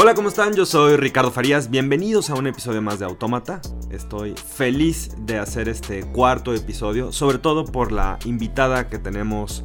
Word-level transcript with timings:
Hola, 0.00 0.14
¿cómo 0.14 0.28
están? 0.28 0.54
Yo 0.54 0.64
soy 0.64 0.94
Ricardo 0.94 1.32
Farías. 1.32 1.70
Bienvenidos 1.70 2.30
a 2.30 2.34
un 2.34 2.46
episodio 2.46 2.80
más 2.80 3.00
de 3.00 3.04
Autómata. 3.04 3.60
Estoy 3.90 4.32
feliz 4.36 5.10
de 5.26 5.38
hacer 5.40 5.68
este 5.68 6.02
cuarto 6.02 6.54
episodio, 6.54 7.10
sobre 7.10 7.38
todo 7.38 7.64
por 7.64 7.90
la 7.90 8.16
invitada 8.24 8.88
que 8.88 9.00
tenemos 9.00 9.64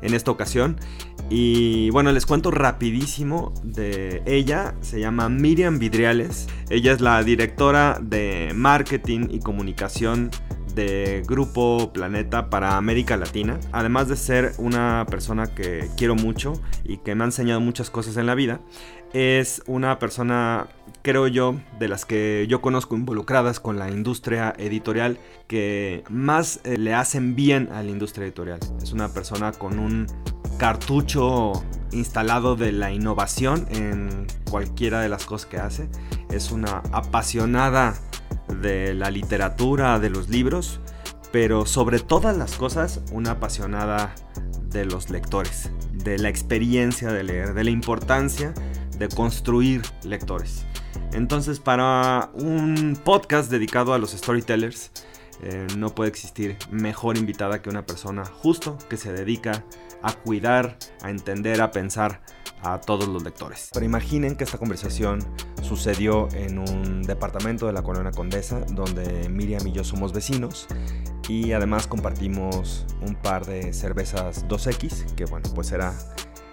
en 0.00 0.14
esta 0.14 0.30
ocasión. 0.30 0.80
Y 1.28 1.90
bueno, 1.90 2.12
les 2.12 2.24
cuento 2.24 2.50
rapidísimo 2.50 3.52
de 3.62 4.22
ella. 4.24 4.74
Se 4.80 5.00
llama 5.00 5.28
Miriam 5.28 5.78
Vidriales. 5.78 6.46
Ella 6.70 6.92
es 6.92 7.02
la 7.02 7.22
directora 7.22 7.98
de 8.00 8.52
marketing 8.54 9.28
y 9.32 9.40
comunicación 9.40 10.30
de 10.74 11.22
Grupo 11.26 11.92
Planeta 11.92 12.50
para 12.50 12.78
América 12.78 13.18
Latina. 13.18 13.60
Además 13.70 14.08
de 14.08 14.16
ser 14.16 14.52
una 14.58 15.06
persona 15.10 15.46
que 15.54 15.90
quiero 15.96 16.14
mucho 16.14 16.54
y 16.84 16.96
que 16.98 17.14
me 17.14 17.24
ha 17.24 17.26
enseñado 17.26 17.60
muchas 17.60 17.90
cosas 17.90 18.16
en 18.16 18.26
la 18.26 18.34
vida, 18.34 18.60
es 19.14 19.62
una 19.68 20.00
persona, 20.00 20.66
creo 21.02 21.28
yo, 21.28 21.54
de 21.78 21.86
las 21.86 22.04
que 22.04 22.46
yo 22.48 22.60
conozco 22.60 22.96
involucradas 22.96 23.60
con 23.60 23.78
la 23.78 23.88
industria 23.88 24.52
editorial 24.58 25.18
que 25.46 26.02
más 26.10 26.60
eh, 26.64 26.76
le 26.78 26.94
hacen 26.94 27.36
bien 27.36 27.70
a 27.72 27.84
la 27.84 27.90
industria 27.90 28.24
editorial. 28.26 28.58
Es 28.82 28.92
una 28.92 29.08
persona 29.08 29.52
con 29.52 29.78
un 29.78 30.08
cartucho 30.58 31.52
instalado 31.92 32.56
de 32.56 32.72
la 32.72 32.90
innovación 32.90 33.68
en 33.70 34.26
cualquiera 34.50 35.00
de 35.00 35.08
las 35.08 35.26
cosas 35.26 35.46
que 35.46 35.58
hace. 35.58 35.88
Es 36.30 36.50
una 36.50 36.82
apasionada 36.90 37.94
de 38.60 38.94
la 38.94 39.12
literatura, 39.12 40.00
de 40.00 40.10
los 40.10 40.28
libros, 40.28 40.80
pero 41.30 41.66
sobre 41.66 42.00
todas 42.00 42.36
las 42.36 42.56
cosas 42.56 43.00
una 43.12 43.32
apasionada 43.32 44.12
de 44.70 44.84
los 44.86 45.08
lectores, 45.08 45.70
de 45.92 46.18
la 46.18 46.30
experiencia 46.30 47.12
de 47.12 47.22
leer, 47.22 47.54
de 47.54 47.62
la 47.62 47.70
importancia 47.70 48.52
de 48.98 49.08
construir 49.08 49.82
lectores. 50.02 50.64
Entonces 51.12 51.60
para 51.60 52.30
un 52.34 52.98
podcast 53.02 53.50
dedicado 53.50 53.94
a 53.94 53.98
los 53.98 54.12
storytellers, 54.12 54.90
eh, 55.42 55.66
no 55.76 55.94
puede 55.94 56.10
existir 56.10 56.56
mejor 56.70 57.18
invitada 57.18 57.60
que 57.60 57.68
una 57.68 57.84
persona 57.84 58.24
justo 58.24 58.78
que 58.88 58.96
se 58.96 59.12
dedica 59.12 59.64
a 60.02 60.12
cuidar, 60.12 60.78
a 61.02 61.10
entender, 61.10 61.60
a 61.60 61.70
pensar 61.70 62.22
a 62.62 62.80
todos 62.80 63.08
los 63.08 63.22
lectores. 63.22 63.70
Pero 63.72 63.84
imaginen 63.84 64.36
que 64.36 64.44
esta 64.44 64.58
conversación 64.58 65.18
sucedió 65.62 66.28
en 66.32 66.58
un 66.58 67.02
departamento 67.02 67.66
de 67.66 67.72
la 67.72 67.82
Colonia 67.82 68.10
Condesa, 68.10 68.60
donde 68.72 69.28
Miriam 69.28 69.66
y 69.66 69.72
yo 69.72 69.84
somos 69.84 70.12
vecinos 70.12 70.66
y 71.28 71.52
además 71.52 71.86
compartimos 71.86 72.86
un 73.00 73.14
par 73.14 73.46
de 73.46 73.72
cervezas 73.72 74.46
2X, 74.48 75.14
que 75.14 75.24
bueno, 75.24 75.48
pues 75.54 75.72
era 75.72 75.94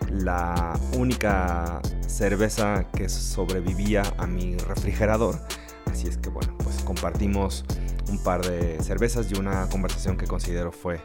la 0.09 0.80
única 0.97 1.81
cerveza 2.07 2.85
que 2.95 3.09
sobrevivía 3.09 4.03
a 4.17 4.27
mi 4.27 4.58
refrigerador. 4.58 5.39
Así 5.85 6.08
es 6.08 6.17
que 6.17 6.30
bueno, 6.30 6.58
pues 6.63 6.81
compartimos 6.83 7.66
un 8.09 8.21
par 8.23 8.45
de 8.45 8.81
cervezas 8.83 9.31
y 9.31 9.39
una 9.39 9.67
conversación 9.69 10.17
que 10.17 10.27
considero 10.27 10.71
fue, 10.71 10.99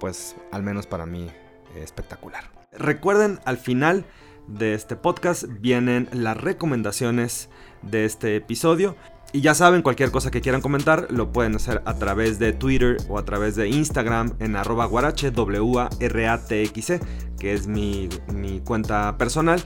pues 0.00 0.36
al 0.52 0.62
menos 0.62 0.86
para 0.86 1.06
mí, 1.06 1.30
espectacular. 1.76 2.50
Recuerden, 2.72 3.40
al 3.44 3.58
final 3.58 4.06
de 4.46 4.74
este 4.74 4.96
podcast 4.96 5.44
vienen 5.60 6.08
las 6.12 6.36
recomendaciones 6.36 7.48
de 7.82 8.04
este 8.04 8.36
episodio. 8.36 8.96
Y 9.34 9.40
ya 9.40 9.52
saben, 9.52 9.82
cualquier 9.82 10.12
cosa 10.12 10.30
que 10.30 10.40
quieran 10.40 10.60
comentar 10.60 11.08
lo 11.10 11.32
pueden 11.32 11.56
hacer 11.56 11.82
a 11.86 11.94
través 11.94 12.38
de 12.38 12.52
Twitter 12.52 12.98
o 13.08 13.18
a 13.18 13.24
través 13.24 13.56
de 13.56 13.68
Instagram 13.68 14.34
en 14.38 14.54
arroba 14.54 14.84
guarache, 14.84 15.32
W-A-R-A-T-X-E, 15.32 17.00
que 17.36 17.52
es 17.52 17.66
mi, 17.66 18.08
cuenta 18.64 19.18
personal. 19.18 19.60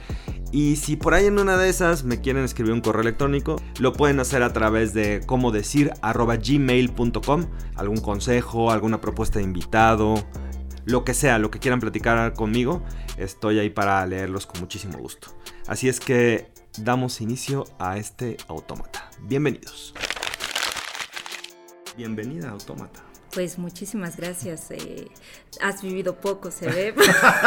Y 0.53 0.77
si 0.77 0.97
por 0.97 1.13
ahí 1.13 1.27
en 1.27 1.39
una 1.39 1.59
de 1.59 1.69
esas 1.69 2.03
me 2.03 2.23
quieren 2.23 2.45
escribir 2.45 2.73
un 2.73 2.81
correo 2.81 3.03
electrónico, 3.03 3.61
lo 3.79 3.93
pueden 3.93 4.21
hacer 4.21 4.43
a 4.43 4.55
través 4.55 4.95
de 4.95 5.21
como 5.27 5.53
decir 5.53 5.93
gmail.com, 6.03 7.45
algún 7.77 8.01
consejo, 8.01 8.71
alguna 8.71 9.03
propuesta 9.03 9.39
de 9.39 9.45
invitado, 9.45 10.15
lo 10.87 11.05
que 11.05 11.13
sea, 11.13 11.39
lo 11.39 11.51
que 11.51 11.59
quieran 11.59 11.81
platicar 11.81 12.33
conmigo, 12.33 12.83
estoy 13.19 13.59
ahí 13.59 13.69
para 13.69 14.07
leerlos 14.07 14.47
con 14.47 14.63
muchísimo 14.63 14.97
gusto. 14.97 15.29
Así 15.67 15.91
es 15.91 16.01
que 16.01 16.57
damos 16.83 17.21
inicio 17.21 17.65
a 17.79 17.97
este 17.97 18.37
autómata. 18.47 19.11
Bienvenidos. 19.23 19.95
Bienvenida, 21.97 22.51
autómata. 22.51 23.03
Pues 23.33 23.59
muchísimas 23.59 24.17
gracias. 24.17 24.71
Eh, 24.71 25.09
has 25.61 25.83
vivido 25.83 26.17
poco, 26.17 26.51
se 26.51 26.67
ve, 26.71 26.95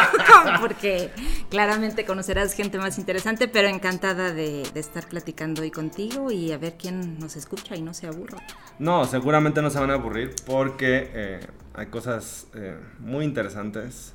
porque 0.62 1.09
claramente 1.50 2.06
conocerás 2.06 2.53
gente 2.53 2.78
más 2.78 3.00
interesante, 3.00 3.47
pero 3.47 3.68
encantada 3.68 4.31
de, 4.31 4.64
estar 4.75 5.08
platicando 5.08 5.63
hoy 5.63 5.72
contigo 5.72 6.31
y 6.31 6.52
a 6.52 6.58
ver 6.58 6.75
quién 6.78 7.18
nos 7.19 7.36
escucha 7.36 7.75
y 7.75 7.81
no 7.81 7.94
se 7.94 8.08
aburra. 8.08 8.38
No, 8.78 9.06
seguramente 9.06 9.62
no 9.62 9.69
se 9.69 9.80
van 9.80 9.90
a 9.90 9.96
aburrir 9.96 10.36
porque 10.46 11.09
eh, 11.13 11.48
hay 11.74 11.88
cosas 11.88 12.48
eh, 12.53 12.78
muy 13.00 13.25
interesantes, 13.25 14.13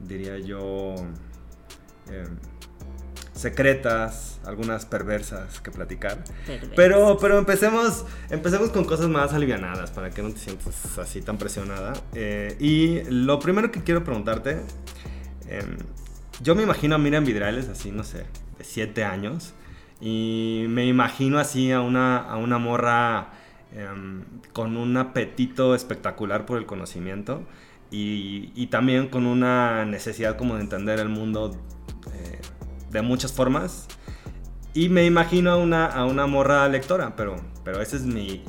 diría 0.00 0.38
yo 0.38 0.96
secretas, 3.36 4.40
algunas 4.44 4.86
perversas 4.86 5.60
que 5.60 5.70
platicar. 5.70 6.24
Pero, 6.74 7.18
pero 7.20 7.38
empecemos, 7.38 8.04
empecemos 8.30 8.70
con 8.70 8.84
cosas 8.84 9.08
más 9.08 9.34
alivianadas 9.34 9.90
para 9.90 10.10
que 10.10 10.22
no 10.22 10.30
te 10.30 10.38
sientas 10.38 10.98
así 10.98 11.20
tan 11.20 11.36
presionada. 11.36 11.92
Eh, 12.14 12.56
y 12.58 13.02
lo 13.10 13.38
primero 13.38 13.70
que 13.70 13.82
quiero 13.82 14.02
preguntarte, 14.02 14.62
em, 15.48 15.76
yo 16.42 16.54
me 16.54 16.62
imagino 16.62 16.94
a 16.94 16.98
Miriam 16.98 17.24
Vidrales 17.24 17.68
así, 17.68 17.90
no 17.90 18.04
sé, 18.04 18.24
de 18.58 18.64
7 18.64 19.04
años. 19.04 19.52
Y 20.00 20.66
me 20.68 20.86
imagino 20.86 21.38
así 21.38 21.72
a 21.72 21.80
una, 21.80 22.18
a 22.18 22.36
una 22.36 22.58
morra 22.58 23.32
em, 23.72 24.24
con 24.52 24.76
un 24.76 24.96
apetito 24.96 25.74
espectacular 25.74 26.46
por 26.46 26.58
el 26.58 26.66
conocimiento. 26.66 27.42
Y, 27.90 28.50
y, 28.56 28.66
también 28.66 29.06
con 29.06 29.26
una 29.26 29.84
necesidad 29.84 30.36
como 30.36 30.56
de 30.56 30.62
entender 30.62 30.98
el 30.98 31.08
mundo 31.08 31.56
eh, 32.12 32.40
de 32.96 33.02
muchas 33.02 33.32
formas. 33.32 33.86
Y 34.72 34.88
me 34.88 35.04
imagino 35.04 35.50
a 35.50 35.56
una, 35.56 35.86
a 35.86 36.06
una 36.06 36.26
morra 36.26 36.66
lectora, 36.68 37.14
pero, 37.14 37.36
pero 37.62 37.80
esa 37.80 37.96
es 37.96 38.02
mi 38.02 38.42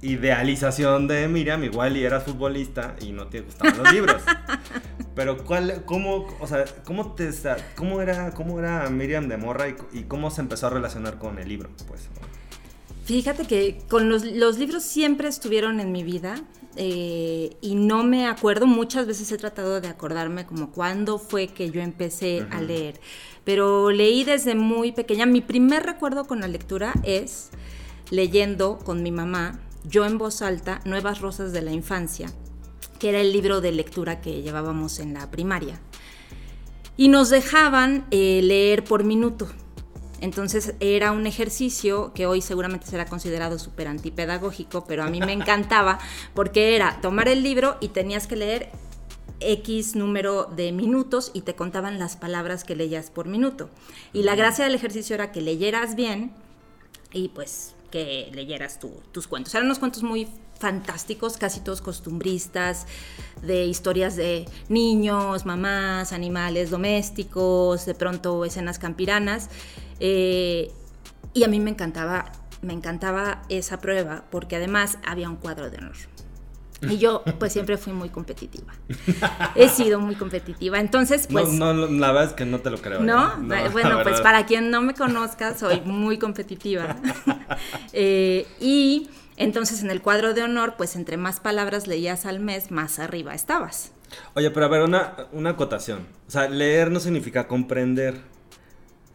idealización 0.00 1.06
de 1.06 1.28
Miriam. 1.28 1.62
Igual 1.62 1.96
y 1.96 2.04
eras 2.04 2.24
futbolista 2.24 2.96
y 3.00 3.12
no 3.12 3.28
te 3.28 3.40
gustaban 3.42 3.78
los 3.78 3.92
libros. 3.92 4.22
Pero 5.14 5.44
¿cuál, 5.44 5.82
cómo, 5.84 6.26
o 6.40 6.46
sea, 6.46 6.64
cómo, 6.86 7.12
te, 7.12 7.28
cómo, 7.76 8.00
era, 8.00 8.30
cómo 8.30 8.58
era 8.58 8.88
Miriam 8.88 9.28
de 9.28 9.36
morra 9.36 9.66
y, 9.68 10.04
cómo 10.04 10.30
se 10.30 10.40
empezó 10.40 10.68
a 10.68 10.70
relacionar 10.70 11.18
con 11.18 11.38
el 11.38 11.48
libro? 11.50 11.68
Pues. 11.86 12.08
Fíjate 13.04 13.46
que 13.46 13.78
con 13.90 14.08
los, 14.08 14.24
los 14.24 14.58
libros 14.58 14.84
siempre 14.84 15.28
estuvieron 15.28 15.80
en 15.80 15.92
mi 15.92 16.02
vida. 16.02 16.36
Eh, 16.76 17.56
y 17.60 17.74
no 17.74 18.02
me 18.02 18.26
acuerdo, 18.26 18.66
muchas 18.66 19.06
veces 19.06 19.30
he 19.30 19.36
tratado 19.36 19.80
de 19.80 19.88
acordarme 19.88 20.46
como 20.46 20.70
cuándo 20.70 21.18
fue 21.18 21.48
que 21.48 21.70
yo 21.70 21.82
empecé 21.82 22.46
a 22.50 22.62
leer, 22.62 23.00
pero 23.44 23.90
leí 23.90 24.24
desde 24.24 24.54
muy 24.54 24.92
pequeña. 24.92 25.26
Mi 25.26 25.40
primer 25.40 25.84
recuerdo 25.84 26.24
con 26.24 26.40
la 26.40 26.48
lectura 26.48 26.94
es 27.02 27.50
leyendo 28.10 28.78
con 28.78 29.02
mi 29.02 29.10
mamá, 29.10 29.60
yo 29.84 30.04
en 30.04 30.18
voz 30.18 30.42
alta, 30.42 30.80
Nuevas 30.84 31.20
Rosas 31.20 31.52
de 31.52 31.62
la 31.62 31.72
Infancia, 31.72 32.30
que 32.98 33.08
era 33.08 33.20
el 33.20 33.32
libro 33.32 33.60
de 33.60 33.72
lectura 33.72 34.20
que 34.20 34.42
llevábamos 34.42 34.98
en 34.98 35.14
la 35.14 35.30
primaria. 35.30 35.80
Y 36.96 37.08
nos 37.08 37.30
dejaban 37.30 38.06
eh, 38.10 38.40
leer 38.42 38.84
por 38.84 39.02
minuto. 39.02 39.48
Entonces 40.22 40.74
era 40.78 41.10
un 41.10 41.26
ejercicio 41.26 42.12
que 42.14 42.26
hoy 42.26 42.40
seguramente 42.42 42.86
será 42.86 43.06
considerado 43.06 43.58
súper 43.58 43.88
antipedagógico, 43.88 44.84
pero 44.86 45.02
a 45.02 45.08
mí 45.08 45.18
me 45.18 45.32
encantaba 45.32 45.98
porque 46.32 46.76
era 46.76 47.00
tomar 47.02 47.26
el 47.26 47.42
libro 47.42 47.76
y 47.80 47.88
tenías 47.88 48.28
que 48.28 48.36
leer 48.36 48.70
X 49.40 49.96
número 49.96 50.44
de 50.44 50.70
minutos 50.70 51.32
y 51.34 51.40
te 51.40 51.56
contaban 51.56 51.98
las 51.98 52.14
palabras 52.14 52.62
que 52.62 52.76
leías 52.76 53.10
por 53.10 53.26
minuto. 53.26 53.68
Y 54.12 54.22
la 54.22 54.36
gracia 54.36 54.64
del 54.64 54.76
ejercicio 54.76 55.14
era 55.14 55.32
que 55.32 55.40
leyeras 55.40 55.96
bien 55.96 56.32
y 57.12 57.30
pues 57.30 57.74
que 57.92 58.30
leyeras 58.34 58.80
tus 59.12 59.28
cuentos. 59.28 59.54
Eran 59.54 59.66
unos 59.66 59.78
cuentos 59.78 60.02
muy 60.02 60.26
fantásticos, 60.58 61.36
casi 61.36 61.60
todos 61.60 61.80
costumbristas, 61.80 62.86
de 63.42 63.66
historias 63.66 64.16
de 64.16 64.46
niños, 64.68 65.44
mamás, 65.44 66.12
animales 66.12 66.70
domésticos, 66.70 67.86
de 67.86 67.94
pronto 67.94 68.44
escenas 68.44 68.78
campiranas. 68.78 69.50
Eh, 70.00 70.72
y 71.34 71.44
a 71.44 71.48
mí 71.48 71.60
me 71.60 71.70
encantaba, 71.70 72.32
me 72.62 72.72
encantaba 72.72 73.42
esa 73.48 73.78
prueba 73.78 74.24
porque 74.30 74.56
además 74.56 74.98
había 75.04 75.28
un 75.28 75.36
cuadro 75.36 75.70
de 75.70 75.78
honor. 75.78 75.96
Y 76.88 76.98
yo, 76.98 77.22
pues 77.38 77.52
siempre 77.52 77.76
fui 77.76 77.92
muy 77.92 78.08
competitiva. 78.08 78.72
He 79.54 79.68
sido 79.68 80.00
muy 80.00 80.16
competitiva. 80.16 80.80
Entonces, 80.80 81.28
pues. 81.30 81.52
No, 81.52 81.72
no 81.72 81.86
la 81.86 82.08
verdad 82.08 82.30
es 82.30 82.32
que 82.32 82.44
no 82.44 82.58
te 82.58 82.70
lo 82.70 82.78
creo. 82.78 83.00
No, 83.00 83.28
¿eh? 83.54 83.68
bueno, 83.70 84.02
pues 84.02 84.20
para 84.20 84.46
quien 84.46 84.70
no 84.70 84.82
me 84.82 84.94
conozca, 84.94 85.56
soy 85.56 85.80
muy 85.82 86.18
competitiva. 86.18 86.96
Eh, 87.94 88.46
y 88.60 89.08
entonces 89.36 89.82
en 89.82 89.90
el 89.90 90.02
cuadro 90.02 90.34
de 90.34 90.42
honor, 90.42 90.74
pues 90.76 90.96
entre 90.96 91.16
más 91.16 91.40
palabras 91.40 91.86
leías 91.86 92.26
al 92.26 92.40
mes, 92.40 92.70
más 92.70 92.98
arriba 92.98 93.34
estabas. 93.34 93.92
Oye, 94.34 94.50
pero 94.50 94.66
a 94.66 94.68
ver, 94.68 94.82
una, 94.82 95.28
una 95.32 95.50
acotación. 95.50 96.06
O 96.28 96.30
sea, 96.30 96.48
leer 96.48 96.90
no 96.90 97.00
significa 97.00 97.48
comprender. 97.48 98.20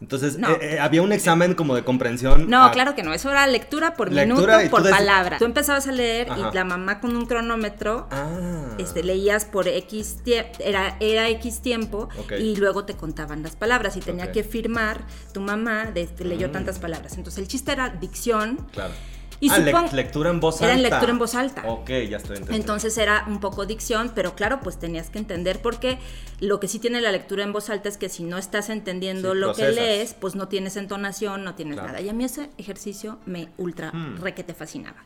Entonces, 0.00 0.38
No. 0.38 0.48
eh, 0.50 0.58
eh, 0.74 0.78
había 0.80 1.02
un 1.02 1.10
examen 1.12 1.54
como 1.54 1.74
de 1.74 1.82
comprensión. 1.82 2.48
No, 2.48 2.64
a- 2.64 2.70
claro 2.70 2.94
que 2.94 3.02
no, 3.02 3.12
eso 3.12 3.30
era 3.30 3.46
lectura 3.48 3.94
por 3.94 4.12
Lectura 4.12 4.58
minuto, 4.58 4.70
por 4.70 4.80
tú 4.82 4.86
des- 4.88 4.96
palabra. 4.96 5.38
Tú 5.38 5.44
empezabas 5.44 5.88
a 5.88 5.92
leer 5.92 6.30
Ajá. 6.30 6.50
y 6.52 6.54
la 6.54 6.64
mamá 6.64 7.00
con 7.00 7.16
un 7.16 7.26
cronómetro 7.26 8.06
Ah. 8.12 8.74
este, 8.78 9.02
leías 9.02 9.44
por 9.44 9.66
X 9.66 10.18
tiempo, 10.22 10.52
era, 10.60 10.96
era 11.00 11.28
X 11.30 11.60
tiempo 11.62 12.08
y 12.38 12.54
luego 12.56 12.84
te 12.84 12.94
contaban 12.94 13.42
las 13.42 13.56
palabras 13.56 13.96
y 13.96 14.00
tenía 14.00 14.30
que 14.30 14.44
firmar 14.44 15.04
tu 15.32 15.40
mamá 15.40 15.86
de 15.86 16.06
que 16.06 16.24
leyó 16.24 16.48
Mm. 16.48 16.52
tantas 16.52 16.78
palabras. 16.78 17.16
Entonces 17.16 17.40
el 17.40 17.48
chiste 17.48 17.72
era 17.72 17.88
dicción. 17.88 18.66
Claro. 18.72 18.94
Y 19.40 19.50
ah, 19.50 19.56
supon- 19.58 19.92
lectura 19.92 20.30
en 20.30 20.40
voz 20.40 20.56
alta. 20.56 20.64
Era 20.66 20.74
en 20.74 20.82
lectura 20.82 21.12
en 21.12 21.18
voz 21.18 21.34
alta. 21.36 21.62
Ok, 21.66 21.88
ya 21.88 22.16
estoy 22.16 22.38
entendiendo. 22.38 22.52
Entonces 22.54 22.98
era 22.98 23.24
un 23.28 23.38
poco 23.40 23.66
dicción, 23.66 24.10
pero 24.14 24.34
claro, 24.34 24.58
pues 24.60 24.78
tenías 24.78 25.10
que 25.10 25.18
entender 25.18 25.62
porque 25.62 25.98
lo 26.40 26.58
que 26.58 26.66
sí 26.66 26.78
tiene 26.80 27.00
la 27.00 27.12
lectura 27.12 27.44
en 27.44 27.52
voz 27.52 27.70
alta 27.70 27.88
es 27.88 27.96
que 27.98 28.08
si 28.08 28.24
no 28.24 28.36
estás 28.38 28.68
entendiendo 28.68 29.32
Sí, 29.32 29.38
lo 29.38 29.46
procesas. 29.48 29.74
que 29.74 29.80
lees, 29.80 30.14
pues 30.14 30.34
no 30.34 30.48
tienes 30.48 30.76
entonación, 30.76 31.44
no 31.44 31.54
tienes 31.54 31.74
Claro. 31.74 31.88
nada. 31.88 32.00
Y 32.00 32.08
a 32.08 32.12
mí 32.12 32.24
ese 32.24 32.50
ejercicio 32.58 33.18
me 33.26 33.48
ultra 33.58 33.92
Hmm. 33.92 34.16
requete 34.20 34.54
fascinaba. 34.54 35.04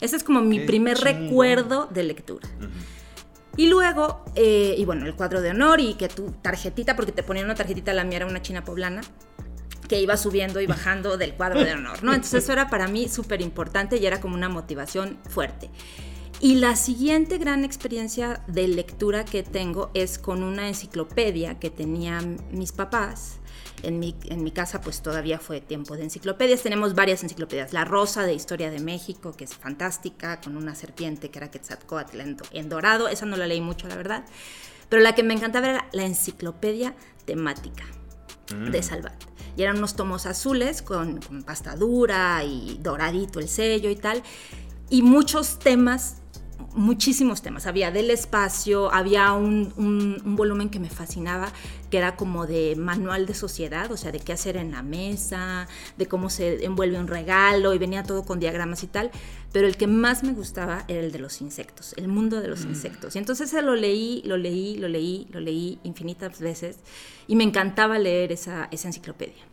Ese 0.00 0.14
es 0.16 0.22
como 0.22 0.42
mi 0.42 0.58
Qué 0.60 0.66
primer 0.66 0.98
recuerdo 0.98 1.88
de 1.92 2.02
lectura. 2.04 2.48
Y 3.56 3.68
luego, 3.68 4.22
eh, 4.34 4.74
y 4.76 4.84
bueno, 4.84 5.06
el 5.06 5.14
cuadro 5.14 5.40
de 5.40 5.50
honor 5.50 5.80
y 5.80 5.94
que 5.94 6.08
tu 6.08 6.30
tarjetita, 6.42 6.94
porque 6.94 7.10
te 7.12 7.22
ponían 7.22 7.46
una 7.46 7.54
tarjetita, 7.54 7.94
la 7.94 8.04
mía 8.04 8.18
era 8.18 8.26
una 8.26 8.42
china 8.42 8.62
poblana, 8.64 9.00
que 9.88 10.00
iba 10.00 10.16
subiendo 10.16 10.60
y 10.60 10.66
bajando 10.66 11.16
del 11.16 11.34
cuadro 11.34 11.64
de 11.64 11.72
honor, 11.74 12.02
¿no? 12.02 12.12
Entonces 12.12 12.44
eso 12.44 12.52
era 12.52 12.68
para 12.68 12.88
mí 12.88 13.08
súper 13.08 13.40
importante 13.40 13.96
y 13.98 14.06
era 14.06 14.20
como 14.20 14.34
una 14.34 14.48
motivación 14.48 15.18
fuerte. 15.28 15.70
Y 16.40 16.56
la 16.56 16.76
siguiente 16.76 17.38
gran 17.38 17.64
experiencia 17.64 18.42
de 18.46 18.68
lectura 18.68 19.24
que 19.24 19.42
tengo 19.42 19.90
es 19.94 20.18
con 20.18 20.42
una 20.42 20.68
enciclopedia 20.68 21.58
que 21.58 21.70
tenían 21.70 22.38
mis 22.50 22.72
papás. 22.72 23.38
En 23.82 23.98
mi, 23.98 24.14
en 24.24 24.42
mi 24.42 24.50
casa 24.50 24.80
pues 24.80 25.00
todavía 25.02 25.38
fue 25.38 25.60
tiempo 25.60 25.96
de 25.96 26.04
enciclopedias. 26.04 26.62
Tenemos 26.62 26.94
varias 26.94 27.22
enciclopedias. 27.22 27.72
La 27.72 27.84
Rosa 27.84 28.24
de 28.24 28.34
Historia 28.34 28.70
de 28.70 28.80
México, 28.80 29.32
que 29.32 29.44
es 29.44 29.54
fantástica, 29.54 30.40
con 30.40 30.56
una 30.56 30.74
serpiente 30.74 31.30
que 31.30 31.38
era 31.38 31.50
Quetzalcóatl 31.50 32.20
en, 32.20 32.36
do- 32.36 32.44
en 32.52 32.68
dorado. 32.68 33.08
Esa 33.08 33.24
no 33.26 33.36
la 33.36 33.46
leí 33.46 33.60
mucho, 33.60 33.86
la 33.88 33.96
verdad. 33.96 34.24
Pero 34.88 35.02
la 35.02 35.14
que 35.14 35.22
me 35.22 35.34
encantaba 35.34 35.68
era 35.68 35.88
la 35.92 36.04
enciclopedia 36.04 36.94
temática 37.24 37.84
Mm. 38.54 38.70
de 38.70 38.82
Salvat. 38.82 39.24
Y 39.56 39.62
eran 39.62 39.78
unos 39.78 39.96
tomos 39.96 40.26
azules 40.26 40.82
con, 40.82 41.20
con 41.20 41.42
pasta 41.42 41.76
dura 41.76 42.44
y 42.44 42.78
doradito 42.82 43.40
el 43.40 43.48
sello 43.48 43.90
y 43.90 43.96
tal. 43.96 44.22
Y 44.90 45.02
muchos 45.02 45.58
temas, 45.58 46.18
muchísimos 46.76 47.42
temas. 47.42 47.66
Había 47.66 47.90
del 47.90 48.10
espacio, 48.10 48.92
había 48.94 49.32
un, 49.32 49.72
un- 49.76 50.22
un 50.24 50.36
volumen 50.36 50.68
que 50.68 50.78
me 50.78 50.90
fascinaba, 50.90 51.50
que 51.90 51.98
era 51.98 52.14
como 52.16 52.46
de 52.46 52.76
manual 52.76 53.26
de 53.26 53.34
sociedad, 53.34 53.90
o 53.90 53.96
sea, 53.96 54.12
de 54.12 54.20
qué 54.20 54.32
hacer 54.32 54.56
en 54.56 54.70
la 54.70 54.82
mesa, 54.82 55.66
de 55.96 56.06
cómo 56.06 56.30
se 56.30 56.64
envuelve 56.64 56.98
un 56.98 57.08
regalo, 57.08 57.74
y 57.74 57.78
venía 57.78 58.02
todo 58.04 58.24
con 58.24 58.38
diagramas 58.38 58.82
y 58.82 58.86
tal. 58.86 59.10
Pero 59.52 59.66
el 59.66 59.76
que 59.76 59.86
más 59.86 60.22
me 60.22 60.32
gustaba 60.32 60.84
era 60.86 61.00
el 61.00 61.12
de 61.12 61.18
los 61.18 61.40
insectos, 61.40 61.94
el 61.96 62.08
mundo 62.08 62.40
de 62.40 62.48
los 62.48 62.64
insectos. 62.64 63.16
Y 63.16 63.18
entonces 63.18 63.48
se 63.50 63.62
lo 63.62 63.74
leí, 63.74 64.22
lo 64.24 64.36
leí, 64.36 64.76
lo 64.76 64.88
leí, 64.88 65.26
lo 65.30 65.40
leí 65.40 65.78
infinitas 65.82 66.40
veces, 66.40 66.76
y 67.26 67.36
me 67.36 67.44
encantaba 67.44 67.98
leer 67.98 68.32
esa, 68.32 68.68
esa 68.70 68.88
enciclopedia. 68.88 69.44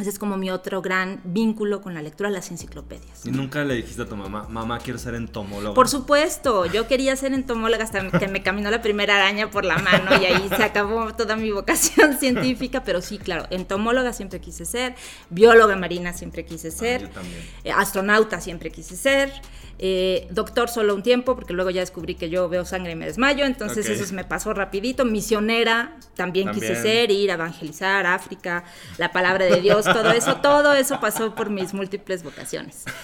Ese 0.00 0.10
es 0.10 0.18
como 0.20 0.36
mi 0.36 0.48
otro 0.48 0.80
gran 0.80 1.20
vínculo 1.24 1.80
con 1.82 1.92
la 1.92 2.00
lectura, 2.02 2.30
las 2.30 2.52
enciclopedias. 2.52 3.26
Y 3.26 3.32
nunca 3.32 3.64
le 3.64 3.74
dijiste 3.74 4.02
a 4.02 4.06
tu 4.06 4.14
mamá, 4.14 4.46
mamá, 4.48 4.78
quiero 4.78 4.96
ser 4.96 5.16
entomóloga. 5.16 5.74
Por 5.74 5.88
supuesto, 5.88 6.66
yo 6.66 6.86
quería 6.86 7.16
ser 7.16 7.32
entomóloga 7.32 7.82
hasta 7.82 8.08
que 8.16 8.28
me 8.28 8.40
caminó 8.44 8.70
la 8.70 8.80
primera 8.80 9.16
araña 9.16 9.50
por 9.50 9.64
la 9.64 9.76
mano 9.78 10.12
y 10.22 10.26
ahí 10.26 10.48
se 10.56 10.62
acabó 10.62 11.12
toda 11.16 11.34
mi 11.34 11.50
vocación 11.50 12.16
científica, 12.20 12.84
pero 12.84 13.02
sí, 13.02 13.18
claro, 13.18 13.46
entomóloga 13.50 14.12
siempre 14.12 14.40
quise 14.40 14.64
ser, 14.66 14.94
bióloga 15.30 15.74
marina 15.74 16.12
siempre 16.12 16.44
quise 16.44 16.68
Ah, 16.68 16.70
ser, 16.70 17.00
yo 17.02 17.08
también. 17.10 17.42
eh, 17.64 17.72
astronauta 17.72 18.40
siempre 18.40 18.70
quise 18.70 18.94
ser, 18.96 19.32
eh, 19.78 20.26
doctor 20.30 20.68
solo 20.68 20.94
un 20.94 21.02
tiempo, 21.02 21.36
porque 21.36 21.52
luego 21.52 21.70
ya 21.70 21.80
descubrí 21.80 22.16
que 22.16 22.28
yo 22.28 22.48
veo 22.48 22.64
sangre 22.64 22.92
y 22.92 22.96
me 22.96 23.06
desmayo, 23.06 23.44
entonces 23.44 23.88
eso 23.88 24.12
me 24.12 24.24
pasó 24.24 24.52
rapidito, 24.52 25.04
misionera 25.04 25.96
también, 26.14 26.50
quise 26.50 26.74
También. 26.74 26.82
ser, 26.82 27.10
ir 27.12 27.30
a 27.30 27.34
evangelizar 27.34 28.04
África, 28.06 28.64
la 28.98 29.12
palabra 29.12 29.44
de 29.44 29.60
Dios, 29.60 29.84
todo 29.84 30.10
eso, 30.10 30.36
todo 30.36 30.74
eso 30.74 30.98
pasó 31.00 31.34
por 31.34 31.50
mis 31.50 31.74
múltiples 31.74 32.22
vocaciones. 32.22 32.84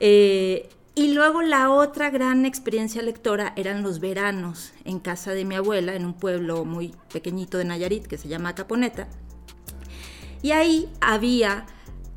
Eh, 0.00 0.68
y 0.94 1.12
luego 1.12 1.42
la 1.42 1.70
otra 1.70 2.10
gran 2.10 2.46
experiencia 2.46 3.02
lectora 3.02 3.52
eran 3.56 3.82
los 3.82 4.00
veranos 4.00 4.72
en 4.84 4.98
casa 5.00 5.32
de 5.32 5.44
mi 5.44 5.54
abuela, 5.54 5.94
en 5.94 6.04
un 6.04 6.14
pueblo 6.14 6.64
muy 6.64 6.94
pequeñito 7.12 7.58
de 7.58 7.64
Nayarit 7.64 8.06
que 8.06 8.18
se 8.18 8.28
llama 8.28 8.54
Caponeta. 8.54 9.08
Y 10.42 10.52
ahí 10.52 10.88
había 11.00 11.66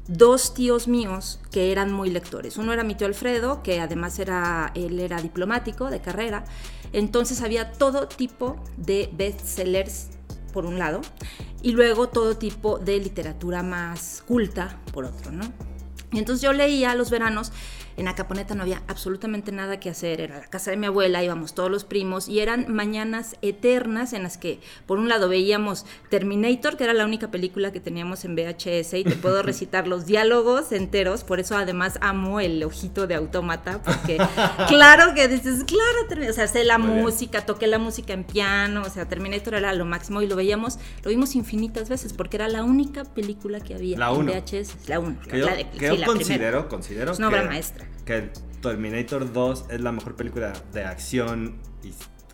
dos 0.08 0.54
tíos 0.54 0.88
míos 0.88 1.40
que 1.52 1.72
eran 1.72 1.92
muy 1.92 2.10
lectores. 2.10 2.58
Uno 2.58 2.74
era 2.74 2.84
mi 2.84 2.96
tío 2.96 3.08
Alfredo, 3.08 3.62
que 3.64 3.80
además 3.82 4.20
era, 4.20 4.72
él 4.76 5.00
era 5.00 5.22
diplomático 5.22 5.90
de 5.90 6.02
carrera. 6.02 6.46
Entonces 6.94 7.42
había 7.42 7.74
todo 7.74 8.08
tipo 8.08 8.56
de 8.78 9.10
bestsellers 9.14 10.08
por 10.54 10.66
un 10.66 10.80
lado 10.80 11.02
y 11.62 11.72
luego 11.72 12.08
todo 12.08 12.38
tipo 12.38 12.80
de 12.80 13.00
literatura 13.00 13.64
más 13.64 14.24
culta 14.26 14.80
por 14.94 15.06
otro, 15.06 15.32
¿no? 15.32 15.46
Y 16.12 16.20
entonces 16.20 16.42
yo 16.42 16.54
leía 16.54 16.96
los 16.96 17.10
veranos, 17.10 17.52
en 17.98 18.08
Acaponeta 18.08 18.56
no 18.56 18.62
había 18.64 18.82
absolutamente 18.88 19.52
nada 19.52 19.80
que 19.80 19.90
hacer, 19.90 20.22
era 20.22 20.40
la 20.40 20.46
casa 20.48 20.72
de 20.72 20.78
mi 20.78 20.86
abuela, 20.86 21.24
íbamos 21.24 21.54
todos 21.54 21.70
los 21.70 21.84
primos 21.84 22.30
y 22.30 22.40
eran 22.40 22.72
mañanas 22.74 23.36
eternas 23.42 24.14
en 24.14 24.24
las 24.24 24.38
que 24.38 24.60
por 24.86 25.00
un 25.00 25.10
lado 25.10 25.28
veíamos 25.30 25.86
Terminator, 26.10 26.78
que 26.78 26.84
era 26.86 26.94
la 26.94 27.06
única 27.06 27.30
película 27.32 27.72
que 27.72 27.80
teníamos 27.80 28.24
en 28.24 28.36
VHS 28.36 28.94
y 28.94 29.04
te 29.04 29.16
puedo 29.16 29.42
recitar 29.44 29.88
los 29.88 30.06
diálogos 30.06 30.72
enteros, 30.72 31.24
por 31.24 31.40
eso 31.40 31.58
además 31.58 31.98
amo 32.02 32.40
el 32.40 32.64
ojito 32.64 33.08
de 33.08 33.16
autómata, 33.16 33.82
porque 33.82 34.18
claro 34.68 35.14
que 35.16 35.28
dices, 35.28 35.64
claro, 35.64 36.08
Terminator", 36.08 36.32
o 36.32 36.36
sea, 36.36 36.48
sé 36.48 36.64
la 36.64 36.78
Muy 36.78 36.92
bien. 36.92 37.02
música, 37.02 37.46
toqué 37.46 37.68
la 37.68 37.80
música 37.80 38.14
en 38.14 38.24
piano, 38.24 38.84
o 38.84 38.90
sea, 38.90 39.08
Terminator 39.08 39.56
era 39.56 39.74
lo 39.74 39.86
máximo 39.86 40.22
y 40.22 40.28
lo 40.28 40.36
veíamos, 40.36 40.78
lo 41.04 41.10
vimos 41.10 41.36
infinitas 41.36 41.90
veces 41.90 42.14
porque 42.14 42.38
era 42.38 42.48
la 42.48 42.64
única 42.64 43.04
película 43.06 43.60
que 43.60 43.74
había 43.74 43.98
La 43.98 44.12
en 44.12 44.18
uno. 44.18 44.32
VHS, 44.32 44.88
la 44.88 45.00
1, 45.00 45.18
Que 45.30 45.40
yo, 45.40 45.46
la 45.48 45.56
de 45.56 45.70
que 45.70 45.80
sí, 45.80 45.86
yo 45.86 45.96
la 45.98 46.06
considero, 46.06 46.40
primera. 46.52 46.68
considero 46.70 47.12
Es 47.12 47.18
una 47.18 47.30
obra 47.30 47.44
maestra. 47.44 47.87
Que 48.06 48.32
Terminator 48.62 49.32
2 49.32 49.66
es 49.70 49.82
la 49.82 49.92
mejor 49.92 50.16
película 50.16 50.54
de 50.74 50.84
acción 50.84 51.58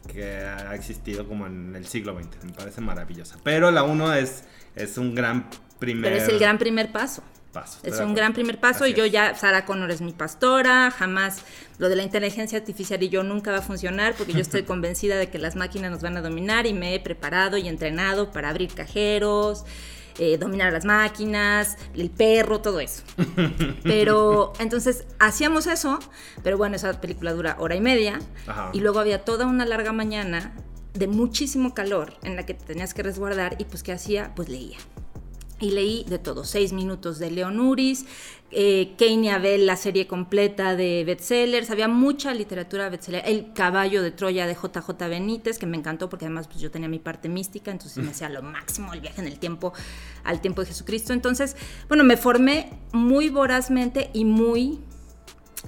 que 0.07 0.38
ha 0.38 0.75
existido 0.75 1.27
como 1.27 1.47
en 1.47 1.75
el 1.75 1.85
siglo 1.85 2.18
XX. 2.18 2.44
Me 2.45 2.54
parece 2.54 2.81
maravillosa. 2.81 3.37
Pero 3.44 3.71
la 3.71 3.83
1 3.83 4.13
es, 4.16 4.44
es 4.75 4.97
un 4.97 5.16
gran 5.16 5.49
primer 5.80 6.11
Pero 6.11 6.23
es 6.23 6.30
el 6.30 6.39
gran 6.39 6.57
primer 6.57 6.92
paso. 6.92 7.23
paso. 7.51 7.80
Es 7.83 7.99
un 7.99 8.13
gran 8.13 8.33
primer 8.33 8.59
paso 8.59 8.83
Así 8.83 8.94
y 8.94 8.95
yo 8.95 9.06
ya, 9.06 9.35
Sarah 9.35 9.66
Connor 9.66 9.92
es 9.92 10.01
mi 10.01 10.11
pastora, 10.11 10.92
jamás 10.92 11.44
lo 11.78 11.89
de 11.89 11.95
la 11.95 12.04
inteligencia 12.04 12.57
artificial 12.57 13.01
y 13.04 13.09
yo 13.09 13.23
nunca 13.23 13.51
va 13.51 13.59
a 13.59 13.61
funcionar 13.61 14.13
porque 14.16 14.33
yo 14.33 14.39
estoy 14.39 14.63
convencida 14.73 15.18
de 15.18 15.30
que 15.30 15.39
las 15.39 15.56
máquinas 15.56 15.92
nos 15.92 16.01
van 16.01 16.18
a 16.18 16.21
dominar 16.21 16.66
y 16.66 16.73
me 16.73 16.95
he 16.95 16.99
preparado 16.99 17.57
y 17.57 17.68
entrenado 17.68 18.31
para 18.31 18.49
abrir 18.49 18.73
cajeros, 18.73 19.66
eh, 20.17 20.37
dominar 20.37 20.69
a 20.69 20.71
las 20.71 20.85
máquinas, 20.85 21.77
el 21.95 22.09
perro, 22.09 22.61
todo 22.61 22.79
eso. 22.79 23.03
Pero 23.83 24.53
entonces 24.59 25.05
hacíamos 25.19 25.67
eso, 25.67 25.99
pero 26.43 26.57
bueno, 26.57 26.75
esa 26.75 26.99
película 27.01 27.33
dura 27.33 27.55
hora 27.59 27.75
y 27.75 27.81
media 27.81 28.19
Ajá. 28.47 28.69
y 28.73 28.79
luego 28.79 28.99
había 28.99 29.23
toda 29.25 29.45
una 29.45 29.65
larga 29.65 29.91
mañana 29.91 30.53
de 30.93 31.07
muchísimo 31.07 31.73
calor 31.73 32.13
en 32.23 32.35
la 32.35 32.45
que 32.45 32.53
te 32.53 32.65
tenías 32.65 32.93
que 32.93 33.03
resguardar 33.03 33.55
y 33.59 33.65
pues 33.65 33.83
¿qué 33.83 33.91
hacía? 33.91 34.33
Pues 34.35 34.49
leía. 34.49 34.77
Y 35.63 35.71
leí 35.71 36.03
de 36.09 36.19
todo, 36.19 36.43
seis 36.43 36.73
minutos 36.73 37.19
de 37.19 37.31
Leon 37.31 37.57
Uris, 37.57 38.05
eh, 38.51 38.95
Kane 38.99 39.27
y 39.27 39.29
Abel, 39.29 39.65
la 39.65 39.77
serie 39.77 40.07
completa 40.07 40.75
de 40.75 41.05
bestsellers, 41.05 41.69
había 41.71 41.87
mucha 41.87 42.33
literatura 42.33 42.89
bestseller, 42.89 43.23
El 43.25 43.53
caballo 43.53 44.03
de 44.03 44.11
Troya 44.11 44.45
de 44.45 44.55
JJ 44.55 45.07
Benítez, 45.07 45.57
que 45.57 45.65
me 45.65 45.77
encantó 45.77 46.09
porque 46.09 46.25
además 46.25 46.49
pues, 46.49 46.59
yo 46.59 46.69
tenía 46.69 46.89
mi 46.89 46.99
parte 46.99 47.29
mística, 47.29 47.71
entonces 47.71 48.03
me 48.03 48.11
hacía 48.11 48.27
lo 48.27 48.41
máximo 48.41 48.91
el 48.91 48.99
viaje 48.99 49.21
en 49.21 49.27
el 49.27 49.39
tiempo, 49.39 49.71
al 50.25 50.41
tiempo 50.41 50.59
de 50.59 50.67
Jesucristo. 50.67 51.13
Entonces, 51.13 51.55
bueno, 51.87 52.03
me 52.03 52.17
formé 52.17 52.69
muy 52.91 53.29
vorazmente 53.29 54.09
y 54.11 54.25
muy 54.25 54.81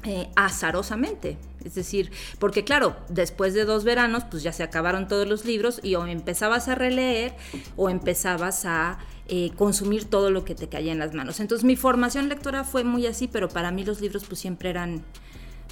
eh, 0.04 0.30
azarosamente. 0.36 1.38
Es 1.64 1.74
decir, 1.74 2.12
porque 2.38 2.66
claro, 2.66 2.98
después 3.08 3.54
de 3.54 3.64
dos 3.64 3.86
veranos, 3.86 4.26
pues 4.30 4.44
ya 4.44 4.52
se 4.52 4.62
acabaron 4.62 5.08
todos 5.08 5.26
los 5.26 5.46
libros 5.46 5.80
y 5.82 5.96
o 5.96 6.06
empezabas 6.06 6.68
a 6.68 6.76
releer 6.76 7.34
o 7.78 7.90
empezabas 7.90 8.66
a 8.66 9.00
eh, 9.28 9.52
consumir 9.58 10.06
todo 10.06 10.30
lo 10.32 10.46
que 10.46 10.56
te 10.56 10.68
caía 10.70 10.92
en 10.92 11.00
las 11.00 11.14
manos. 11.14 11.40
Entonces 11.40 11.64
mi 11.66 11.76
formación 11.76 12.30
lectora 12.30 12.64
fue 12.64 12.84
muy 12.84 13.08
así, 13.08 13.28
pero 13.28 13.50
para 13.50 13.72
mí 13.72 13.84
los 13.84 14.02
libros 14.02 14.26
pues 14.26 14.40
siempre 14.40 14.70
eran 14.70 15.04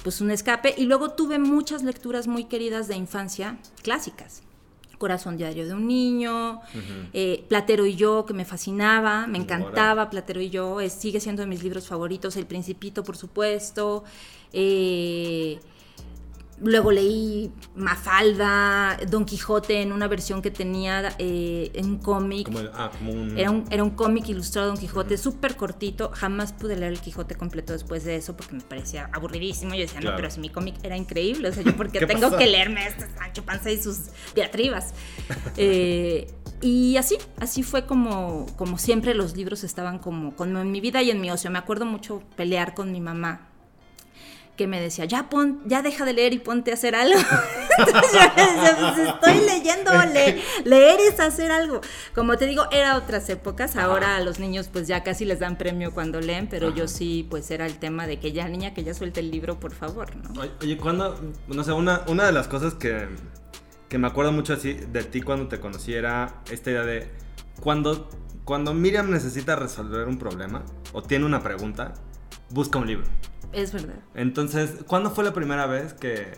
pues 0.02 0.20
un 0.20 0.30
escape. 0.30 0.74
Y 0.76 0.84
luego 0.84 1.10
tuve 1.12 1.38
muchas 1.38 1.82
lecturas 1.82 2.26
muy 2.26 2.44
queridas 2.44 2.88
de 2.88 2.96
infancia, 2.96 3.58
clásicas. 3.82 4.42
Corazón 4.98 5.36
diario 5.36 5.66
de 5.66 5.74
un 5.74 5.86
niño, 5.88 6.60
eh, 7.12 7.44
Platero 7.48 7.84
y 7.84 7.94
yo, 7.96 8.24
que 8.26 8.32
me 8.32 8.44
fascinaba, 8.44 9.26
me 9.26 9.38
encantaba 9.38 10.08
Platero 10.08 10.40
y 10.40 10.50
yo, 10.50 10.80
es- 10.80 10.92
sigue 10.92 11.20
siendo 11.20 11.42
de 11.42 11.46
mis 11.48 11.62
libros 11.62 11.86
favoritos, 11.88 12.36
El 12.36 12.46
Principito, 12.46 13.02
por 13.02 13.16
supuesto. 13.16 14.04
eh, 14.52 15.58
Luego 16.60 16.92
leí 16.92 17.52
Mafalda, 17.74 18.98
Don 19.08 19.24
Quijote 19.24 19.82
en 19.82 19.92
una 19.92 20.06
versión 20.06 20.40
que 20.40 20.50
tenía 20.50 21.14
eh, 21.18 21.70
en 21.74 21.86
un 21.86 21.98
cómic. 21.98 22.48
Ah, 22.74 22.90
un... 23.00 23.36
Era 23.36 23.50
un, 23.50 23.64
era 23.70 23.82
un 23.82 23.90
cómic 23.90 24.28
ilustrado 24.28 24.68
Don 24.68 24.76
Quijote, 24.76 25.16
súper 25.18 25.56
cortito. 25.56 26.10
Jamás 26.12 26.52
pude 26.52 26.76
leer 26.76 26.92
el 26.92 27.00
Quijote 27.00 27.34
completo 27.34 27.72
después 27.72 28.04
de 28.04 28.16
eso 28.16 28.36
porque 28.36 28.54
me 28.54 28.62
parecía 28.62 29.10
aburridísimo. 29.12 29.74
Yo 29.74 29.80
decía, 29.80 30.00
no, 30.00 30.14
pero 30.14 30.30
si 30.30 30.40
mi 30.40 30.48
cómic 30.48 30.76
era 30.82 30.96
increíble, 30.96 31.48
o 31.48 31.52
sea, 31.52 31.62
yo 31.62 31.76
porque 31.76 32.00
tengo 32.06 32.36
que 32.36 32.46
leerme 32.46 32.86
este 32.86 33.06
Sancho 33.16 33.44
Panza 33.44 33.70
y 33.70 33.82
sus 33.82 33.98
diatribas. 34.34 34.94
eh, 35.56 36.32
y 36.60 36.96
así, 36.96 37.18
así 37.40 37.62
fue 37.62 37.84
como, 37.84 38.46
como 38.56 38.78
siempre 38.78 39.14
los 39.14 39.36
libros 39.36 39.64
estaban 39.64 39.98
como, 39.98 40.34
como 40.36 40.60
en 40.60 40.70
mi 40.70 40.80
vida 40.80 41.02
y 41.02 41.10
en 41.10 41.20
mi 41.20 41.30
ocio. 41.30 41.50
Me 41.50 41.58
acuerdo 41.58 41.84
mucho 41.84 42.22
pelear 42.36 42.74
con 42.74 42.92
mi 42.92 43.00
mamá 43.00 43.50
que 44.56 44.66
me 44.66 44.80
decía, 44.80 45.04
ya 45.04 45.28
pon, 45.28 45.60
ya 45.66 45.82
deja 45.82 46.04
de 46.04 46.12
leer 46.12 46.32
y 46.32 46.38
ponte 46.38 46.70
a 46.70 46.74
hacer 46.74 46.94
algo. 46.94 47.18
Entonces 47.78 48.12
yo 48.12 48.46
decía, 48.46 48.76
pues 48.78 49.08
estoy 49.08 49.46
leyendo, 49.46 49.90
leer 50.64 51.00
es 51.00 51.18
hacer 51.18 51.50
algo. 51.50 51.80
Como 52.14 52.36
te 52.36 52.46
digo, 52.46 52.64
era 52.70 52.96
otras 52.96 53.28
épocas, 53.28 53.76
ahora 53.76 54.16
a 54.16 54.20
los 54.20 54.38
niños 54.38 54.68
pues 54.72 54.86
ya 54.86 55.02
casi 55.02 55.24
les 55.24 55.40
dan 55.40 55.58
premio 55.58 55.92
cuando 55.92 56.20
leen, 56.20 56.48
pero 56.48 56.72
yo 56.74 56.86
sí 56.86 57.26
pues 57.28 57.50
era 57.50 57.66
el 57.66 57.78
tema 57.78 58.06
de 58.06 58.20
que 58.20 58.32
ya 58.32 58.48
niña, 58.48 58.74
que 58.74 58.84
ya 58.84 58.94
suelte 58.94 59.20
el 59.20 59.30
libro, 59.30 59.58
por 59.58 59.72
favor, 59.72 60.14
¿no? 60.16 60.40
Oye, 60.60 60.76
cuando, 60.76 61.18
no 61.48 61.64
sé, 61.64 61.72
una, 61.72 62.02
una 62.06 62.26
de 62.26 62.32
las 62.32 62.46
cosas 62.46 62.74
que, 62.74 63.08
que 63.88 63.98
me 63.98 64.06
acuerdo 64.06 64.32
mucho 64.32 64.54
así 64.54 64.74
de 64.74 65.02
ti 65.02 65.20
cuando 65.20 65.48
te 65.48 65.58
conocí 65.58 65.94
era 65.94 66.42
esta 66.50 66.70
idea 66.70 66.84
de 66.84 67.10
cuando, 67.60 68.08
cuando 68.44 68.72
Miriam 68.72 69.10
necesita 69.10 69.56
resolver 69.56 70.06
un 70.06 70.18
problema 70.18 70.64
o 70.92 71.02
tiene 71.02 71.24
una 71.24 71.42
pregunta, 71.42 71.94
busca 72.50 72.78
un 72.78 72.86
libro. 72.86 73.06
Es 73.54 73.72
verdad. 73.72 73.96
Entonces, 74.14 74.84
¿cuándo 74.86 75.10
fue 75.10 75.24
la 75.24 75.32
primera 75.32 75.66
vez 75.66 75.94
que, 75.94 76.32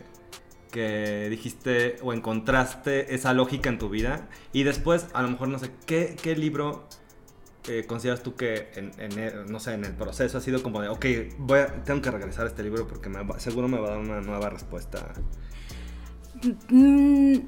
que 0.70 1.28
dijiste 1.30 1.96
o 2.02 2.12
encontraste 2.12 3.14
esa 3.14 3.32
lógica 3.32 3.68
en 3.68 3.78
tu 3.78 3.88
vida? 3.88 4.28
Y 4.52 4.64
después, 4.64 5.06
a 5.14 5.22
lo 5.22 5.28
mejor, 5.28 5.48
no 5.48 5.58
sé, 5.58 5.70
¿qué, 5.86 6.16
qué 6.20 6.36
libro 6.36 6.88
eh, 7.68 7.84
consideras 7.86 8.22
tú 8.22 8.36
que, 8.36 8.70
en, 8.76 9.50
no 9.50 9.58
sé, 9.58 9.72
en 9.72 9.84
el 9.84 9.92
proceso 9.92 10.38
ha 10.38 10.40
sido 10.40 10.62
como 10.62 10.80
de, 10.80 10.88
ok, 10.88 11.04
voy 11.38 11.60
a, 11.60 11.82
tengo 11.82 12.00
que 12.00 12.10
regresar 12.10 12.44
a 12.44 12.48
este 12.48 12.62
libro 12.62 12.86
porque 12.86 13.10
seguro 13.38 13.66
me 13.66 13.78
va 13.78 13.88
a 13.88 13.90
dar 13.90 13.98
una 13.98 14.20
nueva 14.20 14.50
respuesta? 14.50 15.14
Mm, 16.68 17.38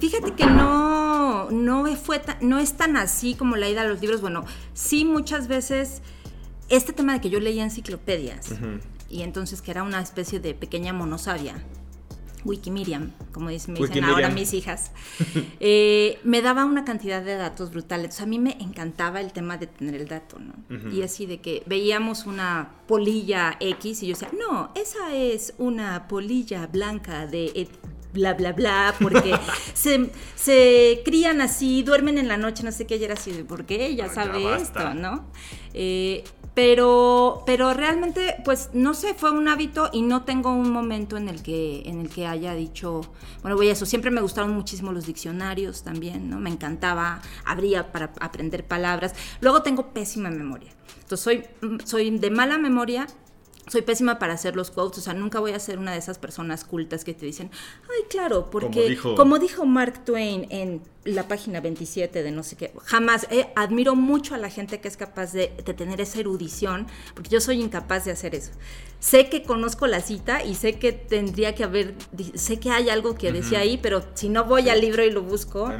fíjate 0.00 0.32
que 0.32 0.46
no, 0.46 1.50
no, 1.50 1.84
fue 1.96 2.22
no 2.40 2.58
es 2.58 2.74
tan 2.74 2.96
así 2.96 3.34
como 3.34 3.56
la 3.56 3.68
ida 3.68 3.82
a 3.82 3.84
los 3.84 4.00
libros. 4.00 4.22
Bueno, 4.22 4.44
sí 4.72 5.04
muchas 5.04 5.46
veces 5.46 6.00
este 6.68 6.92
tema 6.92 7.14
de 7.14 7.20
que 7.20 7.30
yo 7.30 7.40
leía 7.40 7.64
enciclopedias 7.64 8.50
y 9.10 9.22
entonces 9.22 9.62
que 9.62 9.70
era 9.70 9.82
una 9.82 10.00
especie 10.00 10.40
de 10.40 10.54
pequeña 10.54 10.92
monosabia, 10.92 11.62
Wikimiriam, 12.44 13.12
como 13.32 13.48
dicen, 13.48 13.74
me 13.74 13.80
dicen 13.80 14.04
ahora 14.04 14.28
mis 14.28 14.52
hijas, 14.52 14.90
eh, 15.60 16.18
me 16.24 16.42
daba 16.42 16.64
una 16.64 16.84
cantidad 16.84 17.22
de 17.22 17.36
datos 17.36 17.70
brutales. 17.70 18.20
a 18.20 18.26
mí 18.26 18.38
me 18.38 18.56
encantaba 18.60 19.20
el 19.20 19.32
tema 19.32 19.56
de 19.56 19.66
tener 19.66 19.94
el 19.94 20.08
dato, 20.08 20.38
¿no? 20.38 20.54
Y 20.92 21.02
así 21.02 21.26
de 21.26 21.40
que 21.40 21.62
veíamos 21.66 22.26
una 22.26 22.72
polilla 22.86 23.56
X 23.60 24.02
y 24.02 24.08
yo 24.08 24.14
decía, 24.14 24.30
no, 24.38 24.72
esa 24.74 25.14
es 25.14 25.54
una 25.58 26.06
polilla 26.06 26.66
blanca 26.66 27.26
de 27.26 27.68
bla, 28.12 28.34
bla, 28.34 28.52
bla, 28.52 28.94
porque 29.00 29.34
se, 29.74 30.10
se, 30.36 31.02
crían 31.04 31.40
así, 31.40 31.82
duermen 31.82 32.18
en 32.18 32.28
la 32.28 32.36
noche, 32.36 32.62
no 32.62 32.72
sé 32.72 32.86
qué, 32.86 32.96
y 32.96 33.04
era 33.04 33.14
así 33.14 33.32
de, 33.32 33.44
¿por 33.44 33.66
qué? 33.66 33.94
Ya 33.96 34.08
sabe 34.08 34.54
esto, 34.56 34.94
¿no? 34.94 35.26
Eh, 35.72 36.24
pero, 36.54 37.42
pero 37.46 37.74
realmente, 37.74 38.36
pues 38.44 38.70
no 38.72 38.94
sé, 38.94 39.14
fue 39.14 39.32
un 39.32 39.48
hábito 39.48 39.90
y 39.92 40.02
no 40.02 40.24
tengo 40.24 40.52
un 40.52 40.70
momento 40.70 41.16
en 41.16 41.28
el 41.28 41.42
que, 41.42 41.82
en 41.86 42.00
el 42.00 42.08
que 42.08 42.26
haya 42.26 42.54
dicho, 42.54 43.00
bueno, 43.42 43.56
voy 43.56 43.68
a 43.68 43.72
eso. 43.72 43.86
Siempre 43.86 44.12
me 44.12 44.20
gustaron 44.20 44.52
muchísimo 44.52 44.92
los 44.92 45.06
diccionarios 45.06 45.82
también, 45.82 46.30
¿no? 46.30 46.38
Me 46.38 46.50
encantaba, 46.50 47.20
abría 47.44 47.90
para 47.90 48.12
aprender 48.20 48.64
palabras. 48.64 49.14
Luego 49.40 49.62
tengo 49.62 49.92
pésima 49.92 50.30
memoria. 50.30 50.70
Entonces 51.02 51.20
soy, 51.20 51.44
soy 51.84 52.18
de 52.18 52.30
mala 52.30 52.56
memoria 52.56 53.08
soy 53.66 53.82
pésima 53.82 54.18
para 54.18 54.34
hacer 54.34 54.56
los 54.56 54.70
quotes, 54.70 54.98
o 54.98 55.00
sea, 55.00 55.14
nunca 55.14 55.40
voy 55.40 55.52
a 55.52 55.58
ser 55.58 55.78
una 55.78 55.92
de 55.92 55.98
esas 55.98 56.18
personas 56.18 56.64
cultas 56.64 57.04
que 57.04 57.14
te 57.14 57.24
dicen, 57.24 57.50
ay, 57.84 58.04
claro, 58.10 58.50
porque 58.50 58.98
como 59.16 59.38
dijo, 59.38 59.64
Mark 59.64 60.04
Twain 60.04 60.46
en 60.50 60.82
la 61.04 61.28
página 61.28 61.60
27 61.60 62.22
de 62.22 62.30
no 62.30 62.42
sé 62.42 62.56
qué, 62.56 62.72
jamás, 62.84 63.26
eh, 63.30 63.48
admiro 63.56 63.94
mucho 63.94 64.34
a 64.34 64.38
la 64.38 64.50
gente 64.50 64.80
que 64.80 64.88
es 64.88 64.96
capaz 64.96 65.32
de, 65.32 65.48
tener 65.76 66.00
esa 66.00 66.20
erudición, 66.20 66.86
porque 67.14 67.30
yo 67.30 67.40
soy 67.40 67.60
incapaz 67.60 68.04
de 68.04 68.12
hacer 68.12 68.34
eso. 68.34 68.52
Sé 69.00 69.28
que 69.28 69.42
conozco 69.42 69.86
la 69.86 70.00
cita 70.00 70.42
y 70.42 70.54
sé 70.54 70.78
que 70.78 70.92
tendría 70.92 71.54
que 71.54 71.64
haber, 71.64 71.94
sé 72.34 72.58
que 72.58 72.70
hay 72.70 72.88
algo 72.88 73.16
que 73.16 73.32
decía 73.32 73.58
ahí, 73.58 73.76
pero 73.76 74.02
si 74.14 74.30
no 74.30 74.44
voy 74.44 74.70
al 74.70 74.80
libro 74.80 75.04
y 75.04 75.10
lo 75.10 75.22
busco, 75.22 75.70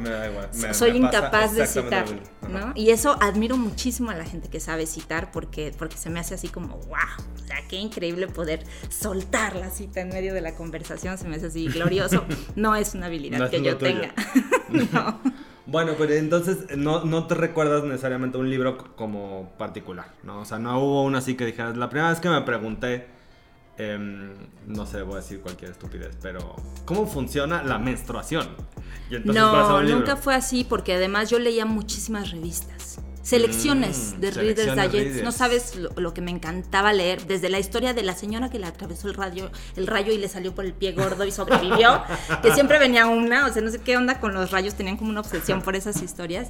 soy 0.73 0.97
incapaz 0.97 1.55
de 1.55 1.65
citar, 1.65 2.05
¿no? 2.47 2.71
Y 2.75 2.91
eso 2.91 3.17
admiro 3.19 3.57
muchísimo 3.57 4.11
a 4.11 4.15
la 4.15 4.25
gente 4.25 4.49
que 4.49 4.59
sabe 4.59 4.85
citar 4.85 5.31
porque, 5.31 5.73
porque 5.75 5.97
se 5.97 6.11
me 6.11 6.19
hace 6.19 6.35
así 6.35 6.49
como, 6.49 6.77
wow, 6.77 7.25
o 7.35 7.47
sea, 7.47 7.67
qué 7.67 7.77
increíble 7.77 8.27
poder 8.27 8.63
soltar 8.89 9.55
la 9.55 9.71
cita 9.71 10.01
en 10.01 10.09
medio 10.09 10.33
de 10.35 10.41
la 10.41 10.53
conversación, 10.53 11.17
se 11.17 11.27
me 11.27 11.37
hace 11.37 11.47
así 11.47 11.67
glorioso. 11.67 12.25
No 12.55 12.75
es 12.75 12.93
una 12.93 13.07
habilidad 13.07 13.49
que 13.49 13.61
yo 13.61 13.77
tenga. 13.77 14.13
no. 14.93 15.19
Bueno, 15.67 15.93
pero 15.97 16.13
entonces 16.13 16.77
no, 16.77 17.03
no, 17.05 17.25
te 17.25 17.33
recuerdas 17.33 17.83
necesariamente 17.83 18.37
un 18.37 18.49
libro 18.49 18.77
como 18.95 19.51
particular, 19.57 20.13
¿no? 20.23 20.41
O 20.41 20.45
sea, 20.45 20.59
no 20.59 20.79
hubo 20.79 21.03
uno 21.03 21.17
así 21.17 21.35
que 21.35 21.45
dijeras, 21.45 21.75
la 21.75 21.89
primera 21.89 22.09
vez 22.09 22.19
que 22.19 22.29
me 22.29 22.41
pregunté, 22.41 23.07
em, 23.77 24.33
no 24.67 24.85
sé, 24.85 25.01
voy 25.01 25.15
a 25.15 25.17
decir 25.17 25.41
cualquier 25.41 25.71
estupidez, 25.71 26.15
pero 26.21 26.55
¿cómo 26.85 27.07
funciona 27.07 27.63
la 27.63 27.79
menstruación? 27.79 28.47
no, 29.23 29.81
nunca 29.81 30.15
fue 30.15 30.35
así 30.35 30.63
porque 30.63 30.93
además 30.93 31.29
yo 31.29 31.39
leía 31.39 31.65
muchísimas 31.65 32.31
revistas 32.31 32.99
selecciones 33.25 34.13
mm, 34.15 34.19
de 34.19 34.31
Reader's 34.31 34.75
Digest. 34.75 35.23
No 35.23 35.31
sabes 35.31 35.75
lo, 35.75 36.13
que 36.13 36.21
me 36.21 36.31
encantaba 36.31 36.93
leer, 36.93 37.25
desde 37.25 37.49
la 37.49 37.59
historia 37.59 37.93
de 37.93 38.03
la 38.03 38.15
señora 38.15 38.49
que 38.49 38.59
le 38.59 38.67
atravesó 38.67 39.07
el 39.07 39.15
rayo, 39.15 39.49
el 39.75 39.87
rayo 39.87 40.13
y 40.13 40.17
le 40.17 40.29
salió 40.29 40.53
por 40.53 40.63
el 40.63 40.73
pie 40.73 40.91
gordo 40.91 41.25
y 41.25 41.31
sobrevivió, 41.31 42.03
que 42.43 42.53
siempre 42.53 42.77
venía 42.77 43.07
una, 43.07 43.47
o 43.47 43.51
sea, 43.51 43.63
no 43.63 43.71
sé 43.71 43.79
qué 43.79 43.97
onda 43.97 44.19
con 44.19 44.33
los 44.33 44.51
rayos, 44.51 44.75
tenían 44.75 44.95
como 44.95 45.09
una 45.09 45.21
obsesión 45.21 45.61
por 45.61 45.75
esas 45.75 46.01
historias. 46.03 46.49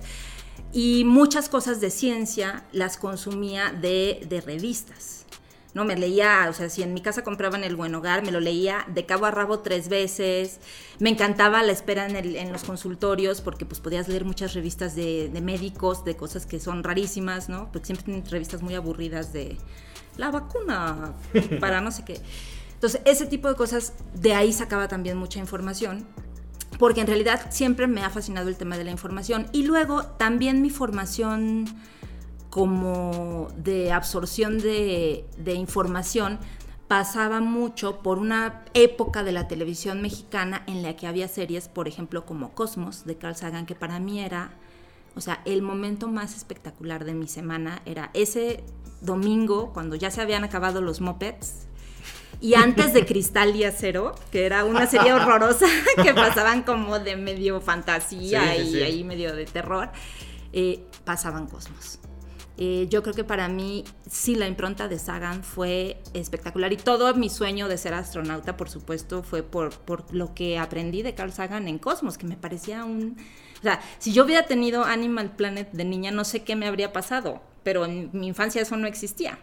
Y 0.74 1.06
muchas 1.06 1.48
cosas 1.48 1.80
de 1.80 1.90
ciencia 1.90 2.66
las 2.74 2.98
consumía 2.98 3.72
de, 3.72 4.26
de 4.28 4.42
revistas. 4.42 5.26
¿No? 5.76 5.84
Me 5.84 5.96
leía, 5.98 6.48
o 6.50 6.54
sea, 6.54 6.70
si 6.70 6.82
en 6.82 6.94
mi 6.94 7.02
casa 7.02 7.24
compraban 7.24 7.64
el 7.66 7.76
Buen 7.76 7.94
Hogar, 7.94 8.24
me 8.24 8.32
lo 8.32 8.40
leía 8.40 8.86
de 8.88 9.06
cabo 9.06 9.26
a 9.26 9.32
rabo 9.32 9.60
tres 9.60 9.90
veces. 9.90 10.62
Me 11.00 11.10
encantaba 11.10 11.62
la 11.62 11.74
espera 11.74 12.08
en, 12.08 12.52
los 12.52 12.64
consultorios 12.64 13.42
porque 13.42 13.66
pues 13.66 13.82
podías 13.82 14.08
leer 14.08 14.24
muchas 14.24 14.54
revistas 14.54 14.96
de, 14.96 15.30
médicos, 15.44 16.06
de 16.06 16.16
cosas 16.16 16.46
que 16.46 16.62
son 16.62 16.82
rarísimas, 16.82 17.50
¿no? 17.50 17.70
Porque 17.74 17.88
siempre 17.88 18.06
tienen 18.06 18.26
revistas 18.26 18.62
muy 18.62 18.74
aburridas 18.74 19.34
de 19.34 19.58
la 20.16 20.32
vacuna 20.32 21.14
para 21.60 21.82
no 21.82 21.92
sé 21.92 22.06
qué. 22.06 22.22
Entonces, 22.74 23.02
ese 23.04 23.26
tipo 23.26 23.50
de 23.50 23.56
cosas, 23.56 23.94
de 24.14 24.34
ahí 24.34 24.54
sacaba 24.54 24.88
también 24.88 25.18
mucha 25.18 25.40
información 25.40 26.08
porque 26.80 27.02
en 27.02 27.08
realidad 27.08 27.48
siempre 27.52 27.88
me 27.88 28.02
ha 28.02 28.10
fascinado 28.10 28.48
el 28.48 28.56
tema 28.56 28.78
de 28.78 28.86
la 28.86 28.92
información. 28.92 29.48
Y 29.52 29.64
luego 29.64 30.06
también 30.06 30.62
mi 30.62 30.70
formación 30.70 31.66
como 32.56 33.50
de 33.58 33.92
absorción 33.92 34.60
de, 34.60 35.26
información 35.46 36.40
pasaba 36.88 37.42
mucho 37.42 38.00
por 38.00 38.18
una 38.18 38.64
época 38.74 39.26
de 39.26 39.34
la 39.34 39.50
televisión 39.50 40.02
mexicana 40.02 40.64
en 40.66 40.82
la 40.82 40.96
que 40.96 41.06
había 41.06 41.28
series, 41.28 41.68
por 41.68 41.90
ejemplo, 41.90 42.26
como 42.26 42.54
Cosmos 42.54 43.04
de 43.04 43.18
Carl 43.18 43.36
Sagan, 43.36 43.66
que 43.66 43.76
para 43.76 44.00
mí 44.00 44.22
era, 44.22 44.52
o 45.18 45.20
sea, 45.20 45.42
el 45.44 45.64
momento 45.64 46.08
más 46.08 46.34
espectacular 46.34 47.04
de 47.04 47.14
mi 47.14 47.28
semana 47.28 47.82
era 47.86 48.10
ese 48.14 48.64
domingo 49.02 49.74
cuando 49.74 49.98
ya 49.98 50.10
se 50.10 50.22
habían 50.22 50.46
acabado 50.46 50.80
los 50.80 51.02
mopeds 51.02 51.68
y 52.40 52.54
antes 52.54 52.94
de 52.94 53.06
Cristal 53.06 53.54
y 53.54 53.66
Acero, 53.66 54.16
que 54.32 54.46
era 54.46 54.64
una 54.64 54.88
serie 54.88 55.12
horrorosa 55.12 55.66
que 56.02 56.14
pasaban 56.14 56.64
como 56.64 57.00
de 57.00 57.18
medio 57.18 57.60
fantasía 57.60 58.56
y 58.56 58.82
ahí 58.82 59.04
medio 59.04 59.36
de 59.36 59.46
terror, 59.46 59.90
eh, 60.54 60.86
pasaban 61.04 61.48
Cosmos. 61.48 62.00
Eh, 62.58 62.88
yo 62.90 63.04
creo 63.04 63.14
que 63.14 63.26
para 63.26 63.50
mí 63.50 63.84
sí 64.10 64.36
la 64.36 64.48
impronta 64.48 64.88
de 64.88 64.98
Sagan 64.98 65.44
fue 65.44 66.02
espectacular 66.14 66.72
y 66.72 66.78
todo 66.78 67.14
mi 67.14 67.30
sueño 67.30 67.68
de 67.68 67.78
ser 67.78 67.94
astronauta, 67.94 68.56
por 68.56 68.70
supuesto, 68.70 69.24
fue 69.24 69.44
por, 69.44 69.72
por 69.80 70.14
lo 70.14 70.34
que 70.34 70.58
aprendí 70.58 71.02
de 71.02 71.16
Carl 71.16 71.34
Sagan 71.34 71.68
en 71.68 71.80
Cosmos, 71.80 72.18
que 72.18 72.28
me 72.28 72.38
parecía 72.38 72.86
un... 72.86 73.18
O 73.60 73.62
sea, 73.62 73.82
si 74.00 74.14
yo 74.14 74.24
hubiera 74.24 74.46
tenido 74.46 74.86
Animal 74.86 75.36
Planet 75.36 75.72
de 75.72 75.84
niña, 75.84 76.12
no 76.12 76.24
sé 76.24 76.44
qué 76.44 76.56
me 76.56 76.68
habría 76.68 76.94
pasado, 76.94 77.42
pero 77.64 77.86
en 77.86 78.10
mi 78.14 78.28
infancia 78.28 78.62
eso 78.62 78.78
no 78.78 78.88
existía. 78.88 79.40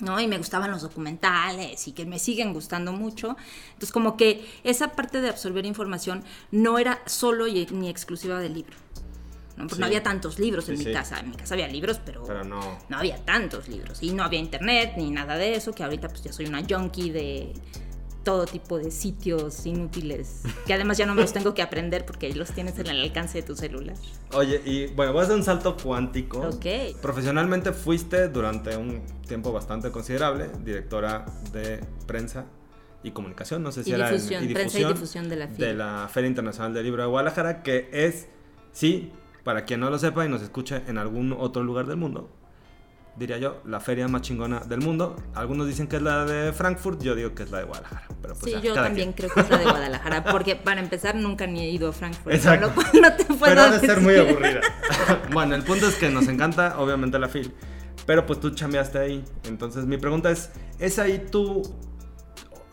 ¿no? 0.00 0.20
Y 0.20 0.28
me 0.28 0.38
gustaban 0.38 0.70
los 0.70 0.82
documentales 0.82 1.88
y 1.88 1.92
que 1.92 2.06
me 2.06 2.18
siguen 2.18 2.52
gustando 2.52 2.92
mucho. 2.92 3.36
Entonces, 3.68 3.92
como 3.92 4.16
que 4.16 4.46
esa 4.64 4.92
parte 4.92 5.20
de 5.20 5.28
absorber 5.28 5.66
información 5.66 6.22
no 6.50 6.78
era 6.78 7.00
solo 7.06 7.46
y, 7.46 7.66
ni 7.72 7.88
exclusiva 7.88 8.38
del 8.38 8.54
libro. 8.54 8.76
¿No? 9.58 9.66
no 9.66 9.86
había 9.86 10.02
tantos 10.02 10.38
libros 10.38 10.68
en 10.68 10.78
mi 10.78 10.92
casa. 10.92 11.20
En 11.20 11.30
mi 11.30 11.36
casa 11.36 11.54
había 11.54 11.68
libros, 11.68 12.00
pero, 12.04 12.24
no. 12.44 12.78
no. 12.88 12.96
había 12.96 13.16
tantos 13.24 13.68
libros. 13.68 14.02
Y 14.02 14.12
no 14.12 14.22
había 14.22 14.38
internet 14.38 14.94
ni 14.96 15.10
nada 15.10 15.36
de 15.36 15.54
eso, 15.54 15.72
que 15.72 15.82
ahorita 15.82 16.08
pues 16.08 16.22
ya 16.22 16.32
soy 16.32 16.46
una 16.46 16.62
junkie 16.68 17.10
de, 17.10 17.52
todo 18.28 18.44
tipo 18.44 18.76
de 18.76 18.90
sitios 18.90 19.64
inútiles, 19.64 20.42
que 20.66 20.74
además 20.74 20.98
ya 20.98 21.06
no 21.06 21.14
me 21.14 21.22
los 21.22 21.32
tengo 21.32 21.54
que 21.54 21.62
aprender 21.62 22.04
porque 22.04 22.30
los 22.34 22.52
tienes 22.52 22.78
en 22.78 22.88
el 22.88 23.00
alcance 23.00 23.38
de 23.38 23.42
tu 23.42 23.56
celular. 23.56 23.96
Oye, 24.34 24.60
y 24.66 24.88
bueno, 24.88 25.14
voy 25.14 25.22
a 25.22 25.24
hacer 25.24 25.36
un 25.36 25.42
salto 25.42 25.78
cuántico. 25.82 26.40
Ok. 26.40 27.00
Profesionalmente 27.00 27.72
fuiste 27.72 28.28
durante 28.28 28.76
un 28.76 29.00
tiempo 29.26 29.50
bastante 29.50 29.90
considerable 29.90 30.50
directora 30.62 31.24
de 31.52 31.80
prensa 32.06 32.44
y 33.02 33.12
comunicación, 33.12 33.62
no 33.62 33.72
sé 33.72 33.82
si 33.82 33.90
Y 33.90 33.94
era 33.94 34.08
en- 34.10 34.16
difusión, 34.16 34.52
prensa 34.52 34.78
y 34.78 34.84
difusión 34.84 35.28
de 35.30 35.36
la 35.36 35.48
FIL. 35.48 35.56
de 35.56 35.74
la 35.74 36.10
Feria 36.12 36.28
Internacional 36.28 36.74
del 36.74 36.84
Libro 36.84 37.02
de 37.02 37.08
Guadalajara, 37.08 37.62
que 37.62 37.88
es, 37.92 38.28
sí, 38.72 39.10
para 39.48 39.64
quien 39.64 39.80
no 39.80 39.88
lo 39.88 39.98
sepa 39.98 40.26
y 40.26 40.28
nos 40.28 40.42
escuche 40.42 40.82
en 40.88 40.98
algún 40.98 41.32
otro 41.32 41.62
lugar 41.62 41.86
del 41.86 41.96
mundo, 41.96 42.28
diría 43.16 43.38
yo, 43.38 43.62
la 43.64 43.80
feria 43.80 44.06
más 44.06 44.20
chingona 44.20 44.60
del 44.60 44.82
mundo. 44.82 45.16
Algunos 45.34 45.66
dicen 45.66 45.86
que 45.86 45.96
es 45.96 46.02
la 46.02 46.26
de 46.26 46.52
Frankfurt, 46.52 47.02
yo 47.02 47.14
digo 47.14 47.34
que 47.34 47.44
es 47.44 47.50
la 47.50 47.60
de 47.60 47.64
Guadalajara. 47.64 48.08
Pero 48.20 48.34
pues 48.34 48.44
Sí, 48.44 48.50
ya, 48.50 48.60
yo 48.60 48.74
también 48.74 49.14
quien. 49.14 49.30
creo 49.30 49.30
que 49.32 49.40
es 49.40 49.48
la 49.48 49.56
de 49.56 49.64
Guadalajara, 49.64 50.24
porque 50.30 50.54
para 50.54 50.82
empezar 50.82 51.14
nunca 51.14 51.46
ni 51.46 51.62
he 51.62 51.70
ido 51.70 51.88
a 51.88 51.92
Frankfurt. 51.94 52.34
Exacto. 52.34 52.72
cual 52.74 52.90
no 53.00 53.16
te 53.16 53.24
puedo 53.24 53.40
Pero 53.40 53.60
ha 53.62 53.70
de 53.70 53.80
ser 53.80 54.02
muy 54.02 54.16
aburrida. 54.18 54.60
bueno, 55.32 55.54
el 55.54 55.62
punto 55.62 55.88
es 55.88 55.94
que 55.94 56.10
nos 56.10 56.28
encanta, 56.28 56.78
obviamente, 56.78 57.18
la 57.18 57.28
FIL. 57.28 57.50
Pero 58.04 58.26
pues 58.26 58.40
tú 58.40 58.50
chambeaste 58.50 58.98
ahí. 58.98 59.24
Entonces 59.44 59.86
mi 59.86 59.96
pregunta 59.96 60.30
es, 60.30 60.50
¿es 60.78 60.98
ahí 60.98 61.24
tú, 61.32 61.62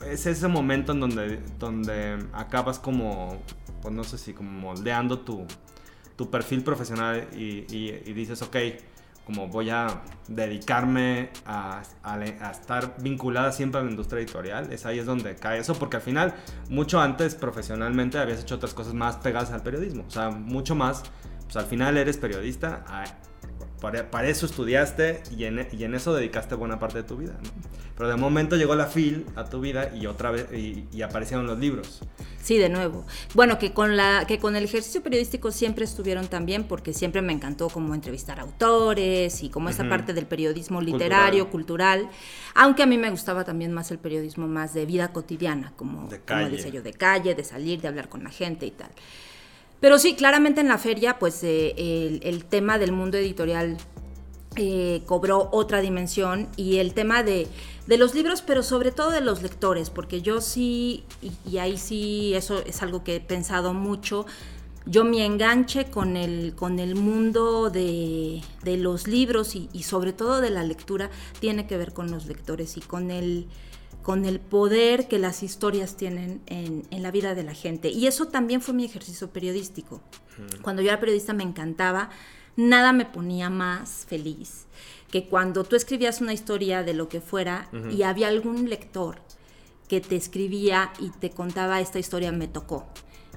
es 0.06 0.26
ese 0.26 0.50
momento 0.50 0.92
en 0.92 1.00
donde, 1.00 1.40
donde 1.58 2.18
acabas 2.34 2.80
como, 2.80 3.42
pues 3.82 3.94
no 3.94 4.04
sé 4.04 4.18
si 4.18 4.34
como 4.34 4.52
moldeando 4.52 5.20
tu, 5.20 5.48
tu 6.16 6.30
perfil 6.30 6.64
profesional 6.64 7.28
y, 7.34 7.62
dices, 8.14 8.42
ok, 8.42 8.56
como 9.26 9.48
voy 9.48 9.70
a 9.72 10.02
dedicarme 10.28 11.30
a, 11.46 11.82
estar 12.52 12.96
vinculada 13.02 13.52
siempre 13.52 13.82
a 13.82 13.84
la 13.84 13.90
industria 13.90 14.22
editorial, 14.22 14.72
es 14.72 14.86
ahí 14.86 15.00
es 15.00 15.06
donde 15.06 15.36
cae 15.36 15.60
eso, 15.60 15.74
porque 15.76 15.98
al 15.98 16.04
final, 16.04 16.34
mucho 16.70 17.02
antes 17.02 17.36
profesionalmente 17.36 18.20
habías 18.20 18.42
hecho 18.42 18.56
otras 18.56 18.74
cosas 18.74 18.94
más 18.94 19.18
pegadas 19.18 19.52
al 19.52 19.64
periodismo, 19.64 20.06
o 20.08 20.12
sea, 20.12 20.30
mucho 20.30 20.76
más, 20.76 21.04
pues 21.44 21.56
al 21.58 21.66
final 21.66 21.98
eres 21.98 22.18
periodista, 22.18 22.86
para, 23.82 24.10
para 24.12 24.28
eso 24.30 24.46
estudiaste 24.46 25.22
y 25.38 25.46
en, 25.46 25.68
y 25.72 25.84
en 25.84 25.96
eso 25.96 26.14
dedicaste 26.14 26.56
buena 26.56 26.80
parte 26.80 27.00
de 27.00 27.04
tu 27.04 27.18
vida, 27.18 27.34
¿no? 27.44 27.50
Pero 27.98 28.10
de 28.10 28.18
momento 28.18 28.58
llegó 28.58 28.76
la 28.76 28.88
FIL 28.88 29.26
a 29.38 29.46
tu 29.46 29.62
vida 29.62 29.90
y 29.96 30.06
otra 30.06 30.30
vez, 30.32 30.48
y, 30.52 30.86
y 30.92 31.02
aparecieron 31.02 31.48
los 31.48 31.58
libros. 31.60 32.02
Sí, 32.44 32.58
de 32.58 32.68
nuevo. 32.68 33.06
Bueno, 33.34 33.58
que 33.58 33.72
con 33.74 33.96
la 33.96 34.26
que 34.28 34.38
con 34.38 34.56
el 34.58 34.66
ejercicio 34.66 35.02
periodístico 35.02 35.50
siempre 35.52 35.86
estuvieron 35.86 36.28
también 36.28 36.66
porque 36.66 36.94
siempre 36.94 37.22
me 37.22 37.32
encantó 37.32 37.70
como 37.70 37.96
entrevistar 37.96 38.40
autores 38.42 39.42
y 39.44 39.50
como 39.50 39.70
esa 39.70 39.84
Ujú. 39.84 39.90
parte 39.90 40.14
del 40.14 40.26
periodismo 40.28 40.82
literario, 40.82 41.50
cultural. 41.50 42.10
aunque 42.54 42.84
a 42.84 42.86
mí 42.86 42.98
me 42.98 43.10
gustaba 43.10 43.46
también 43.46 43.72
más 43.72 43.90
el 43.92 43.98
periodismo 43.98 44.46
más 44.48 44.74
de 44.74 44.86
vida 44.86 45.14
cotidiana, 45.14 45.72
como, 45.78 46.02
De 46.10 46.18
como 46.20 46.26
calle. 46.26 46.50
decía 46.58 46.72
yo, 46.72 46.82
de 46.82 46.94
calle, 46.94 47.34
de 47.34 47.44
salir, 47.46 47.80
de 47.82 47.88
hablar 47.88 48.10
con 48.10 48.24
la 48.26 48.30
gente 48.30 48.66
y 48.66 48.72
tal. 48.72 48.90
Pero 49.80 50.00
sí, 50.00 50.16
claramente 50.16 50.62
en 50.62 50.68
la 50.68 50.78
feria, 50.78 51.20
pues 51.20 51.44
eh, 51.44 52.20
el, 52.24 52.46
tema 52.46 52.78
del 52.78 52.92
mundo 52.92 53.18
editorial 53.18 53.78
eh, 54.56 55.02
cobró 55.06 55.50
otra 55.52 55.82
dimensión 55.82 56.48
y 56.56 56.78
el 56.78 56.94
tema 56.94 57.24
de, 57.24 57.48
de 57.88 57.98
los 57.98 58.16
libros, 58.16 58.42
pero 58.42 58.64
sobre 58.64 58.92
todo 58.92 59.12
de 59.12 59.22
los 59.22 59.42
lectores, 59.42 59.90
porque 59.90 60.22
yo 60.22 60.42
sí, 60.42 61.04
y, 61.22 61.32
y 61.50 61.58
ahí 61.58 61.78
sí, 61.78 62.34
eso 62.36 62.64
es 62.66 62.82
algo 62.82 63.04
que 63.04 63.18
he 63.18 63.20
pensado 63.20 63.74
mucho, 63.74 64.26
yo 64.86 65.04
mi 65.04 65.22
enganche 65.22 65.86
con 65.86 66.16
el, 66.16 66.54
con 66.56 66.80
el 66.80 66.96
mundo 66.96 67.70
de, 67.70 68.42
de 68.64 68.78
los 68.78 69.08
libros 69.08 69.56
y, 69.56 69.68
y 69.74 69.84
sobre 69.84 70.14
todo 70.14 70.42
de 70.42 70.52
la 70.52 70.64
lectura 70.64 71.10
tiene 71.40 71.66
que 71.66 71.76
ver 71.76 71.92
con 71.94 72.12
los 72.12 72.28
lectores 72.28 72.78
y 72.78 72.82
con 72.82 73.10
el, 73.10 73.48
con 74.06 74.24
el 74.26 74.40
poder 74.40 75.08
que 75.08 75.18
las 75.18 75.42
historias 75.42 75.98
tienen 75.98 76.40
en, 76.46 76.84
en 76.92 77.02
la 77.02 77.10
vida 77.10 77.34
de 77.34 77.42
la 77.42 77.56
gente. 77.56 77.90
Y 77.90 78.06
eso 78.06 78.28
también 78.28 78.62
fue 78.62 78.76
mi 78.76 78.86
ejercicio 78.86 79.32
periodístico. 79.32 80.00
Cuando 80.62 80.84
yo 80.84 80.90
era 80.90 81.00
periodista 81.00 81.34
me 81.34 81.42
encantaba, 81.42 82.12
nada 82.56 82.94
me 82.94 83.06
ponía 83.06 83.50
más 83.50 84.06
feliz 84.08 84.68
que 85.10 85.28
cuando 85.28 85.64
tú 85.64 85.76
escribías 85.76 86.22
una 86.22 86.34
historia 86.34 86.84
de 86.84 86.94
lo 86.94 87.10
que 87.10 87.20
fuera 87.20 87.68
y 87.90 88.04
había 88.04 88.28
algún 88.28 88.70
lector 88.70 89.24
que 89.88 90.02
te 90.02 90.16
escribía 90.16 90.94
y 91.00 91.10
te 91.10 91.32
contaba 91.32 91.82
esta 91.82 91.98
historia 91.98 92.32
me 92.32 92.48
tocó. 92.48 92.86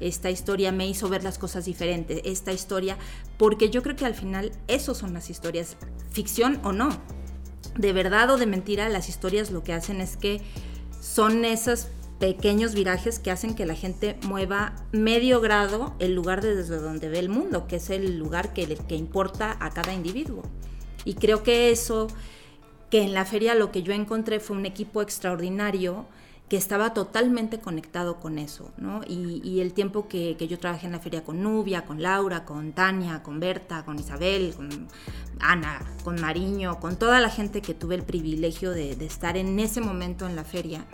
Esta 0.00 0.28
historia 0.30 0.70
me 0.70 0.86
hizo 0.86 1.08
ver 1.08 1.24
las 1.24 1.38
cosas 1.38 1.64
diferentes. 1.64 2.20
Esta 2.24 2.52
historia, 2.52 2.98
porque 3.38 3.70
yo 3.70 3.82
creo 3.82 3.96
que 3.96 4.04
al 4.04 4.14
final 4.14 4.52
eso 4.66 4.94
son 4.94 5.14
las 5.14 5.30
historias, 5.30 5.78
ficción 6.10 6.60
o 6.62 6.72
no 6.72 6.90
de 7.78 7.92
verdad 7.92 8.28
o 8.30 8.36
de 8.36 8.46
mentira, 8.46 8.88
las 8.88 9.08
historias 9.08 9.50
lo 9.50 9.64
que 9.64 9.72
hacen 9.72 10.00
es 10.00 10.16
que 10.16 10.42
son 11.00 11.44
esos 11.44 11.86
pequeños 12.18 12.74
virajes 12.74 13.20
que 13.20 13.30
hacen 13.30 13.54
que 13.54 13.64
la 13.64 13.74
gente 13.74 14.16
mueva 14.26 14.74
medio 14.90 15.40
grado 15.40 15.94
el 16.00 16.14
lugar 16.14 16.42
desde 16.42 16.76
donde 16.76 17.08
ve 17.08 17.20
el 17.20 17.28
mundo, 17.28 17.68
que 17.68 17.76
es 17.76 17.90
el 17.90 18.18
lugar 18.18 18.52
que, 18.52 18.66
que 18.88 18.96
importa 18.96 19.56
a 19.60 19.70
cada 19.70 19.94
individuo. 19.94 20.42
Y 21.04 21.14
creo 21.14 21.44
que 21.44 21.70
eso, 21.70 22.08
que 22.90 23.02
en 23.02 23.14
la 23.14 23.24
feria 23.24 23.54
lo 23.54 23.70
que 23.70 23.84
yo 23.84 23.92
encontré 23.92 24.40
fue 24.40 24.56
un 24.56 24.66
equipo 24.66 25.00
extraordinario 25.00 26.06
que 26.48 26.56
estaba 26.56 26.94
totalmente 26.94 27.60
conectado 27.60 28.20
con 28.20 28.38
eso, 28.38 28.72
¿no? 28.78 29.02
Y, 29.06 29.60
el 29.60 29.74
tiempo 29.74 30.08
que, 30.08 30.34
yo 30.34 30.58
trabajé 30.58 30.86
en 30.86 30.92
la 30.92 30.98
feria 30.98 31.22
con 31.22 31.42
Nubia, 31.42 31.84
con 31.84 32.02
Laura, 32.02 32.44
con 32.44 32.72
Tania, 32.72 33.22
con 33.22 33.38
Berta, 33.38 33.84
con 33.84 33.98
Isabel, 33.98 34.54
con 34.54 34.88
Ana, 35.40 35.80
con 36.04 36.20
Mariño, 36.20 36.80
con 36.80 36.96
toda 36.96 37.20
la 37.20 37.28
gente 37.28 37.60
que 37.60 37.74
tuve 37.74 37.96
el 37.96 38.02
privilegio 38.02 38.70
de, 38.70 38.92
estar 39.04 39.36
en 39.36 39.58
ese 39.60 39.80
momento 39.82 40.26
en 40.26 40.36
la 40.36 40.44
feria, 40.44 40.86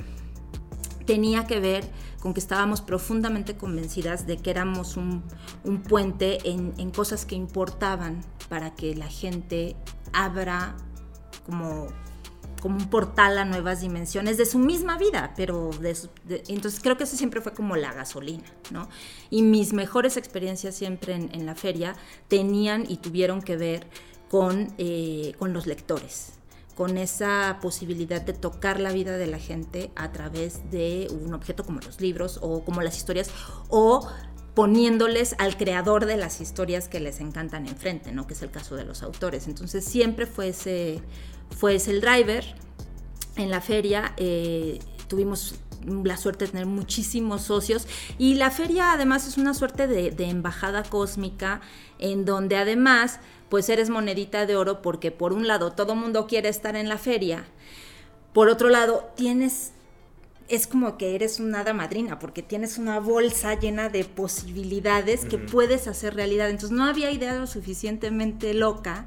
tenía 1.06 1.46
que 1.46 1.60
ver 1.60 1.88
con 2.18 2.34
que 2.34 2.40
estábamos 2.40 2.80
profundamente 2.80 3.56
convencidas 3.56 4.26
de 4.26 4.38
que 4.38 4.50
éramos 4.50 4.96
un, 4.96 5.22
un 5.62 5.82
puente 5.82 6.50
en, 6.50 6.72
en, 6.78 6.90
cosas 6.90 7.26
que 7.26 7.36
importaban 7.36 8.22
para 8.48 8.74
que 8.74 8.94
la 8.96 9.08
gente 9.08 9.76
abra 10.12 10.74
como 11.44 11.88
como 12.64 12.78
un 12.78 12.88
portal 12.88 13.36
a 13.36 13.44
nuevas 13.44 13.82
dimensiones 13.82 14.38
de 14.38 14.46
su 14.46 14.58
misma 14.58 14.96
vida, 14.96 15.34
pero 15.36 15.68
de, 15.80 15.94
entonces 16.48 16.80
creo 16.80 16.96
que 16.96 17.04
eso 17.04 17.14
siempre 17.14 17.42
fue 17.42 17.52
como 17.52 17.76
la 17.76 17.92
gasolina, 17.92 18.50
¿no? 18.70 18.88
Y 19.28 19.42
mis 19.42 19.74
mejores 19.74 20.16
experiencias 20.16 20.74
siempre 20.74 21.12
en, 21.12 21.28
en 21.34 21.44
la 21.44 21.56
feria 21.56 21.94
tenían 22.26 22.86
y 22.88 22.96
tuvieron 22.96 23.42
que 23.42 23.58
ver 23.58 23.86
con, 24.30 24.72
eh, 24.78 25.34
con 25.38 25.52
los 25.52 25.66
lectores, 25.66 26.38
con 26.74 26.96
esa 26.96 27.58
posibilidad 27.60 28.22
de 28.22 28.32
tocar 28.32 28.80
la 28.80 28.92
vida 28.92 29.18
de 29.18 29.26
la 29.26 29.38
gente 29.38 29.90
a 29.94 30.10
través 30.12 30.70
de 30.70 31.08
un 31.10 31.34
objeto 31.34 31.64
como 31.64 31.80
los 31.80 32.00
libros 32.00 32.38
o 32.40 32.64
como 32.64 32.80
las 32.80 32.96
historias 32.96 33.30
o 33.68 34.08
poniéndoles 34.54 35.34
al 35.36 35.58
creador 35.58 36.06
de 36.06 36.16
las 36.16 36.40
historias 36.40 36.88
que 36.88 36.98
les 36.98 37.20
encantan 37.20 37.66
enfrente, 37.66 38.10
¿no? 38.12 38.26
Que 38.26 38.32
es 38.32 38.40
el 38.40 38.50
caso 38.50 38.74
de 38.74 38.86
los 38.86 39.02
autores. 39.02 39.48
Entonces 39.48 39.84
siempre 39.84 40.24
fue 40.24 40.48
ese, 40.48 41.02
fue 41.50 41.76
el 41.76 42.00
driver. 42.00 42.44
En 43.36 43.50
la 43.50 43.60
feria 43.60 44.14
eh, 44.16 44.78
tuvimos 45.08 45.56
la 45.84 46.16
suerte 46.16 46.46
de 46.46 46.52
tener 46.52 46.66
muchísimos 46.66 47.42
socios 47.42 47.86
y 48.18 48.34
la 48.34 48.50
feria 48.50 48.92
además 48.92 49.26
es 49.28 49.36
una 49.36 49.52
suerte 49.52 49.86
de, 49.86 50.10
de 50.10 50.30
embajada 50.30 50.82
cósmica 50.82 51.60
en 51.98 52.24
donde 52.24 52.56
además 52.56 53.20
pues 53.50 53.68
eres 53.68 53.90
monedita 53.90 54.46
de 54.46 54.56
oro 54.56 54.80
porque 54.80 55.10
por 55.10 55.32
un 55.32 55.46
lado 55.46 55.72
todo 55.72 55.94
mundo 55.94 56.26
quiere 56.26 56.48
estar 56.48 56.74
en 56.74 56.88
la 56.88 56.96
feria, 56.96 57.44
por 58.32 58.48
otro 58.48 58.70
lado 58.70 59.10
tienes 59.14 59.72
es 60.48 60.66
como 60.66 60.98
que 60.98 61.14
eres 61.14 61.40
una 61.40 61.60
hada 61.60 61.72
madrina, 61.72 62.18
porque 62.18 62.42
tienes 62.42 62.76
una 62.78 63.00
bolsa 63.00 63.58
llena 63.58 63.88
de 63.88 64.04
posibilidades 64.04 65.24
que 65.24 65.36
uh 65.36 65.40
-huh. 65.40 65.50
puedes 65.50 65.88
hacer 65.88 66.14
realidad. 66.14 66.50
Entonces 66.50 66.76
no 66.76 66.84
había 66.84 67.10
idea 67.10 67.34
lo 67.34 67.46
suficientemente 67.46 68.52
loca 68.52 69.06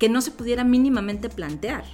que 0.00 0.08
no 0.08 0.20
se 0.22 0.32
pudiera 0.32 0.64
mínimamente 0.64 1.28
plantear. 1.28 1.84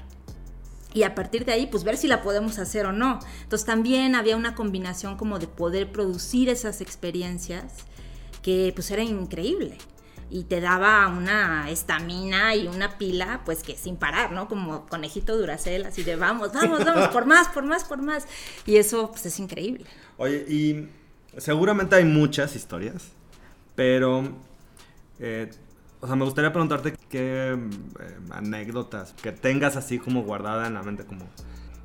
Y 0.94 1.02
a 1.02 1.14
partir 1.14 1.44
de 1.44 1.52
ahí, 1.52 1.66
pues 1.66 1.84
ver 1.84 1.98
si 1.98 2.08
la 2.08 2.22
podemos 2.22 2.58
hacer 2.58 2.86
o 2.86 2.92
no. 2.92 3.18
Entonces 3.42 3.66
también 3.66 4.14
había 4.14 4.36
una 4.36 4.54
combinación 4.54 5.18
como 5.18 5.38
de 5.38 5.46
poder 5.46 5.92
producir 5.92 6.48
esas 6.48 6.80
experiencias 6.80 7.74
que 8.42 8.72
pues 8.74 8.90
era 8.90 9.02
increíble 9.02 9.76
y 10.30 10.44
te 10.44 10.60
daba 10.60 11.08
una 11.08 11.70
estamina 11.70 12.54
y 12.54 12.66
una 12.66 12.96
pila, 12.96 13.42
pues 13.44 13.62
que 13.62 13.76
sin 13.76 13.96
parar, 13.96 14.32
¿no? 14.32 14.48
Como 14.48 14.86
conejito 14.86 15.36
duracel, 15.36 15.84
así 15.84 16.02
de 16.02 16.16
vamos, 16.16 16.52
vamos, 16.52 16.84
vamos, 16.84 17.08
por 17.08 17.26
más, 17.26 17.48
por 17.48 17.64
más, 17.64 17.84
por 17.84 18.02
más. 18.02 18.26
Y 18.66 18.76
eso, 18.76 19.10
pues 19.10 19.26
es 19.26 19.38
increíble. 19.38 19.84
Oye, 20.16 20.44
y 20.48 20.88
seguramente 21.38 21.96
hay 21.96 22.04
muchas 22.04 22.56
historias, 22.56 23.08
pero, 23.74 24.32
eh, 25.18 25.50
o 26.06 26.08
sea, 26.08 26.14
me 26.14 26.24
gustaría 26.24 26.52
preguntarte 26.52 26.94
qué 27.08 27.54
eh, 27.54 28.18
anécdotas 28.30 29.12
que 29.14 29.32
tengas 29.32 29.74
así 29.74 29.98
como 29.98 30.22
guardada 30.22 30.68
en 30.68 30.74
la 30.74 30.84
mente, 30.84 31.04
como 31.04 31.24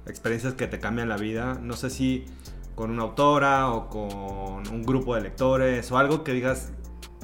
experiencias 0.05 0.53
que 0.53 0.67
te 0.67 0.79
cambian 0.79 1.09
la 1.09 1.17
vida. 1.17 1.57
No 1.59 1.75
sé 1.75 1.89
si 1.89 2.25
con 2.75 2.91
una 2.91 3.01
autora 3.01 3.71
o 3.71 3.89
con 3.89 4.71
un 4.71 4.83
grupo 4.83 5.15
de 5.15 5.21
lectores 5.21 5.91
o 5.91 5.97
algo 5.97 6.23
que 6.23 6.33
digas, 6.33 6.69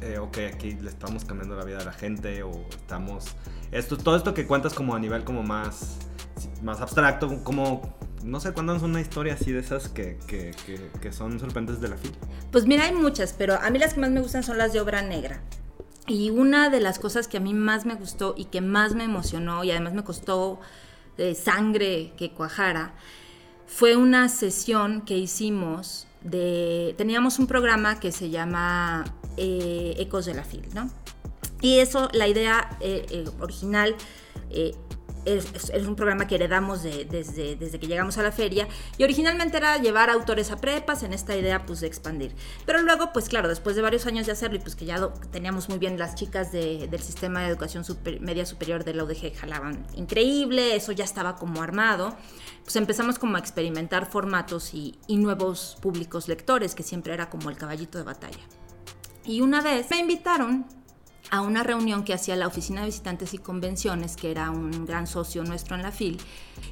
eh, 0.01 0.17
ok, 0.17 0.39
aquí 0.51 0.71
le 0.71 0.89
estamos 0.89 1.23
cambiando 1.23 1.55
la 1.55 1.65
vida 1.65 1.77
a 1.77 1.85
la 1.85 1.93
gente 1.93 2.41
o 2.41 2.51
estamos... 2.71 3.27
Esto, 3.71 3.95
todo 3.95 4.17
esto 4.17 4.33
que 4.33 4.47
cuentas 4.47 4.73
como 4.73 4.95
a 4.95 4.99
nivel 4.99 5.23
como 5.23 5.43
más, 5.43 5.99
más 6.63 6.81
abstracto, 6.81 7.43
¿cómo, 7.43 7.95
no 8.23 8.39
sé, 8.39 8.49
es 8.49 8.81
una 8.81 9.01
historia 9.01 9.35
así 9.35 9.51
de 9.51 9.59
esas 9.59 9.87
que, 9.87 10.17
que, 10.25 10.51
que, 10.99 11.11
son 11.13 11.39
sorprendentes 11.39 11.79
de 11.79 11.89
la 11.89 11.97
FIL. 11.97 12.15
Pues 12.51 12.65
mira, 12.65 12.85
hay 12.85 12.95
muchas, 12.95 13.33
pero 13.33 13.53
a 13.61 13.69
mí 13.69 13.77
las 13.77 13.93
que 13.93 13.99
más 13.99 14.09
me 14.09 14.19
gustan 14.19 14.41
son 14.41 14.57
las 14.57 14.73
de 14.73 14.81
obra 14.81 15.03
negra. 15.03 15.43
Y 16.07 16.29
una 16.29 16.69
de 16.69 16.79
las 16.79 16.99
cosas 16.99 17.27
que 17.27 17.37
a 17.37 17.39
mí 17.41 17.53
más 17.53 17.85
me 17.85 17.95
gustó 17.95 18.33
y 18.37 18.45
que 18.45 18.61
más 18.61 18.95
me 18.95 19.03
emocionó 19.03 19.63
y 19.63 19.71
además 19.71 19.93
me 19.93 20.03
costó 20.03 20.59
eh, 21.17 21.35
sangre 21.35 22.13
que 22.17 22.31
cuajara, 22.31 22.93
fue 23.65 23.97
una 23.97 24.29
sesión 24.29 25.01
que 25.01 25.17
hicimos 25.17 26.07
de... 26.21 26.95
Teníamos 26.97 27.39
un 27.39 27.47
programa 27.47 27.99
que 27.99 28.13
se 28.13 28.29
llama 28.29 29.03
eh, 29.35 29.95
Ecos 29.97 30.25
de 30.25 30.33
la 30.33 30.43
FIL, 30.43 30.69
¿no? 30.73 30.89
Y 31.59 31.79
eso, 31.79 32.07
la 32.13 32.27
idea 32.27 32.77
eh, 32.79 33.25
original 33.41 33.95
es, 35.27 35.69
un 35.87 35.95
programa 35.95 36.27
que 36.27 36.35
heredamos 36.35 36.83
desde, 36.83 37.55
desde 37.55 37.79
que 37.79 37.87
llegamos 37.87 38.17
a 38.17 38.23
la 38.23 38.31
feria 38.31 38.67
y 38.97 39.03
originalmente 39.03 39.57
era 39.57 39.77
llevar 39.77 40.09
autores 40.09 40.51
a 40.51 40.57
prepas 40.57 41.03
en 41.03 41.13
esta 41.13 41.35
idea 41.35 41.65
pues 41.65 41.81
de 41.81 41.87
expandir. 41.87 42.33
Pero 42.65 42.81
luego 42.81 43.11
pues 43.13 43.29
claro, 43.29 43.47
después 43.47 43.75
de 43.75 43.81
varios 43.81 44.05
años 44.05 44.25
de 44.25 44.31
hacerlo 44.31 44.57
y 44.57 44.59
pues 44.59 44.75
que 44.75 44.85
ya 44.85 45.09
teníamos 45.31 45.69
muy 45.69 45.77
bien 45.77 45.99
las 45.99 46.15
chicas 46.15 46.51
del 46.51 47.01
sistema 47.01 47.41
de 47.41 47.47
educación 47.47 47.83
media 48.21 48.45
superior 48.45 48.83
de 48.83 48.93
la 48.93 49.03
UDG 49.03 49.35
jalaban 49.35 49.85
increíble, 49.95 50.75
eso 50.75 50.91
ya 50.91 51.03
estaba 51.03 51.35
como 51.35 51.61
armado, 51.61 52.15
pues 52.63 52.75
empezamos 52.75 53.19
como 53.19 53.35
a 53.35 53.39
experimentar 53.39 54.09
formatos 54.09 54.73
y, 54.73 54.97
y 55.07 55.17
nuevos 55.17 55.77
públicos 55.81 56.27
lectores 56.27 56.75
que 56.75 56.83
siempre 56.83 57.13
era 57.13 57.29
como 57.29 57.49
el 57.49 57.57
caballito 57.57 57.97
de 57.97 58.03
batalla. 58.03 58.39
Y 59.25 59.41
una 59.41 59.61
vez 59.61 59.89
me 59.89 59.97
invitaron 59.97 60.65
a 61.29 61.41
una 61.41 61.63
reunión 61.63 62.03
que 62.03 62.13
hacía 62.13 62.35
la 62.35 62.47
Oficina 62.47 62.81
de 62.81 62.87
Visitantes 62.87 63.33
y 63.33 63.37
Convenciones, 63.37 64.15
que 64.15 64.31
era 64.31 64.51
un 64.51 64.85
gran 64.85 65.07
socio 65.07 65.43
nuestro 65.43 65.75
en 65.75 65.83
la 65.83 65.91
FIL, 65.91 66.19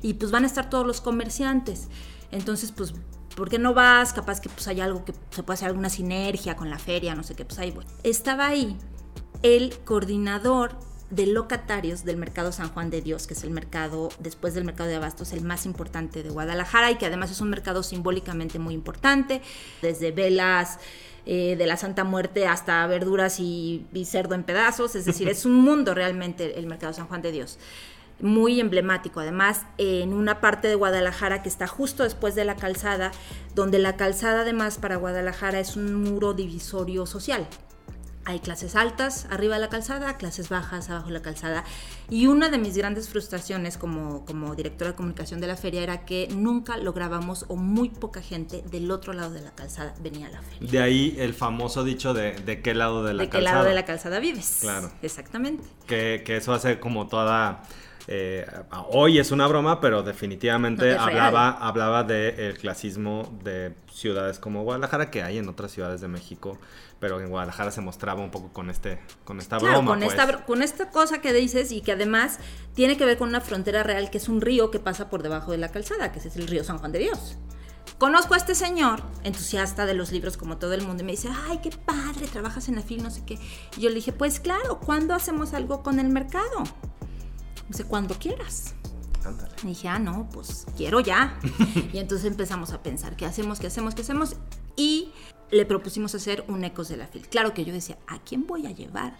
y 0.01 0.13
pues 0.13 0.31
van 0.31 0.43
a 0.43 0.47
estar 0.47 0.69
todos 0.69 0.85
los 0.85 1.01
comerciantes. 1.01 1.89
Entonces, 2.31 2.71
pues, 2.71 2.93
¿por 3.35 3.49
qué 3.49 3.59
no 3.59 3.73
vas? 3.73 4.13
Capaz 4.13 4.39
que 4.39 4.49
pues 4.49 4.67
hay 4.67 4.81
algo 4.81 5.03
que 5.03 5.13
se 5.29 5.43
puede 5.43 5.55
hacer 5.55 5.69
alguna 5.69 5.89
sinergia 5.89 6.55
con 6.55 6.69
la 6.69 6.79
feria, 6.79 7.15
no 7.15 7.23
sé 7.23 7.35
qué, 7.35 7.45
pues 7.45 7.59
ahí, 7.59 7.71
bueno. 7.71 7.89
Estaba 8.03 8.47
ahí 8.47 8.77
el 9.43 9.77
coordinador 9.79 10.77
de 11.09 11.27
locatarios 11.27 12.03
del 12.03 12.17
mercado 12.17 12.51
San 12.51 12.69
Juan 12.69 12.89
de 12.89 13.01
Dios, 13.01 13.27
que 13.27 13.33
es 13.33 13.43
el 13.43 13.51
mercado, 13.51 14.09
después 14.19 14.53
del 14.53 14.63
mercado 14.63 14.89
de 14.89 14.95
abastos, 14.95 15.33
el 15.33 15.41
más 15.41 15.65
importante 15.65 16.23
de 16.23 16.29
Guadalajara 16.29 16.91
y 16.91 16.95
que 16.95 17.05
además 17.05 17.31
es 17.31 17.41
un 17.41 17.49
mercado 17.49 17.83
simbólicamente 17.83 18.59
muy 18.59 18.73
importante, 18.73 19.41
desde 19.81 20.11
velas, 20.11 20.79
eh, 21.27 21.55
de 21.57 21.65
la 21.65 21.75
Santa 21.75 22.03
Muerte 22.03 22.45
hasta 22.45 22.85
verduras 22.85 23.39
y, 23.39 23.87
cerdo 24.05 24.35
en 24.35 24.43
pedazos, 24.43 24.95
es 24.95 25.05
decir, 25.05 25.27
es 25.27 25.45
un 25.45 25.55
mundo 25.55 25.95
realmente 25.95 26.59
el 26.59 26.67
mercado 26.67 26.93
San 26.93 27.07
Juan 27.07 27.21
de 27.21 27.31
Dios 27.31 27.57
muy 28.21 28.61
emblemático. 28.61 29.19
Además, 29.19 29.63
en 29.77 30.13
una 30.13 30.39
parte 30.39 30.69
de 30.69 30.75
Guadalajara 30.75 31.43
que 31.43 31.49
está 31.49 31.67
justo 31.67 32.03
después 32.03 32.33
de 32.33 32.45
la 32.45 32.55
calzada, 32.55 33.11
donde 33.55 33.77
la 33.77 33.97
calzada 33.97 34.41
además 34.41 34.77
para 34.77 34.95
Guadalajara 34.95 35.59
es 35.59 35.75
un 35.75 35.95
muro 35.95 36.33
divisorio 36.33 37.05
social 37.05 37.45
hay 38.25 38.39
clases 38.39 38.75
altas 38.75 39.27
arriba 39.29 39.55
de 39.55 39.61
la 39.61 39.69
calzada, 39.69 40.17
clases 40.17 40.49
bajas 40.49 40.89
abajo 40.89 41.07
de 41.07 41.13
la 41.13 41.21
calzada. 41.21 41.63
Y 42.09 42.27
una 42.27 42.49
de 42.49 42.57
mis 42.57 42.75
grandes 42.75 43.07
frustraciones 43.07 43.77
como, 43.77 44.25
como 44.25 44.55
directora 44.55 44.91
de 44.91 44.95
comunicación 44.95 45.39
de 45.39 45.47
la 45.47 45.55
feria 45.55 45.83
era 45.83 46.05
que 46.05 46.27
nunca 46.35 46.77
lográbamos 46.77 47.45
o 47.47 47.55
muy 47.55 47.89
poca 47.89 48.21
gente 48.21 48.63
del 48.69 48.89
otro 48.91 49.13
lado 49.13 49.31
de 49.31 49.41
la 49.41 49.51
calzada 49.51 49.93
venía 50.01 50.27
a 50.27 50.31
la 50.31 50.41
feria. 50.41 50.71
De 50.71 50.81
ahí 50.81 51.15
el 51.19 51.33
famoso 51.33 51.83
dicho 51.83 52.13
de, 52.13 52.31
de 52.33 52.61
qué 52.61 52.73
lado 52.73 53.03
de 53.03 53.13
la 53.13 53.23
calzada. 53.23 53.39
De 53.39 53.45
qué 53.45 53.53
lado 53.53 53.65
de 53.65 53.73
la 53.75 53.85
calzada 53.85 54.19
vives. 54.19 54.57
Claro. 54.61 54.91
Exactamente. 55.01 55.63
Que, 55.87 56.23
que 56.25 56.37
eso 56.37 56.53
hace 56.53 56.79
como 56.79 57.07
toda... 57.07 57.63
Eh, 58.07 58.45
hoy 58.89 59.17
es 59.19 59.31
una 59.31 59.47
broma, 59.47 59.81
pero 59.81 60.03
definitivamente 60.03 60.95
hablaba, 60.95 61.49
hablaba 61.49 62.03
del 62.03 62.57
clasismo 62.57 63.37
de 63.43 63.73
ciudades 63.91 64.39
como 64.39 64.63
Guadalajara, 64.63 65.09
que 65.09 65.23
hay 65.23 65.39
en 65.39 65.49
otras 65.49 65.71
ciudades 65.71 66.01
de 66.01 66.07
México 66.07 66.59
pero 66.99 67.19
en 67.19 67.29
Guadalajara 67.29 67.71
se 67.71 67.81
mostraba 67.81 68.21
un 68.21 68.31
poco 68.31 68.51
con 68.53 68.69
este 68.69 68.99
con 69.25 69.39
esta 69.39 69.57
broma 69.57 69.91
con 69.91 70.01
esta 70.01 70.25
pues. 70.25 70.37
con 70.45 70.61
esta 70.61 70.89
cosa 70.89 71.19
que 71.21 71.33
dices 71.33 71.71
y 71.71 71.81
que 71.81 71.91
además 71.91 72.39
tiene 72.73 72.97
que 72.97 73.05
ver 73.05 73.17
con 73.17 73.29
una 73.29 73.41
frontera 73.41 73.83
real 73.83 74.09
que 74.09 74.17
es 74.17 74.29
un 74.29 74.41
río 74.41 74.71
que 74.71 74.79
pasa 74.79 75.09
por 75.09 75.21
debajo 75.21 75.51
de 75.51 75.57
la 75.57 75.69
calzada 75.69 76.11
que 76.11 76.19
es 76.19 76.35
el 76.35 76.47
río 76.47 76.63
San 76.63 76.77
Juan 76.77 76.91
de 76.91 76.99
Dios 76.99 77.37
Conozco 77.97 78.33
a 78.33 78.37
este 78.37 78.55
señor, 78.55 79.01
entusiasta 79.23 79.85
de 79.85 79.93
los 79.93 80.11
libros 80.11 80.35
como 80.35 80.57
todo 80.57 80.73
el 80.73 80.81
mundo, 80.81 81.03
y 81.03 81.05
me 81.05 81.13
dice, 81.13 81.29
ay, 81.47 81.59
qué 81.63 81.69
padre, 81.69 82.27
trabajas 82.27 82.67
en 82.67 82.75
la 82.75 82.81
FIL, 82.81 83.01
no 83.01 83.09
sé 83.09 83.23
qué. 83.25 83.39
Y 83.77 83.81
yo 83.81 83.89
le 83.89 83.95
dije, 83.95 84.11
pues 84.11 84.41
claro, 84.41 84.81
¿cuándo 84.81 85.13
hacemos 85.13 85.53
algo 85.53 85.81
con 85.81 85.99
el 85.99 86.09
mercado? 86.09 86.63
Dice, 87.67 87.85
cuando 87.85 88.15
quieras. 88.15 88.75
Y 89.63 89.67
dije, 89.67 89.87
ah, 89.87 89.99
no, 89.99 90.29
pues 90.31 90.65
quiero 90.77 90.99
ya. 90.99 91.39
y 91.93 91.97
entonces 91.97 92.25
empezamos 92.25 92.71
a 92.71 92.83
pensar, 92.83 93.15
¿qué 93.15 93.25
hacemos, 93.25 93.59
qué 93.59 93.67
hacemos, 93.67 93.95
qué 93.95 94.01
hacemos? 94.01 94.35
Y 94.75 95.11
le 95.51 95.65
propusimos 95.65 96.13
hacer 96.15 96.43
un 96.47 96.63
Ecos 96.63 96.89
de 96.89 96.97
la 96.97 97.07
FIL. 97.07 97.27
Claro 97.27 97.53
que 97.53 97.65
yo 97.65 97.73
decía, 97.73 97.97
¿a 98.07 98.19
quién 98.19 98.45
voy 98.45 98.67
a 98.67 98.71
llevar 98.71 99.17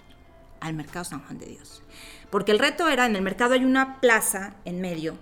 al 0.60 0.74
Mercado 0.74 1.06
San 1.06 1.24
Juan 1.24 1.40
de 1.40 1.48
Dios? 1.48 1.82
Porque 2.30 2.52
el 2.52 2.60
reto 2.60 2.88
era, 2.88 3.06
en 3.06 3.16
el 3.16 3.22
mercado 3.22 3.54
hay 3.54 3.66
una 3.66 4.00
plaza 4.00 4.56
en 4.66 4.82
medio 4.82 5.16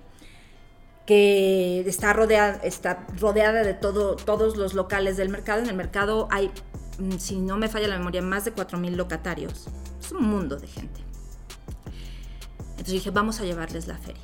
que 1.06 1.82
está 1.82 2.14
rodeada, 2.14 2.60
está 2.64 3.06
rodeada 3.20 3.64
de 3.64 3.74
todo, 3.74 4.16
todos 4.16 4.58
los 4.58 4.74
locales 4.74 5.18
del 5.18 5.30
mercado. 5.30 5.62
En 5.62 5.70
el 5.70 5.76
mercado 5.76 6.28
hay, 6.32 6.52
mm, 7.00 7.18
si 7.18 7.38
no 7.40 7.58
me 7.58 7.68
falla 7.68 7.88
la 7.88 7.98
memoria, 7.98 8.22
más 8.22 8.46
de 8.46 8.54
4.000 8.54 8.96
locatarios. 8.96 9.68
Es 10.00 10.12
un 10.12 10.24
mundo 10.24 10.58
de 10.58 10.68
gente. 10.68 11.02
Entonces 12.74 12.94
dije, 12.94 13.12
vamos 13.12 13.40
a 13.40 13.44
llevarles 13.44 13.88
la 13.88 13.98
feria 13.98 14.22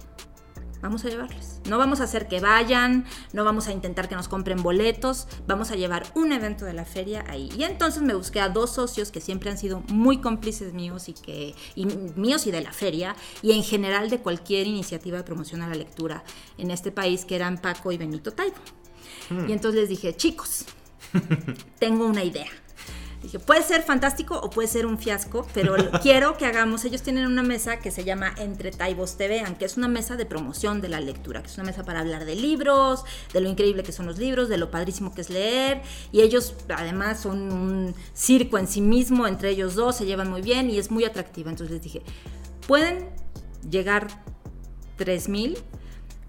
vamos 0.82 1.04
a 1.06 1.10
llevarles. 1.10 1.62
No 1.68 1.78
vamos 1.78 2.00
a 2.00 2.04
hacer 2.06 2.28
que 2.28 2.40
vayan, 2.40 3.06
no 3.34 3.44
vamos 3.44 3.68
a 3.68 3.72
intentar 3.72 4.08
que 4.08 4.16
nos 4.16 4.28
compren 4.28 4.62
boletos, 4.64 5.28
vamos 5.48 5.72
a 5.72 5.76
llevar 5.76 6.06
un 6.16 6.32
evento 6.32 6.66
de 6.66 6.74
la 6.74 6.86
feria 6.86 7.26
ahí. 7.28 7.50
Y 7.58 7.64
entonces 7.64 8.02
me 8.02 8.14
busqué 8.14 8.40
a 8.40 8.50
dos 8.50 8.72
socios 8.72 9.12
que 9.12 9.22
siempre 9.22 9.50
han 9.50 9.58
sido 9.58 9.84
muy 9.90 10.20
cómplices 10.20 10.74
míos 10.74 11.10
y 11.10 11.14
que 11.14 11.56
y 11.76 11.86
míos 11.86 12.48
y 12.48 12.52
de 12.52 12.62
la 12.62 12.72
feria 12.72 13.16
y 13.42 13.54
en 13.54 13.64
general 13.64 14.10
de 14.10 14.20
cualquier 14.20 14.68
iniciativa 14.68 15.18
de 15.18 15.24
promoción 15.24 15.62
a 15.62 15.68
la 15.68 15.76
lectura 15.76 16.24
en 16.58 16.72
este 16.72 16.92
país 16.92 17.26
que 17.26 17.36
eran 17.36 17.58
Paco 17.58 17.92
y 17.92 17.98
Benito 17.98 18.32
Taibo. 18.32 18.58
Hmm. 19.30 19.50
Y 19.50 19.54
entonces 19.54 19.82
les 19.82 19.90
dije, 19.90 20.16
"Chicos, 20.16 20.66
tengo 21.80 22.06
una 22.06 22.24
idea." 22.24 22.50
Dije, 23.22 23.38
puede 23.38 23.64
ser 23.64 23.84
fantástico 23.84 24.40
o 24.40 24.50
puede 24.50 24.70
ser 24.70 24.86
un 24.86 24.98
fiasco, 24.98 25.46
pero 25.54 25.76
quiero 26.02 26.38
que 26.38 26.46
hagamos, 26.46 26.86
ellos 26.86 27.02
tienen 27.02 27.26
una 27.26 27.44
mesa 27.44 27.80
que 27.80 27.92
se 27.92 28.06
llama 28.06 28.34
Entre 28.38 28.72
Taibos 28.72 29.18
Te 29.18 29.28
Vean, 29.28 29.56
que 29.56 29.66
es 29.66 29.76
una 29.76 29.90
mesa 29.90 30.16
de 30.16 30.26
promoción 30.26 30.80
de 30.80 30.88
la 30.88 31.02
lectura, 31.02 31.42
que 31.42 31.48
es 31.48 31.56
una 31.58 31.66
mesa 31.66 31.84
para 31.84 32.00
hablar 32.00 32.24
de 32.24 32.36
libros, 32.36 33.04
de 33.34 33.42
lo 33.42 33.50
increíble 33.50 33.84
que 33.84 33.92
son 33.92 34.06
los 34.06 34.18
libros, 34.18 34.48
de 34.48 34.58
lo 34.58 34.72
padrísimo 34.72 35.14
que 35.14 35.22
es 35.22 35.30
leer, 35.30 35.82
y 36.14 36.22
ellos 36.22 36.56
además 36.70 37.20
son 37.20 37.52
un 37.52 37.96
circo 38.14 38.58
en 38.58 38.68
sí 38.68 38.80
mismo, 38.80 39.28
entre 39.28 39.50
ellos 39.50 39.76
dos, 39.76 39.98
se 39.98 40.06
llevan 40.06 40.30
muy 40.30 40.42
bien 40.42 40.70
y 40.70 40.78
es 40.78 40.90
muy 40.90 41.04
atractiva. 41.04 41.50
Entonces 41.50 41.74
les 41.74 41.82
dije, 41.82 42.02
pueden 42.68 43.10
llegar 43.70 44.08
3.000 44.98 45.58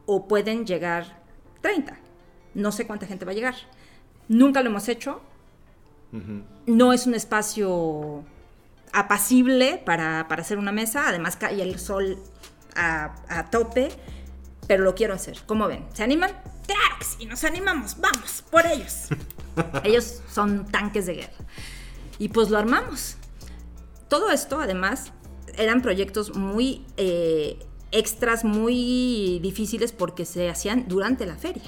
o 0.06 0.26
pueden 0.26 0.66
llegar 0.66 1.22
30. 1.60 1.98
No 2.54 2.72
sé 2.72 2.86
cuánta 2.86 3.06
gente 3.06 3.24
va 3.24 3.30
a 3.30 3.34
llegar. 3.34 3.54
Nunca 4.28 4.62
lo 4.62 4.70
hemos 4.70 4.88
hecho, 4.88 5.20
no 6.66 6.92
es 6.92 7.06
un 7.06 7.14
espacio 7.14 8.24
apacible 8.92 9.80
para, 9.84 10.20
hacer 10.20 10.58
una 10.58 10.72
mesa, 10.72 11.08
además 11.08 11.36
cae 11.36 11.62
el 11.62 11.78
sol 11.78 12.18
a, 12.74 13.48
tope, 13.50 13.90
pero 14.66 14.84
lo 14.84 14.94
quiero 14.94 15.14
hacer. 15.14 15.38
¿Cómo 15.46 15.68
ven? 15.68 15.86
¿Se 15.92 16.02
animan? 16.02 16.30
Claro 16.66 16.96
que 16.98 17.04
sí, 17.04 17.26
nos 17.26 17.44
animamos, 17.44 17.96
vamos, 18.00 18.44
por 18.50 18.66
ellos. 18.66 19.08
ellos 19.84 20.22
son 20.32 20.66
tanques 20.66 21.06
de 21.06 21.14
guerra. 21.14 21.44
Y 22.18 22.28
pues 22.28 22.50
lo 22.50 22.58
armamos. 22.58 23.16
Todo 24.08 24.30
esto, 24.30 24.60
además, 24.60 25.12
eran 25.56 25.82
proyectos 25.82 26.36
muy 26.36 26.84
eh, 26.96 27.58
extras, 27.92 28.44
muy 28.44 29.38
difíciles 29.42 29.92
porque 29.92 30.24
se 30.24 30.48
hacían 30.48 30.86
durante 30.88 31.26
la 31.26 31.36
feria. 31.36 31.62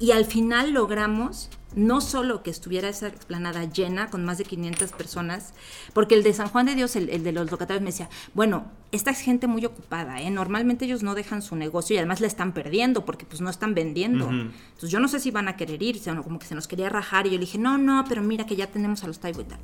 Y 0.00 0.12
al 0.12 0.24
final 0.24 0.72
logramos 0.72 1.50
no 1.74 2.00
solo 2.00 2.42
que 2.42 2.50
estuviera 2.50 2.88
esa 2.88 3.08
explanada 3.08 3.64
llena 3.64 4.08
con 4.08 4.24
más 4.24 4.38
de 4.38 4.44
500 4.44 4.92
personas, 4.92 5.52
porque 5.92 6.14
el 6.14 6.22
de 6.22 6.32
San 6.32 6.48
Juan 6.48 6.66
de 6.66 6.74
Dios, 6.74 6.96
el, 6.96 7.22
de 7.22 7.32
los 7.32 7.50
locatarios, 7.50 7.82
me 7.82 7.90
decía, 7.90 8.08
bueno, 8.34 8.66
esta 8.90 9.10
es 9.10 9.20
gente 9.20 9.46
muy 9.46 9.64
ocupada, 9.64 10.20
¿eh? 10.20 10.30
normalmente 10.30 10.86
ellos 10.86 11.02
no 11.02 11.14
dejan 11.14 11.42
su 11.42 11.56
negocio 11.56 11.94
y 11.94 11.98
además 11.98 12.20
le 12.20 12.26
están 12.26 12.52
perdiendo 12.52 13.04
porque 13.04 13.26
pues 13.26 13.40
no 13.40 13.50
están 13.50 13.74
vendiendo. 13.74 14.30
Entonces 14.30 14.90
yo 14.90 14.98
no 14.98 15.08
sé 15.08 15.20
si 15.20 15.30
van 15.30 15.48
a 15.48 15.56
querer 15.56 15.82
ir, 15.82 15.98
sino 15.98 16.22
como 16.22 16.38
que 16.38 16.46
se 16.46 16.54
nos 16.54 16.66
quería 16.66 16.88
rajar 16.88 17.26
y 17.26 17.30
yo 17.30 17.34
le 17.34 17.44
dije, 17.44 17.58
no, 17.58 17.76
no, 17.76 18.04
pero 18.08 18.22
mira 18.22 18.46
que 18.46 18.56
ya 18.56 18.68
tenemos 18.68 19.04
a 19.04 19.06
los 19.06 19.18
Taibo 19.18 19.42
y 19.42 19.44
tal. 19.44 19.58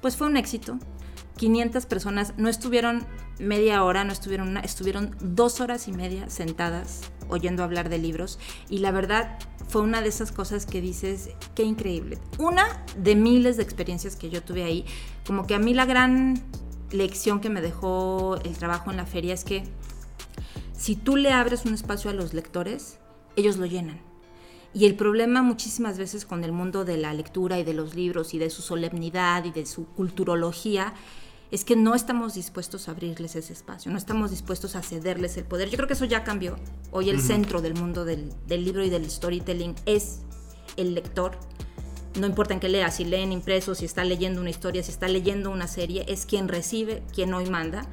Pues 0.00 0.16
fue 0.16 0.26
un 0.26 0.36
éxito. 0.36 0.78
500 1.38 1.86
personas 1.86 2.34
no 2.36 2.48
estuvieron 2.48 3.06
media 3.38 3.82
hora, 3.84 4.04
no 4.04 4.12
estuvieron 4.12 4.48
una, 4.48 4.60
estuvieron 4.60 5.16
dos 5.20 5.60
horas 5.60 5.88
y 5.88 5.92
media 5.92 6.28
sentadas 6.28 7.00
oyendo 7.32 7.64
hablar 7.64 7.88
de 7.88 7.98
libros 7.98 8.38
y 8.68 8.78
la 8.78 8.90
verdad 8.90 9.38
fue 9.68 9.82
una 9.82 10.02
de 10.02 10.08
esas 10.08 10.32
cosas 10.32 10.66
que 10.66 10.80
dices, 10.80 11.30
qué 11.54 11.62
increíble. 11.62 12.18
Una 12.38 12.84
de 12.96 13.16
miles 13.16 13.56
de 13.56 13.62
experiencias 13.62 14.16
que 14.16 14.30
yo 14.30 14.42
tuve 14.42 14.64
ahí, 14.64 14.84
como 15.26 15.46
que 15.46 15.54
a 15.54 15.58
mí 15.58 15.74
la 15.74 15.86
gran 15.86 16.42
lección 16.90 17.40
que 17.40 17.48
me 17.48 17.60
dejó 17.60 18.36
el 18.44 18.56
trabajo 18.56 18.90
en 18.90 18.98
la 18.98 19.06
feria 19.06 19.34
es 19.34 19.44
que 19.44 19.64
si 20.76 20.96
tú 20.96 21.16
le 21.16 21.32
abres 21.32 21.64
un 21.64 21.74
espacio 21.74 22.10
a 22.10 22.12
los 22.12 22.34
lectores, 22.34 22.98
ellos 23.36 23.56
lo 23.56 23.66
llenan. 23.66 24.00
Y 24.74 24.86
el 24.86 24.94
problema 24.94 25.42
muchísimas 25.42 25.98
veces 25.98 26.24
con 26.24 26.44
el 26.44 26.52
mundo 26.52 26.84
de 26.84 26.96
la 26.96 27.12
lectura 27.12 27.58
y 27.58 27.64
de 27.64 27.74
los 27.74 27.94
libros 27.94 28.32
y 28.34 28.38
de 28.38 28.50
su 28.50 28.62
solemnidad 28.62 29.44
y 29.44 29.52
de 29.52 29.66
su 29.66 29.86
culturología 29.86 30.94
es 31.52 31.66
que 31.66 31.76
no 31.76 31.94
estamos 31.94 32.32
dispuestos 32.32 32.88
a 32.88 32.92
abrirles 32.92 33.36
ese 33.36 33.52
espacio, 33.52 33.92
no 33.92 33.98
estamos 33.98 34.30
dispuestos 34.30 34.74
a 34.74 34.82
cederles 34.82 35.36
el 35.36 35.44
poder. 35.44 35.68
Yo 35.68 35.76
creo 35.76 35.86
que 35.86 35.92
eso 35.92 36.06
ya 36.06 36.24
cambió. 36.24 36.56
Hoy 36.90 37.10
el 37.10 37.20
centro 37.20 37.60
del 37.60 37.74
mundo 37.74 38.06
del, 38.06 38.32
del, 38.46 38.64
libro 38.64 38.82
y 38.82 38.88
del 38.88 39.08
storytelling 39.08 39.74
es 39.84 40.20
el 40.78 40.94
lector. 40.94 41.38
No 42.18 42.26
importa 42.26 42.54
en 42.54 42.60
qué 42.60 42.70
lea, 42.70 42.90
si 42.90 43.04
leen 43.04 43.32
impresos, 43.32 43.78
si 43.78 43.84
está 43.84 44.02
leyendo 44.02 44.40
una 44.40 44.48
historia, 44.48 44.82
si 44.82 44.90
está 44.90 45.08
leyendo 45.08 45.50
una 45.50 45.66
serie, 45.66 46.06
es 46.08 46.24
quien 46.24 46.48
recibe, 46.48 47.02
quien 47.12 47.34
hoy 47.34 47.44
manda, 47.50 47.86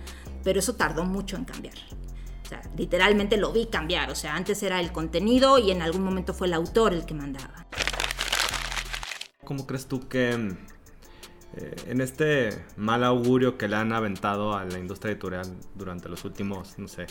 pero 0.46 0.60
eso 0.60 0.76
tardó 0.76 1.04
mucho 1.04 1.36
en 1.36 1.44
cambiar. 1.44 1.76
O 2.46 2.48
sea, 2.48 2.62
literalmente 2.78 3.36
lo 3.36 3.52
vi 3.52 3.66
cambiar. 3.66 4.10
O 4.10 4.16
sea, 4.16 4.38
antes 4.38 4.64
era 4.64 4.80
el 4.80 4.94
contenido 4.94 5.58
y 5.60 5.72
en 5.72 5.82
algún 5.82 6.04
momento 6.04 6.34
fue 6.34 6.48
el 6.48 6.54
autor 6.54 6.94
el 6.94 7.06
que 7.06 7.14
mandaba. 7.14 7.68
¿Cómo 9.44 9.68
crees 9.68 9.86
tú 9.86 10.08
que 10.08 10.56
eh, 11.58 11.76
en 11.88 12.02
este 12.02 12.50
mal 12.78 13.04
augurio 13.04 13.58
que 13.58 13.68
le 13.68 13.76
han 13.76 13.92
aventado 13.92 14.56
a 14.56 14.66
la 14.66 14.78
industria 14.78 15.12
editorial 15.12 15.48
durante 15.76 16.08
los 16.08 16.24
últimos, 16.26 16.78
no 16.78 16.88
sé, 16.88 17.08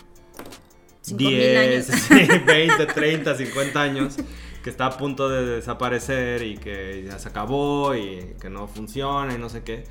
10, 1.06 2.08
20, 2.46 2.86
30, 2.86 3.34
50 3.34 3.80
años, 3.80 4.16
que 4.62 4.70
está 4.70 4.86
a 4.86 4.96
punto 4.96 5.28
de 5.28 5.44
desaparecer 5.44 6.42
y 6.42 6.56
que 6.56 7.04
ya 7.06 7.18
se 7.18 7.28
acabó 7.28 7.94
y 7.94 8.34
que 8.40 8.50
no 8.50 8.68
funciona 8.68 9.34
y 9.34 9.38
no 9.38 9.48
sé 9.48 9.62
qué. 9.62 9.84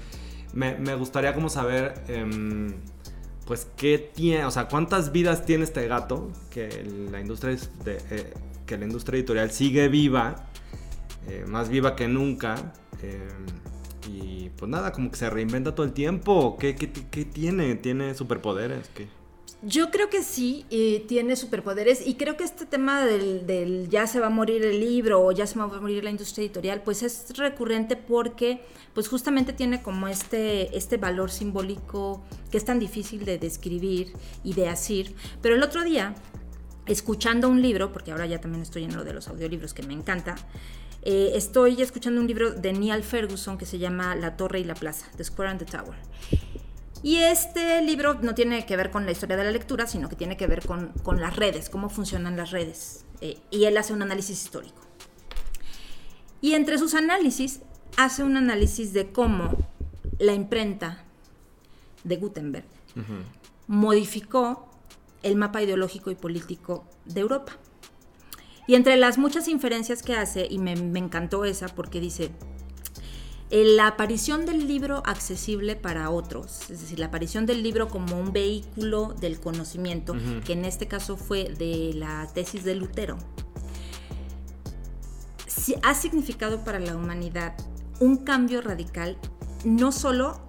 Me, 0.54 0.96
gustaría 0.96 1.34
como 1.34 1.50
saber, 1.50 1.94
em, 2.08 2.74
pues, 3.46 3.68
qué 3.76 3.98
tiene, 3.98 4.46
o 4.46 4.52
sea, 4.52 4.68
cuántas 4.68 5.12
vidas 5.12 5.46
tiene 5.46 5.66
este 5.66 5.88
gato, 5.88 6.32
que 6.50 6.70
la 7.12 7.20
industria, 7.20 7.58
eh, 7.86 8.34
que 8.66 8.78
la 8.78 8.86
industria 8.86 9.18
editorial 9.18 9.52
sigue 9.52 9.88
viva, 9.88 10.48
eh, 11.28 11.46
más 11.48 11.70
viva 11.70 11.96
que 11.96 12.08
nunca. 12.08 12.74
Y 14.08 14.50
pues 14.58 14.70
nada, 14.70 14.92
como 14.92 15.12
que 15.12 15.18
se 15.18 15.30
reinventa 15.30 15.76
todo 15.76 15.86
el 15.86 15.94
tiempo. 15.94 16.58
¿Qué, 16.58 16.74
tiene? 16.74 17.76
¿Tiene 17.76 18.16
superpoderes? 18.16 18.90
Yo 19.64 19.90
creo 19.90 20.10
que 20.10 20.22
sí, 20.22 20.66
tiene 21.08 21.36
superpoderes 21.36 22.06
y 22.06 22.14
creo 22.14 22.38
que 22.38 22.44
este 22.44 22.68
tema 22.68 23.04
del, 23.06 23.88
ya 23.90 24.06
se 24.06 24.20
va 24.20 24.28
a 24.28 24.30
morir 24.30 24.64
el 24.64 24.80
libro 24.80 25.26
o 25.26 25.32
ya 25.32 25.48
se 25.48 25.58
va 25.58 25.66
a 25.66 25.82
morir 25.82 26.04
la 26.04 26.12
industria 26.12 26.46
editorial, 26.46 26.84
pues 26.84 27.02
es 27.02 27.36
recurrente 27.36 27.96
porque 27.96 28.62
pues 28.94 29.08
justamente 29.08 29.54
tiene 29.54 29.82
como 29.82 30.08
este, 30.08 30.78
este 30.78 30.98
valor 30.98 31.32
simbólico 31.32 32.24
que 32.52 32.58
es 32.58 32.66
tan 32.66 32.78
difícil 32.78 33.26
de 33.26 33.40
describir 33.40 34.14
y 34.44 34.54
de 34.54 34.70
decir. 34.70 35.16
Pero 35.42 35.56
el 35.56 35.64
otro 35.64 35.84
día, 35.84 36.14
escuchando 36.86 37.50
un 37.50 37.62
libro, 37.62 37.92
porque 37.92 38.12
ahora 38.12 38.28
ya 38.28 38.40
también 38.40 38.62
estoy 38.62 38.84
en 38.84 38.96
lo 38.96 39.04
de 39.04 39.14
los 39.14 39.28
audiolibros 39.28 39.74
que 39.74 39.84
me 39.84 39.94
encanta, 39.94 40.36
eh, 41.10 41.38
estoy 41.38 41.82
escuchando 41.82 42.20
un 42.20 42.28
libro 42.28 42.52
de 42.52 42.74
Neil 42.74 43.02
Ferguson 43.02 43.58
que 43.58 43.66
se 43.66 43.80
llama 43.80 44.14
La 44.14 44.36
Torre 44.36 44.60
y 44.60 44.66
la 44.66 44.76
Plaza, 44.76 45.06
The 45.16 45.24
Square 45.24 45.52
and 45.52 45.60
the 45.60 45.66
Tower. 45.66 45.96
Y 47.02 47.20
este 47.20 47.82
libro 47.82 48.16
no 48.16 48.36
tiene 48.36 48.66
que 48.66 48.76
ver 48.76 48.92
con 48.92 49.06
la 49.06 49.14
historia 49.14 49.38
de 49.38 49.46
la 49.46 49.52
lectura, 49.52 49.88
sino 49.88 50.10
que 50.10 50.18
tiene 50.18 50.36
que 50.36 50.48
ver 50.48 50.66
con, 50.66 50.92
las 51.22 51.38
redes, 51.38 51.70
cómo 51.70 51.88
funcionan 51.88 52.36
las 52.36 52.52
redes. 52.52 53.06
Eh, 53.22 53.38
y 53.52 53.64
él 53.64 53.78
hace 53.78 53.94
un 53.94 54.02
análisis 54.02 54.44
histórico. 54.44 54.82
Y 56.42 56.56
entre 56.56 56.78
sus 56.78 56.94
análisis, 56.94 57.62
hace 57.96 58.24
un 58.24 58.36
análisis 58.36 58.92
de 58.92 59.10
cómo 59.10 59.56
la 60.20 60.34
imprenta 60.34 61.06
de 62.04 62.18
Gutenberg 62.18 62.66
modificó 63.68 64.68
el 65.24 65.38
mapa 65.38 65.62
ideológico 65.62 66.12
y 66.12 66.16
político 66.16 66.86
de 67.06 67.22
Europa. 67.22 67.54
Y 68.68 68.76
entre 68.76 68.98
las 68.98 69.18
muchas 69.18 69.48
inferencias 69.48 70.04
que 70.04 70.14
hace, 70.14 70.46
y 70.50 70.60
me, 70.60 70.74
encantó 70.74 71.46
esa 71.46 71.68
porque 71.70 72.02
dice, 72.02 72.32
la 73.50 73.88
aparición 73.88 74.46
del 74.46 74.68
libro 74.68 75.02
accesible 75.06 75.78
para 75.78 76.10
otros, 76.10 76.70
es 76.70 76.82
decir, 76.82 77.00
la 77.00 77.06
aparición 77.06 77.46
del 77.46 77.64
libro 77.64 77.88
como 77.88 78.20
un 78.20 78.34
vehículo 78.34 79.16
del 79.20 79.40
conocimiento, 79.40 80.14
que 80.46 80.54
en 80.54 80.66
este 80.66 80.88
caso 80.88 81.16
fue 81.16 81.46
de 81.58 81.94
la 81.94 82.28
tesis 82.34 82.66
de 82.66 82.76
Lutero, 82.76 83.18
ha 85.84 85.94
significado 85.94 86.64
para 86.64 86.80
la 86.80 86.96
humanidad 86.96 87.56
un 88.00 88.18
cambio 88.18 88.62
radical, 88.62 89.18
no 89.66 89.92
solo 89.92 90.47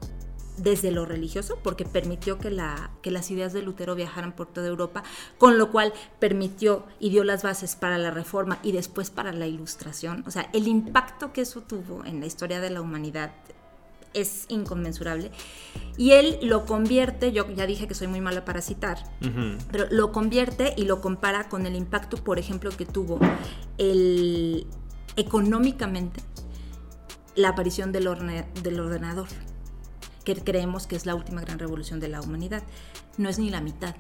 desde 0.63 0.91
lo 0.91 1.05
religioso, 1.05 1.59
porque 1.63 1.85
permitió 1.85 2.39
que, 2.39 2.51
la, 2.51 2.91
que 3.03 3.11
las 3.11 3.31
ideas 3.31 3.53
de 3.53 3.63
Lutero 3.63 3.95
viajaran 3.95 4.33
por 4.33 4.47
toda 4.47 4.69
Europa, 4.69 5.03
con 5.39 5.59
lo 5.59 5.71
cual 5.71 5.93
permitió 6.19 6.85
y 6.99 7.11
dio 7.11 7.25
las 7.25 7.43
bases 7.43 7.77
para 7.77 7.99
la 7.99 8.11
reforma 8.11 8.59
y 8.63 8.73
después 8.73 9.11
para 9.11 9.33
la 9.33 9.47
ilustración. 9.47 10.25
O 10.27 10.31
sea, 10.31 10.49
el 10.53 10.69
impacto 10.69 11.33
que 11.33 11.43
eso 11.43 11.63
tuvo 11.63 12.05
en 12.05 12.21
la 12.21 12.27
historia 12.27 12.61
de 12.61 12.71
la 12.71 12.81
humanidad 12.81 13.33
es 14.15 14.47
inconmensurable. 14.49 15.31
Y 15.97 16.13
él 16.13 16.39
lo 16.43 16.65
convierte, 16.65 17.33
yo 17.33 17.51
ya 17.51 17.67
dije 17.67 17.89
que 17.89 17.95
soy 17.95 18.07
muy 18.07 18.21
mala 18.21 18.45
para 18.45 18.63
citar, 18.63 18.99
pero 19.71 19.87
lo 19.91 20.13
convierte 20.13 20.75
y 20.77 20.85
lo 20.85 21.01
compara 21.01 21.49
con 21.49 21.67
el 21.67 21.75
impacto, 21.75 22.17
por 22.17 22.39
ejemplo, 22.39 22.71
que 22.71 22.87
tuvo 22.87 23.19
el, 23.79 24.67
económicamente 25.17 26.21
la 27.35 27.51
aparición 27.51 27.93
del, 27.93 28.09
del 28.63 28.81
ordenador 28.81 29.29
que 30.35 30.43
creemos 30.43 30.87
que 30.87 30.97
es 30.97 31.07
la 31.07 31.15
última 31.15 31.41
gran 31.41 31.59
revolución 31.59 32.01
de 32.01 32.09
la 32.09 32.21
humanidad. 32.21 32.63
No 33.17 33.29
es 33.29 33.39
ni 33.39 33.49
la 33.51 33.61
mitad 33.61 33.95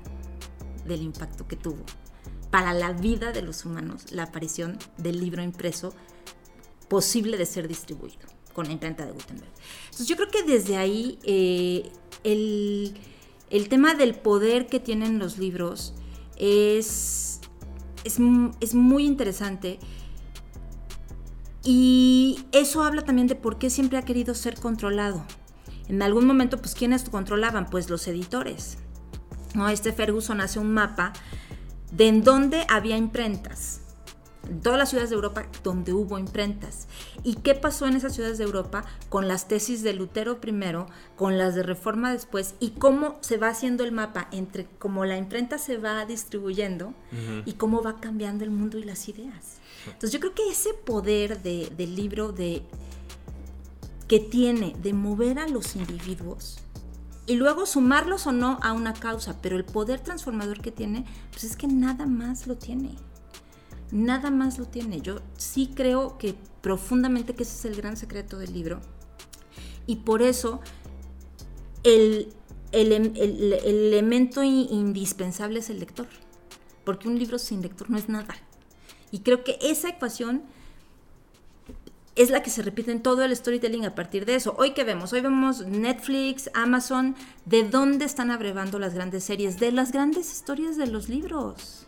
del 0.86 1.02
impacto 1.02 1.46
que 1.46 1.56
tuvo 1.56 1.84
para 2.50 2.72
la 2.74 2.92
vida 2.92 3.32
de 3.32 3.42
los 3.42 3.64
humanos 3.64 4.10
la 4.10 4.24
aparición 4.24 4.78
del 4.96 5.20
libro 5.20 5.42
impreso 5.42 5.94
posible 6.88 7.36
de 7.36 7.46
ser 7.46 7.68
distribuido 7.68 8.18
con 8.52 8.66
la 8.66 8.72
imprenta 8.72 9.04
de 9.04 9.12
Gutenberg. 9.12 9.52
Entonces 9.84 10.06
yo 10.06 10.16
creo 10.16 10.30
que 10.30 10.42
desde 10.42 10.76
ahí 10.76 11.18
eh, 11.24 11.90
el, 12.24 12.94
el, 13.50 13.68
tema 13.68 13.94
del 13.94 14.14
poder 14.14 14.66
que 14.66 14.80
tienen 14.80 15.18
los 15.18 15.38
libros 15.38 15.94
es, 16.36 17.40
es, 18.04 18.18
es 18.60 18.74
muy 18.74 19.04
interesante 19.04 19.78
y 21.62 22.40
eso 22.52 22.82
habla 22.82 23.02
también 23.02 23.26
de 23.28 23.34
por 23.34 23.58
qué 23.58 23.68
siempre 23.68 23.98
ha 23.98 24.02
querido 24.02 24.34
ser 24.34 24.58
controlado. 24.58 25.24
En 25.88 26.02
algún 26.02 26.26
momento, 26.26 26.58
pues, 26.58 26.74
¿quiénes 26.74 27.08
controlaban? 27.08 27.66
Pues 27.70 27.88
los 27.88 28.06
editores. 28.08 28.78
¿no? 29.54 29.68
Este 29.68 29.92
Ferguson 29.92 30.40
hace 30.40 30.58
un 30.58 30.72
mapa 30.72 31.12
de 31.92 32.08
en 32.08 32.22
dónde 32.22 32.66
había 32.68 32.96
imprentas. 32.96 33.80
En 34.48 34.60
todas 34.60 34.78
las 34.78 34.88
ciudades 34.88 35.10
de 35.10 35.16
Europa 35.16 35.46
donde 35.62 35.92
hubo 35.92 36.18
imprentas. 36.18 36.88
¿Y 37.22 37.34
qué 37.34 37.54
pasó 37.54 37.86
en 37.86 37.96
esas 37.96 38.14
ciudades 38.14 38.38
de 38.38 38.44
Europa 38.44 38.84
con 39.10 39.28
las 39.28 39.46
tesis 39.46 39.82
de 39.82 39.92
Lutero 39.92 40.40
primero, 40.40 40.86
con 41.16 41.36
las 41.36 41.54
de 41.54 41.62
Reforma 41.62 42.12
después, 42.12 42.54
y 42.58 42.70
cómo 42.70 43.18
se 43.20 43.36
va 43.36 43.48
haciendo 43.48 43.84
el 43.84 43.92
mapa 43.92 44.28
entre 44.32 44.66
cómo 44.78 45.04
la 45.04 45.18
imprenta 45.18 45.58
se 45.58 45.76
va 45.76 46.04
distribuyendo 46.06 46.94
y 47.44 47.54
cómo 47.54 47.82
va 47.82 48.00
cambiando 48.00 48.44
el 48.44 48.50
mundo 48.50 48.78
y 48.78 48.84
las 48.84 49.08
ideas? 49.08 49.58
Entonces 49.86 50.12
yo 50.12 50.20
creo 50.20 50.34
que 50.34 50.48
ese 50.50 50.72
poder 50.72 51.42
del 51.42 51.94
libro 51.94 52.32
de 52.32 52.62
que 54.08 54.18
tiene 54.18 54.74
de 54.82 54.94
mover 54.94 55.38
a 55.38 55.46
los 55.46 55.76
individuos 55.76 56.58
y 57.28 57.36
luego 57.36 57.66
sumarlos 57.66 58.26
o 58.26 58.32
no 58.32 58.58
a 58.62 58.72
una 58.72 58.94
causa, 58.94 59.40
pero 59.42 59.56
el 59.56 59.64
poder 59.64 60.00
transformador 60.00 60.62
que 60.62 60.72
tiene, 60.72 61.04
pues 61.30 61.44
es 61.44 61.56
que 61.56 61.66
nada 61.66 62.06
más 62.06 62.46
lo 62.46 62.56
tiene. 62.56 62.96
Nada 63.90 64.30
más 64.30 64.58
lo 64.58 64.64
tiene. 64.64 65.02
Yo 65.02 65.20
sí 65.36 65.70
creo 65.74 66.16
que 66.16 66.34
profundamente 66.62 67.34
que 67.34 67.42
ese 67.42 67.54
es 67.54 67.64
el 67.66 67.76
gran 67.76 67.98
secreto 67.98 68.38
del 68.38 68.54
libro. 68.54 68.80
Y 69.86 69.96
por 69.96 70.22
eso 70.22 70.60
el, 71.84 72.32
el, 72.72 72.92
el 72.92 73.52
elemento 73.52 74.42
indispensable 74.42 75.58
es 75.58 75.68
el 75.68 75.80
lector. 75.80 76.08
Porque 76.82 77.08
un 77.08 77.18
libro 77.18 77.38
sin 77.38 77.60
lector 77.60 77.90
no 77.90 77.98
es 77.98 78.08
nada. 78.08 78.34
Y 79.10 79.18
creo 79.18 79.44
que 79.44 79.58
esa 79.60 79.90
ecuación 79.90 80.44
es 82.18 82.30
la 82.30 82.42
que 82.42 82.50
se 82.50 82.62
repite 82.62 82.90
en 82.90 83.00
todo 83.00 83.24
el 83.24 83.34
storytelling 83.34 83.86
a 83.86 83.94
partir 83.94 84.26
de 84.26 84.34
eso. 84.34 84.54
Hoy 84.58 84.72
que 84.72 84.82
vemos, 84.82 85.12
hoy 85.12 85.20
vemos 85.20 85.64
Netflix, 85.64 86.50
Amazon, 86.52 87.14
¿de 87.44 87.62
dónde 87.62 88.04
están 88.04 88.32
abrevando 88.32 88.80
las 88.80 88.92
grandes 88.92 89.22
series? 89.22 89.60
De 89.60 89.70
las 89.70 89.92
grandes 89.92 90.32
historias 90.32 90.76
de 90.76 90.88
los 90.88 91.08
libros. 91.08 91.86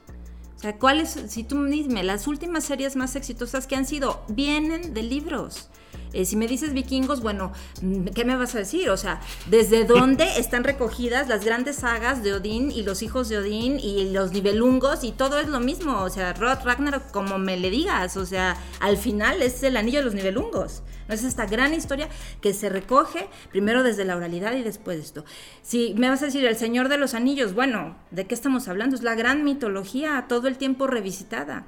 O 0.56 0.58
sea, 0.60 0.78
¿cuáles, 0.78 1.18
si 1.28 1.42
tú 1.42 1.64
dime, 1.64 2.04
las 2.04 2.28
últimas 2.28 2.64
series 2.64 2.94
más 2.94 3.16
exitosas 3.16 3.66
que 3.66 3.74
han 3.74 3.86
sido, 3.86 4.22
vienen 4.28 4.94
de 4.94 5.02
libros? 5.02 5.68
Eh, 6.12 6.24
si 6.24 6.36
me 6.36 6.46
dices 6.48 6.72
vikingos, 6.72 7.20
bueno, 7.20 7.52
mm, 7.82 8.06
¿qué 8.06 8.24
me 8.24 8.36
vas 8.36 8.54
a 8.54 8.58
decir? 8.58 8.90
O 8.90 8.96
sea, 8.96 9.20
¿desde 9.46 9.84
dónde 9.84 10.24
están 10.38 10.64
recogidas 10.64 11.28
las 11.28 11.44
grandes 11.44 11.76
sagas 11.76 12.22
de 12.22 12.32
Odín 12.32 12.70
y 12.70 12.82
los 12.82 13.02
hijos 13.02 13.28
de 13.28 13.38
Odín 13.38 13.78
y 13.78 14.10
los 14.10 14.32
nivelungos 14.32 15.04
y 15.04 15.12
todo 15.12 15.38
es 15.38 15.48
lo 15.48 15.60
mismo? 15.60 16.02
O 16.02 16.10
sea, 16.10 16.32
Rod 16.32 16.58
Ragnar, 16.64 17.02
como 17.12 17.38
me 17.38 17.56
le 17.56 17.70
digas, 17.70 18.16
o 18.16 18.26
sea, 18.26 18.56
al 18.80 18.96
final 18.96 19.42
es 19.42 19.62
el 19.62 19.76
anillo 19.76 20.00
de 20.00 20.04
los 20.04 20.14
nivelungos. 20.14 20.82
¿no? 21.08 21.14
Es 21.14 21.22
esta 21.22 21.46
gran 21.46 21.74
historia 21.74 22.08
que 22.40 22.54
se 22.54 22.68
recoge 22.68 23.28
primero 23.50 23.82
desde 23.82 24.04
la 24.04 24.16
oralidad 24.16 24.54
y 24.54 24.62
después 24.62 24.96
de 24.96 25.04
esto. 25.04 25.24
Si 25.62 25.94
me 25.96 26.08
vas 26.08 26.22
a 26.22 26.26
decir 26.26 26.44
el 26.44 26.56
Señor 26.56 26.88
de 26.88 26.98
los 26.98 27.14
Anillos, 27.14 27.54
bueno, 27.54 27.96
¿de 28.10 28.26
qué 28.26 28.34
estamos 28.34 28.66
hablando? 28.66 28.96
Es 28.96 29.02
la 29.02 29.14
gran 29.14 29.44
mitología 29.44 30.26
todo 30.28 30.48
el 30.48 30.56
tiempo 30.56 30.88
revisitada. 30.88 31.66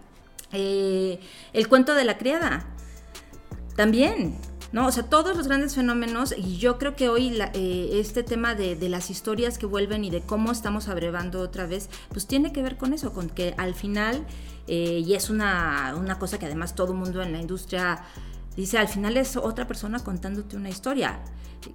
Eh, 0.52 1.18
el 1.54 1.68
cuento 1.68 1.94
de 1.94 2.04
la 2.04 2.18
criada, 2.18 2.66
también. 3.76 4.36
¿no? 4.72 4.86
O 4.86 4.92
sea, 4.92 5.04
todos 5.04 5.36
los 5.36 5.46
grandes 5.46 5.74
fenómenos, 5.74 6.34
y 6.36 6.56
yo 6.56 6.78
creo 6.78 6.96
que 6.96 7.08
hoy 7.08 7.38
eh, 7.54 7.90
este 7.94 8.22
tema 8.22 8.54
de, 8.54 8.76
las 8.88 9.10
historias 9.10 9.58
que 9.58 9.66
vuelven 9.66 10.04
y 10.04 10.10
de 10.10 10.22
cómo 10.22 10.50
estamos 10.50 10.88
abrevando 10.88 11.40
otra 11.40 11.66
vez, 11.66 11.88
pues 12.08 12.26
tiene 12.26 12.52
que 12.52 12.62
ver 12.62 12.78
con 12.78 12.92
eso, 12.92 13.12
con 13.12 13.28
que 13.28 13.54
al 13.58 13.74
final, 13.74 14.26
eh, 14.66 15.02
y 15.04 15.14
es 15.14 15.30
una, 15.30 15.94
una 15.98 16.18
cosa 16.18 16.38
que 16.38 16.46
además 16.46 16.74
todo 16.74 16.94
mundo 16.94 17.22
en 17.22 17.32
la 17.32 17.40
industria 17.40 18.02
dice, 18.56 18.78
al 18.78 18.88
final 18.88 19.16
es 19.16 19.36
otra 19.36 19.66
persona 19.66 19.98
contándote 20.00 20.56
una 20.56 20.70
historia 20.70 21.20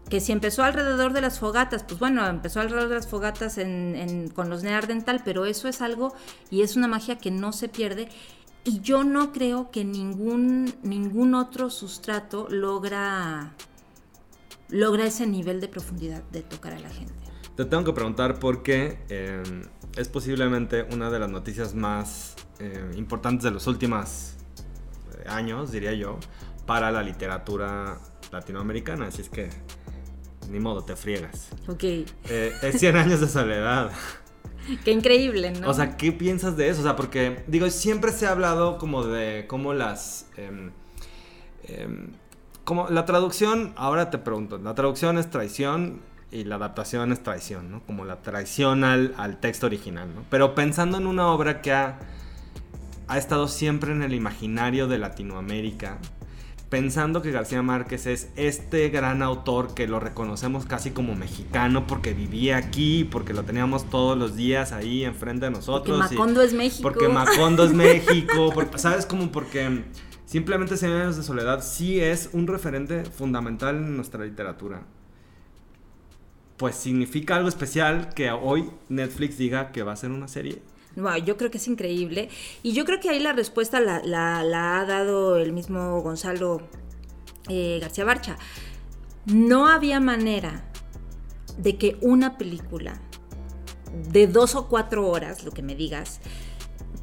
que 0.10 0.20
si 0.20 0.32
empezó 0.32 0.64
alrededor 0.64 1.14
de 1.14 1.22
las 1.22 1.40
fogatas, 1.40 1.84
pues 1.84 2.00
bueno, 2.00 2.26
empezó 2.28 2.60
alrededor 2.60 2.90
de 2.90 2.96
las 2.96 3.08
fogatas 3.08 3.58
con 4.34 4.50
los 4.50 4.64
Neardental, 4.64 5.22
pero 5.24 5.46
eso 5.46 5.68
es 5.68 5.82
algo 5.82 6.14
y 6.50 6.62
es 6.62 6.76
una 6.76 6.88
magia 6.88 7.18
que 7.18 7.32
no 7.32 7.54
se 7.54 7.70
pierde 7.70 8.10
y 8.68 8.82
yo 8.82 9.06
no 9.06 9.32
creo 9.32 9.72
que 9.72 9.86
ningún, 9.86 10.74
ningún 10.84 11.36
otro 11.36 11.70
sustrato 11.70 12.48
logra, 12.50 13.54
logra 14.68 15.06
ese 15.06 15.26
nivel 15.26 15.62
de 15.62 15.70
profundidad 15.70 16.22
de 16.32 16.42
tocar 16.42 16.74
a 16.74 16.80
la 16.80 16.90
gente. 16.90 17.14
Te 17.56 17.64
tengo 17.64 17.86
que 17.86 17.94
preguntar 17.94 18.40
por 18.40 18.64
qué 18.64 19.00
eh, 19.08 19.42
es 19.96 20.10
posiblemente 20.10 20.86
una 20.92 21.10
de 21.10 21.18
las 21.18 21.30
noticias 21.30 21.76
más 21.76 22.36
eh, 22.60 22.92
importantes 22.98 23.44
de 23.46 23.52
los 23.52 23.68
últimos 23.68 24.34
eh, 25.14 25.30
años, 25.30 25.72
diría 25.72 25.94
yo, 25.94 26.20
para 26.66 26.92
la 26.92 27.02
literatura 27.02 27.98
latinoamericana. 28.34 29.08
Así 29.08 29.22
es 29.22 29.30
que, 29.30 29.50
ni 30.50 30.60
modo, 30.60 30.84
te 30.84 30.98
friegas. 30.98 31.48
Ok. 31.70 31.84
es 32.26 32.80
100 32.80 32.98
años 32.98 33.22
de 33.22 33.30
soledad. 33.30 33.92
Qué 34.84 34.92
increíble, 34.92 35.52
¿no? 35.52 35.70
O 35.70 35.74
sea, 35.74 35.98
¿qué 35.98 36.12
piensas 36.12 36.58
de 36.58 36.70
eso? 36.70 36.82
O 36.82 36.84
sea, 36.84 36.96
porque, 36.96 37.44
digo, 37.48 37.70
siempre 37.70 38.12
se 38.12 38.28
ha 38.28 38.32
hablado 38.32 38.78
como 38.78 39.06
de 39.06 39.46
cómo 39.48 39.74
las... 39.74 40.28
Em, 40.38 40.72
em, 41.64 42.12
como 42.64 42.90
la 42.90 43.06
traducción, 43.06 43.74
ahora 43.78 44.10
te 44.10 44.18
pregunto, 44.18 44.58
la 44.58 44.76
traducción 44.76 45.18
es 45.18 45.30
traición 45.30 46.02
y 46.32 46.44
la 46.44 46.56
adaptación 46.56 47.14
es 47.14 47.24
traición, 47.24 47.72
¿no? 47.72 47.82
Como 47.86 48.04
la 48.04 48.22
traición 48.22 48.84
al, 48.84 49.14
al 49.18 49.40
texto 49.40 49.68
original, 49.68 50.14
¿no? 50.14 50.26
Pero 50.30 50.54
pensando 50.54 50.98
en 50.98 51.08
una 51.08 51.28
obra 51.28 51.62
que 51.62 51.72
ha, 51.72 52.00
ha 53.08 53.18
estado 53.18 53.48
siempre 53.48 53.94
en 53.94 54.04
el 54.04 54.14
imaginario 54.14 54.88
de 54.88 54.98
Latinoamérica, 54.98 56.00
pensando 56.70 57.22
que 57.22 57.32
García 57.32 57.62
Márquez 57.62 58.08
es 58.08 58.30
este 58.36 58.90
gran 58.90 59.22
autor 59.22 59.74
que 59.74 59.88
lo 59.88 60.00
reconocemos 60.00 60.66
casi 60.66 60.92
como 60.92 61.16
mexicano 61.16 61.88
porque 61.88 62.14
vivía 62.14 62.58
aquí, 62.58 63.06
porque 63.06 63.34
lo 63.34 63.44
teníamos 63.44 63.90
todos 63.90 64.18
los 64.18 64.36
días 64.36 64.74
ahí 64.74 65.06
enfrente 65.06 65.46
de 65.46 65.52
nosotros. 65.52 65.98
Porque 65.98 66.16
Macondo 66.16 66.42
es 66.42 66.54
México. 66.54 66.84
Porque 66.84 67.08
Macondo 67.08 67.64
es 67.64 67.74
México, 67.74 68.54
¿sabes? 68.76 69.06
Como 69.06 69.32
porque 69.32 69.84
simplemente 70.26 70.76
Cien 70.76 70.92
años 70.92 71.16
de 71.16 71.24
soledad 71.24 71.64
sí 71.64 72.02
es 72.02 72.30
un 72.34 72.48
referente 72.48 73.06
fundamental 73.06 73.76
en 73.78 73.96
nuestra 73.96 74.26
literatura. 74.26 74.82
Pues 76.58 76.76
significa 76.76 77.36
algo 77.36 77.48
especial 77.48 78.14
que 78.14 78.32
hoy 78.32 78.70
Netflix 78.90 79.38
diga 79.38 79.72
que 79.72 79.84
va 79.84 79.94
a 79.94 79.96
ser 79.96 80.12
una 80.12 80.28
serie 80.28 80.62
yo 81.24 81.38
creo 81.38 81.52
que 81.52 81.58
es 81.58 81.68
increíble. 81.68 82.30
Y 82.64 82.74
yo 82.74 82.86
creo 82.86 83.00
que 83.00 83.10
ahí 83.10 83.20
la 83.20 83.34
respuesta 83.34 83.80
la, 83.80 84.40
ha 84.40 84.86
dado 84.86 85.38
el 85.38 85.54
mismo 85.54 86.02
Gonzalo 86.02 86.62
eh, 87.50 87.80
García 87.82 88.06
Barcha. 88.06 88.38
No 89.26 89.68
había 89.68 90.00
manera 90.00 90.64
de 91.58 91.78
que 91.78 91.98
una 92.02 92.38
película 92.38 93.02
de 94.12 94.28
dos 94.28 94.56
o 94.56 94.68
cuatro 94.68 95.08
horas, 95.08 95.44
lo 95.44 95.52
que 95.52 95.62
me 95.62 95.76
digas, 95.76 96.20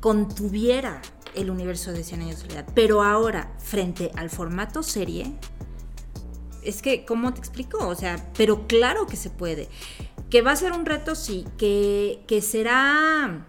contuviera 0.00 1.00
el 1.34 1.50
universo 1.50 1.92
de 1.92 2.04
Cien 2.04 2.22
años 2.22 2.36
de 2.36 2.42
soledad. 2.42 2.66
Pero 2.74 3.02
ahora, 3.02 3.52
frente 3.58 4.10
al 4.16 4.30
formato 4.30 4.82
serie, 4.82 5.32
es 6.62 6.82
que, 6.82 7.04
¿cómo 7.04 7.32
te 7.34 7.40
explico? 7.40 7.86
O 7.86 7.94
sea, 7.94 8.32
pero 8.36 8.66
claro 8.66 9.06
que 9.06 9.16
se 9.16 9.30
puede. 9.30 9.68
Que 10.30 10.42
va 10.42 10.52
a 10.52 10.56
ser 10.56 10.72
un 10.72 10.86
reto, 10.86 11.14
sí. 11.14 11.44
Que, 11.58 12.24
que 12.26 12.40
será 12.40 13.46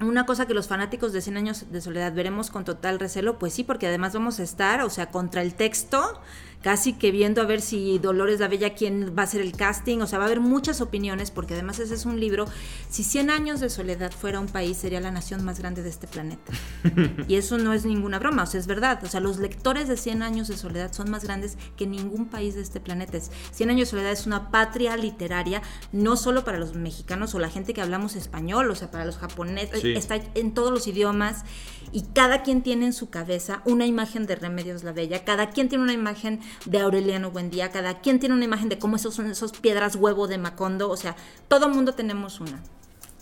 una 0.00 0.26
cosa 0.26 0.46
que 0.46 0.54
los 0.54 0.68
fanáticos 0.68 1.12
de 1.12 1.22
100 1.22 1.36
años 1.36 1.64
de 1.70 1.80
soledad 1.80 2.12
veremos 2.12 2.50
con 2.50 2.64
total 2.64 2.98
recelo, 2.98 3.38
pues 3.38 3.54
sí, 3.54 3.64
porque 3.64 3.86
además 3.86 4.12
vamos 4.12 4.40
a 4.40 4.42
estar, 4.42 4.82
o 4.82 4.90
sea, 4.90 5.10
contra 5.10 5.42
el 5.42 5.54
texto, 5.54 6.20
casi 6.66 6.94
que 6.94 7.12
viendo 7.12 7.40
a 7.40 7.44
ver 7.44 7.60
si 7.60 7.96
Dolores 8.00 8.40
la 8.40 8.48
Bella 8.48 8.74
quién 8.74 9.14
va 9.16 9.22
a 9.22 9.26
ser 9.28 9.40
el 9.40 9.52
casting, 9.52 10.00
o 10.00 10.08
sea, 10.08 10.18
va 10.18 10.24
a 10.24 10.26
haber 10.26 10.40
muchas 10.40 10.80
opiniones, 10.80 11.30
porque 11.30 11.54
además 11.54 11.78
ese 11.78 11.94
es 11.94 12.06
un 12.06 12.18
libro, 12.18 12.46
si 12.90 13.04
100 13.04 13.30
años 13.30 13.60
de 13.60 13.70
soledad 13.70 14.10
fuera 14.10 14.40
un 14.40 14.48
país, 14.48 14.76
sería 14.76 15.00
la 15.00 15.12
nación 15.12 15.44
más 15.44 15.60
grande 15.60 15.84
de 15.84 15.90
este 15.90 16.08
planeta. 16.08 16.52
y 17.28 17.36
eso 17.36 17.56
no 17.56 17.72
es 17.72 17.84
ninguna 17.84 18.18
broma, 18.18 18.42
o 18.42 18.46
sea, 18.46 18.58
es 18.58 18.66
verdad, 18.66 18.98
o 19.04 19.06
sea, 19.06 19.20
los 19.20 19.38
lectores 19.38 19.86
de 19.86 19.96
100 19.96 20.24
años 20.24 20.48
de 20.48 20.56
soledad 20.56 20.92
son 20.92 21.08
más 21.08 21.22
grandes 21.22 21.56
que 21.76 21.86
ningún 21.86 22.26
país 22.26 22.56
de 22.56 22.62
este 22.62 22.80
planeta. 22.80 23.16
100 23.52 23.70
años 23.70 23.86
de 23.86 23.90
soledad 23.92 24.10
es 24.10 24.26
una 24.26 24.50
patria 24.50 24.96
literaria, 24.96 25.62
no 25.92 26.16
solo 26.16 26.42
para 26.42 26.58
los 26.58 26.74
mexicanos 26.74 27.32
o 27.36 27.38
la 27.38 27.48
gente 27.48 27.74
que 27.74 27.80
hablamos 27.80 28.16
español, 28.16 28.68
o 28.68 28.74
sea, 28.74 28.90
para 28.90 29.04
los 29.04 29.18
japoneses, 29.18 29.84
está 29.84 30.16
en 30.34 30.52
todos 30.52 30.72
los 30.72 30.88
idiomas 30.88 31.44
y 31.92 32.02
cada 32.12 32.42
quien 32.42 32.62
tiene 32.62 32.86
en 32.86 32.92
su 32.92 33.08
cabeza 33.08 33.62
una 33.64 33.86
imagen 33.86 34.26
de 34.26 34.34
Remedios 34.34 34.82
la 34.82 34.92
Bella, 34.92 35.24
cada 35.24 35.50
quien 35.50 35.68
tiene 35.68 35.84
una 35.84 35.92
imagen 35.92 36.40
de 36.64 36.80
Aureliano 36.80 37.30
Buendía, 37.30 37.70
cada 37.70 38.00
quien 38.00 38.18
tiene 38.18 38.34
una 38.34 38.44
imagen 38.44 38.68
de 38.68 38.78
cómo 38.78 38.96
esos 38.96 39.14
son 39.14 39.30
esos 39.30 39.52
piedras 39.52 39.96
huevo 39.96 40.26
de 40.26 40.38
Macondo, 40.38 40.90
o 40.90 40.96
sea, 40.96 41.16
todo 41.48 41.68
mundo 41.68 41.92
tenemos 41.94 42.40
una. 42.40 42.62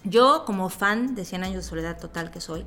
Yo 0.04 0.44
como 0.44 0.68
fan 0.68 1.14
de 1.14 1.24
100 1.24 1.44
años 1.44 1.56
de 1.56 1.62
soledad 1.62 1.98
total 1.98 2.30
que 2.30 2.40
soy, 2.40 2.66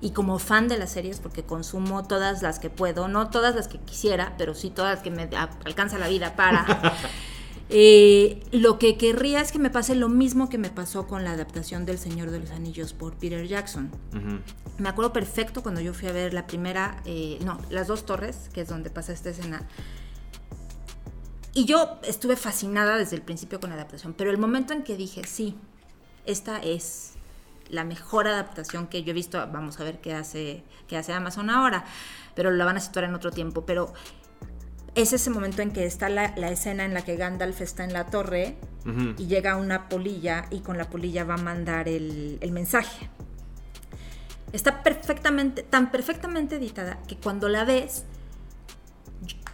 y 0.00 0.10
como 0.10 0.38
fan 0.38 0.68
de 0.68 0.78
las 0.78 0.92
series, 0.92 1.20
porque 1.20 1.42
consumo 1.42 2.04
todas 2.04 2.42
las 2.42 2.58
que 2.58 2.70
puedo, 2.70 3.08
no 3.08 3.28
todas 3.28 3.54
las 3.54 3.68
que 3.68 3.78
quisiera, 3.78 4.34
pero 4.38 4.54
sí 4.54 4.70
todas 4.70 4.94
las 4.94 5.02
que 5.02 5.10
me 5.10 5.28
alcanza 5.64 5.98
la 5.98 6.08
vida 6.08 6.36
para. 6.36 6.66
Eh, 7.72 8.42
lo 8.50 8.80
que 8.80 8.98
querría 8.98 9.40
es 9.40 9.52
que 9.52 9.60
me 9.60 9.70
pase 9.70 9.94
lo 9.94 10.08
mismo 10.08 10.48
que 10.48 10.58
me 10.58 10.70
pasó 10.70 11.06
con 11.06 11.22
la 11.22 11.32
adaptación 11.32 11.86
del 11.86 11.98
Señor 11.98 12.32
de 12.32 12.40
los 12.40 12.50
Anillos 12.50 12.92
por 12.92 13.14
Peter 13.14 13.46
Jackson. 13.46 13.92
Me 14.78 14.88
acuerdo 14.88 15.12
perfecto 15.12 15.62
cuando 15.62 15.80
yo 15.80 15.94
fui 15.94 16.08
a 16.08 16.12
ver 16.12 16.34
la 16.34 16.48
primera, 16.48 17.00
eh, 17.04 17.38
no, 17.44 17.60
las 17.70 17.86
dos 17.86 18.04
torres, 18.04 18.50
que 18.52 18.62
es 18.62 18.68
donde 18.68 18.90
pasa 18.90 19.12
esta 19.12 19.30
escena. 19.30 19.68
Y 21.54 21.64
yo 21.64 22.00
estuve 22.02 22.34
fascinada 22.34 22.96
desde 22.96 23.14
el 23.14 23.22
principio 23.22 23.60
con 23.60 23.70
la 23.70 23.76
adaptación, 23.76 24.14
pero 24.14 24.30
el 24.30 24.38
momento 24.38 24.72
en 24.72 24.82
que 24.82 24.96
dije, 24.96 25.22
sí, 25.24 25.56
esta 26.26 26.58
es 26.58 27.12
la 27.68 27.84
mejor 27.84 28.26
adaptación 28.26 28.88
que 28.88 29.04
yo 29.04 29.10
he 29.10 29.14
visto, 29.14 29.38
vamos 29.52 29.78
a 29.78 29.84
ver 29.84 30.00
qué 30.00 30.12
hace, 30.12 30.64
qué 30.88 30.96
hace 30.96 31.12
Amazon 31.12 31.50
ahora, 31.50 31.84
pero 32.34 32.50
la 32.50 32.64
van 32.64 32.76
a 32.76 32.80
situar 32.80 33.04
en 33.04 33.14
otro 33.14 33.30
tiempo, 33.30 33.64
pero 33.64 33.92
es 34.94 35.12
ese 35.12 35.30
momento 35.30 35.62
en 35.62 35.70
que 35.70 35.86
está 35.86 36.08
la, 36.08 36.26
escena 36.50 36.84
en 36.84 36.94
la 36.94 37.02
que 37.02 37.16
Gandalf 37.16 37.60
está 37.60 37.84
en 37.84 37.92
la 37.92 38.06
torre 38.06 38.56
y 39.18 39.26
llega 39.26 39.56
una 39.56 39.88
polilla 39.88 40.46
y 40.50 40.60
con 40.60 40.78
la 40.78 40.88
polilla 40.88 41.24
va 41.24 41.34
a 41.34 41.42
mandar 41.42 41.88
el, 41.88 42.38
el 42.40 42.52
mensaje. 42.52 43.08
Está 44.52 44.82
perfectamente, 44.82 45.62
tan 45.62 45.92
perfectamente 45.92 46.56
editada 46.56 46.98
que 47.06 47.16
cuando 47.16 47.48
la 47.48 47.64
ves 47.64 48.04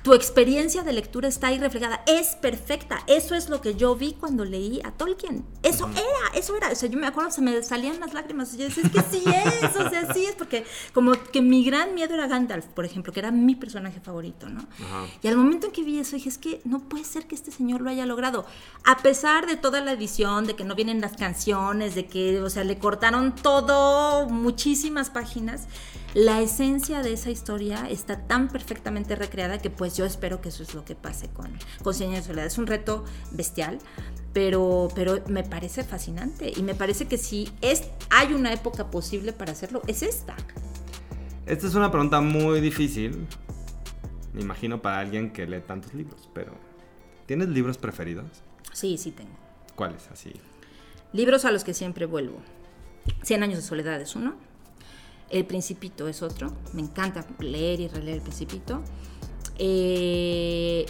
tu 0.07 0.15
experiencia 0.15 0.85
de 0.85 0.93
lectura 0.93 1.27
está 1.27 1.49
ahí 1.49 1.59
reflejada. 1.59 2.05
Es 2.07 2.37
perfecta. 2.37 3.01
Eso 3.09 3.35
es 3.35 3.49
lo 3.49 3.61
que 3.61 3.75
yo 3.75 3.97
vi 3.97 4.13
cuando 4.13 4.45
leí 4.45 4.81
a 4.85 4.93
Tolkien. 4.93 5.45
Eso 5.65 5.91
era, 5.91 6.39
eso 6.39 6.57
era. 6.57 6.71
O 6.71 6.77
sea, 6.77 6.89
yo 6.89 6.97
me 6.97 7.09
acuerdo, 7.09 7.33
se 7.33 7.43
me 7.43 7.61
salían 7.65 7.99
las 7.99 8.15
lágrimas. 8.15 8.55
Y 8.55 8.59
yo 8.59 8.65
decía, 8.67 8.85
es 8.85 8.91
que 8.93 9.01
sí 9.11 9.25
es, 9.27 9.75
o 9.75 9.91
sea, 9.91 10.15
sí 10.15 10.25
es, 10.25 10.37
porque 10.37 10.65
como 10.95 11.11
que 11.11 11.43
mi 11.43 11.65
gran 11.65 11.93
miedo 11.97 12.15
era 12.15 12.29
Gandalf, 12.29 12.67
por 12.67 12.85
ejemplo, 12.85 13.13
que 13.13 13.19
era 13.19 13.33
mi 13.33 13.57
personaje 13.57 13.99
favorito, 13.99 14.49
¿no? 14.49 14.65
Y 15.25 15.27
al 15.27 15.37
momento 15.37 15.67
en 15.67 15.73
que 15.73 15.83
vi 15.83 15.99
eso, 15.99 16.15
dije, 16.15 16.29
es 16.29 16.39
que 16.39 16.61
no 16.63 16.89
puede 16.89 17.03
ser 17.03 17.27
que 17.27 17.35
este 17.35 17.51
señor 17.51 17.81
lo 17.81 17.91
haya 17.91 18.07
logrado. 18.07 18.47
A 18.85 18.99
pesar 18.99 19.49
de 19.49 19.57
toda 19.57 19.81
la 19.81 19.91
edición, 19.91 20.47
de 20.47 20.55
que 20.55 20.63
no 20.63 20.77
vienen 20.77 21.01
las 21.01 21.17
canciones, 21.17 21.97
de 21.97 22.07
que, 22.07 22.41
o 22.43 22.49
sea, 22.49 22.63
le 22.63 22.79
cortaron 22.79 23.35
todo, 23.35 24.29
muchísimas 24.29 25.11
páginas 25.11 25.67
la 26.17 26.41
esencia 26.41 27.03
de 27.03 27.13
esa 27.13 27.31
historia 27.31 27.91
está 27.91 28.27
tan 28.27 28.49
perfectamente 28.49 29.17
recreada 29.17 29.59
que 29.59 29.69
pues 29.69 29.99
yo 29.99 30.07
espero 30.07 30.41
que 30.41 30.49
eso 30.49 30.63
es 30.63 30.73
lo 30.73 30.83
que 30.83 30.95
pase 30.95 31.29
con, 31.29 31.53
con 31.83 31.93
de 31.93 32.23
Soledad. 32.23 32.47
Es 32.47 32.57
un 32.57 32.67
reto 32.67 33.05
bestial, 33.33 33.79
pero, 34.33 34.89
pero 34.95 35.23
me 35.29 35.45
parece 35.45 35.85
fascinante 35.85 36.51
y 36.57 36.63
me 36.63 36.75
parece 36.75 37.07
que 37.07 37.19
si 37.19 37.53
es, 37.61 37.91
hay 38.09 38.33
una 38.33 38.51
época 38.51 38.91
posible 38.91 39.35
para 39.35 39.53
hacerlo, 39.53 39.83
es 39.89 40.03
esta. 40.03 40.35
Esta 41.45 41.67
es 41.67 41.75
una 41.75 41.91
pregunta 41.91 42.23
muy 42.23 42.63
difícil, 42.63 43.27
me 44.33 44.41
imagino 44.41 44.81
para 44.81 45.01
alguien 45.01 45.35
que 45.35 45.47
lee 45.47 45.61
tantos 45.61 45.93
libros, 45.93 46.31
pero 46.33 46.55
¿tienes 47.27 47.51
libros 47.51 47.77
preferidos? 47.77 48.25
Sí, 48.73 48.97
sí 48.97 49.11
tengo. 49.11 49.37
¿Cuáles? 49.75 50.09
Así. 50.11 50.33
Libros 51.13 51.45
a 51.45 51.51
los 51.51 51.63
que 51.63 51.75
siempre 51.75 52.07
vuelvo. 52.07 52.39
Cien 53.23 53.43
años 53.43 53.57
de 53.57 53.63
soledad 53.63 54.01
es 54.01 54.17
uno. 54.17 54.35
El 55.31 55.47
Principito 55.47 56.09
es 56.09 56.23
otro. 56.23 56.53
Me 56.73 56.83
encanta 56.83 57.27
leer 57.41 57.81
y 57.81 57.89
releer 57.89 58.17
El 58.19 58.23
Principito. 58.23 58.83
Eh, 59.59 60.87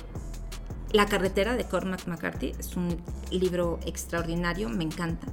la 0.93 1.07
carretera 1.07 1.57
de 1.57 1.65
Cormac 1.67 2.07
McCarthy 2.07 2.53
es 2.59 2.77
un 2.77 2.97
libro 3.31 3.79
extraordinario, 3.87 4.69
me 4.69 4.85
encanta. 4.85 5.27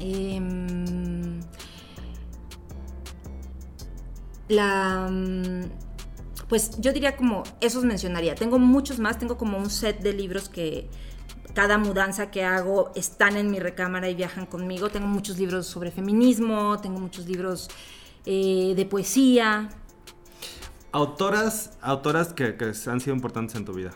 Em, 0.00 1.40
la... 4.48 5.08
mm, 5.10 5.62
Pues 6.48 6.78
yo 6.80 6.92
diría 6.92 7.16
como, 7.16 7.44
esos 7.60 7.84
mencionaría. 7.84 8.34
Tengo 8.34 8.58
muchos 8.58 8.98
más, 8.98 9.18
tengo 9.18 9.38
como 9.38 9.58
un 9.58 9.70
set 9.70 10.00
de 10.00 10.12
libros 10.12 10.48
que 10.48 10.90
cada 11.54 11.78
mudanza 11.78 12.30
que 12.30 12.44
hago 12.44 12.92
están 12.94 13.36
en 13.36 13.50
mi 13.50 13.58
recámara 13.58 14.08
y 14.10 14.14
viajan 14.14 14.46
conmigo. 14.46 14.90
Tengo 14.90 15.06
muchos 15.06 15.38
libros 15.38 15.66
sobre 15.66 15.90
feminismo, 15.90 16.78
tengo 16.80 17.00
muchos 17.00 17.26
libros 17.26 17.68
eh, 18.26 18.74
de 18.76 18.86
poesía. 18.86 19.68
Autoras, 20.92 21.72
autoras 21.80 22.32
que, 22.32 22.56
que 22.56 22.72
han 22.86 23.00
sido 23.00 23.14
importantes 23.16 23.56
en 23.56 23.64
tu 23.64 23.72
vida. 23.72 23.92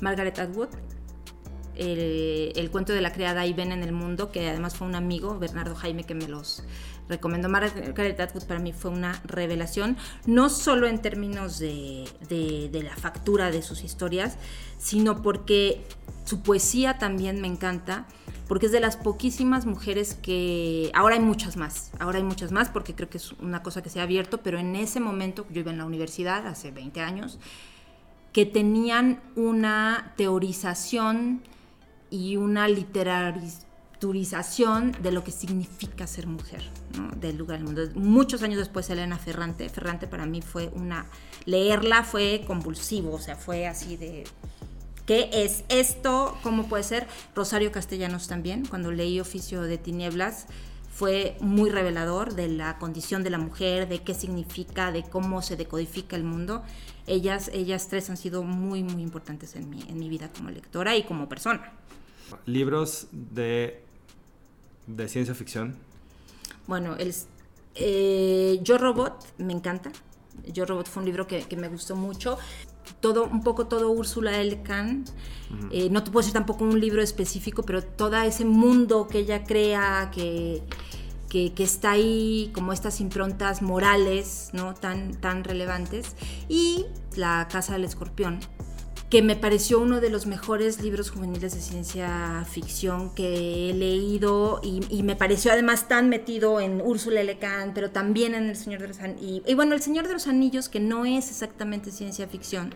Margaret 0.00 0.38
Atwood, 0.38 0.68
el, 1.76 2.52
el 2.56 2.70
cuento 2.70 2.92
de 2.92 3.00
la 3.00 3.12
criada 3.12 3.46
y 3.46 3.52
ven 3.52 3.70
en 3.72 3.82
el 3.82 3.92
mundo, 3.92 4.32
que 4.32 4.48
además 4.48 4.76
fue 4.76 4.86
un 4.88 4.94
amigo, 4.94 5.38
Bernardo 5.38 5.74
Jaime, 5.74 6.04
que 6.04 6.14
me 6.14 6.26
los 6.26 6.64
recomendó. 7.08 7.48
Margaret 7.48 8.18
Atwood 8.18 8.44
para 8.44 8.58
mí 8.58 8.72
fue 8.72 8.90
una 8.90 9.20
revelación, 9.24 9.96
no 10.26 10.48
solo 10.50 10.88
en 10.88 11.00
términos 11.00 11.58
de, 11.58 12.08
de- 12.28 12.68
de 12.72 12.82
la 12.82 12.96
factura 12.96 13.50
de 13.52 13.62
sus 13.62 13.84
historias, 13.84 14.36
sino 14.78 15.22
porque 15.22 15.84
su 16.26 16.42
poesía 16.42 16.98
también 16.98 17.40
me 17.40 17.46
encanta, 17.46 18.04
porque 18.48 18.66
es 18.66 18.72
de 18.72 18.80
las 18.80 18.96
poquísimas 18.96 19.64
mujeres 19.64 20.14
que... 20.14 20.90
Ahora 20.92 21.14
hay 21.14 21.20
muchas 21.20 21.56
más, 21.56 21.92
ahora 21.98 22.18
hay 22.18 22.24
muchas 22.24 22.52
más, 22.52 22.68
porque 22.68 22.94
creo 22.94 23.08
que 23.08 23.16
es 23.18 23.32
una 23.32 23.62
cosa 23.62 23.82
que 23.82 23.88
se 23.88 24.00
ha 24.00 24.02
abierto, 24.02 24.42
pero 24.42 24.58
en 24.58 24.76
ese 24.76 25.00
momento, 25.00 25.46
yo 25.50 25.60
iba 25.60 25.70
en 25.70 25.78
la 25.78 25.86
universidad 25.86 26.46
hace 26.46 26.72
20 26.72 27.00
años, 27.00 27.38
que 28.32 28.44
tenían 28.44 29.22
una 29.36 30.12
teorización 30.16 31.42
y 32.10 32.36
una 32.36 32.68
literaturización 32.68 34.92
de 35.00 35.12
lo 35.12 35.24
que 35.24 35.30
significa 35.30 36.06
ser 36.06 36.26
mujer, 36.26 36.62
¿no? 36.98 37.08
del 37.16 37.36
lugar 37.36 37.58
del 37.58 37.66
mundo. 37.66 37.82
Muchos 37.94 38.42
años 38.42 38.58
después, 38.58 38.90
Elena 38.90 39.16
Ferrante, 39.16 39.68
Ferrante 39.68 40.08
para 40.08 40.26
mí 40.26 40.42
fue 40.42 40.70
una... 40.74 41.06
Leerla 41.46 42.02
fue 42.02 42.42
convulsivo, 42.46 43.14
o 43.14 43.20
sea, 43.20 43.36
fue 43.36 43.66
así 43.66 43.96
de... 43.96 44.24
¿Qué 45.06 45.30
es 45.32 45.62
esto? 45.68 46.36
¿Cómo 46.42 46.68
puede 46.68 46.82
ser? 46.82 47.06
Rosario 47.34 47.70
Castellanos 47.70 48.26
también, 48.26 48.66
cuando 48.66 48.90
leí 48.90 49.20
Oficio 49.20 49.62
de 49.62 49.78
Tinieblas, 49.78 50.46
fue 50.92 51.36
muy 51.40 51.70
revelador 51.70 52.34
de 52.34 52.48
la 52.48 52.78
condición 52.78 53.22
de 53.22 53.30
la 53.30 53.38
mujer, 53.38 53.86
de 53.88 54.02
qué 54.02 54.14
significa, 54.14 54.90
de 54.90 55.04
cómo 55.04 55.42
se 55.42 55.56
decodifica 55.56 56.16
el 56.16 56.24
mundo. 56.24 56.64
Ellas, 57.06 57.50
ellas 57.54 57.86
tres 57.88 58.10
han 58.10 58.16
sido 58.16 58.42
muy, 58.42 58.82
muy 58.82 59.00
importantes 59.00 59.54
en 59.54 59.70
mi, 59.70 59.82
en 59.82 59.98
mi 59.98 60.08
vida 60.08 60.28
como 60.32 60.50
lectora 60.50 60.96
y 60.96 61.04
como 61.04 61.28
persona. 61.28 61.72
Libros 62.44 63.06
de, 63.12 63.84
de 64.88 65.08
ciencia 65.08 65.36
ficción. 65.36 65.76
Bueno, 66.66 66.96
el, 66.96 67.14
eh, 67.76 68.58
Yo 68.62 68.76
Robot 68.76 69.34
me 69.38 69.52
encanta. 69.52 69.92
Yo 70.52 70.66
Robot 70.66 70.88
fue 70.88 71.02
un 71.02 71.06
libro 71.06 71.28
que, 71.28 71.42
que 71.42 71.56
me 71.56 71.68
gustó 71.68 71.94
mucho. 71.94 72.38
Todo, 73.00 73.24
un 73.24 73.42
poco 73.42 73.66
todo 73.66 73.90
Úrsula 73.90 74.40
L. 74.40 74.62
Kahn. 74.62 75.04
Eh, 75.70 75.88
no 75.90 76.02
te 76.02 76.10
puedo 76.10 76.22
decir 76.22 76.32
tampoco 76.32 76.64
un 76.64 76.80
libro 76.80 77.02
específico, 77.02 77.62
pero 77.62 77.82
todo 77.82 78.16
ese 78.16 78.44
mundo 78.44 79.06
que 79.08 79.18
ella 79.18 79.44
crea, 79.44 80.10
que, 80.12 80.62
que, 81.28 81.52
que 81.52 81.62
está 81.62 81.92
ahí, 81.92 82.50
como 82.54 82.72
estas 82.72 83.00
improntas 83.00 83.62
morales, 83.62 84.50
¿no? 84.52 84.74
Tan, 84.74 85.14
tan 85.20 85.44
relevantes. 85.44 86.16
Y 86.48 86.86
La 87.16 87.46
Casa 87.50 87.74
del 87.74 87.84
Escorpión, 87.84 88.40
que 89.10 89.22
me 89.22 89.36
pareció 89.36 89.78
uno 89.78 90.00
de 90.00 90.10
los 90.10 90.26
mejores 90.26 90.82
libros 90.82 91.10
juveniles 91.10 91.54
de 91.54 91.60
ciencia 91.60 92.44
ficción 92.50 93.14
que 93.14 93.70
he 93.70 93.74
leído 93.74 94.60
y, 94.64 94.80
y 94.90 95.04
me 95.04 95.14
pareció 95.14 95.52
además 95.52 95.86
tan 95.86 96.08
metido 96.08 96.60
en 96.60 96.80
Úrsula 96.80 97.20
L. 97.20 97.38
Kahn, 97.38 97.72
pero 97.72 97.90
también 97.90 98.34
en 98.34 98.48
El 98.48 98.56
Señor 98.56 98.80
de 98.80 98.88
los 98.88 98.98
Anillos. 98.98 99.22
Y, 99.22 99.42
y 99.46 99.54
bueno, 99.54 99.74
El 99.74 99.82
Señor 99.82 100.08
de 100.08 100.14
los 100.14 100.26
Anillos, 100.26 100.68
que 100.68 100.80
no 100.80 101.04
es 101.04 101.30
exactamente 101.30 101.92
ciencia 101.92 102.26
ficción, 102.26 102.74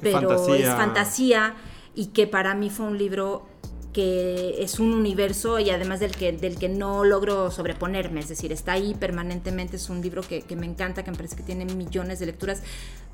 pero 0.00 0.20
Fantasía. 0.30 0.56
es 0.56 0.74
fantasía 0.74 1.54
y 1.94 2.06
que 2.06 2.26
para 2.26 2.54
mí 2.54 2.70
fue 2.70 2.86
un 2.86 2.96
libro 2.98 3.46
que 3.94 4.62
es 4.62 4.80
un 4.80 4.92
universo 4.92 5.60
y 5.60 5.70
además 5.70 6.00
del 6.00 6.10
que, 6.10 6.32
del 6.32 6.58
que 6.58 6.68
no 6.68 7.04
logro 7.04 7.50
sobreponerme, 7.50 8.20
es 8.20 8.28
decir, 8.28 8.52
está 8.52 8.72
ahí 8.72 8.94
permanentemente, 8.94 9.76
es 9.76 9.88
un 9.88 10.02
libro 10.02 10.20
que, 10.20 10.42
que 10.42 10.56
me 10.56 10.66
encanta, 10.66 11.04
que 11.04 11.12
me 11.12 11.16
parece 11.16 11.36
que 11.36 11.44
tiene 11.44 11.64
millones 11.64 12.18
de 12.18 12.26
lecturas, 12.26 12.62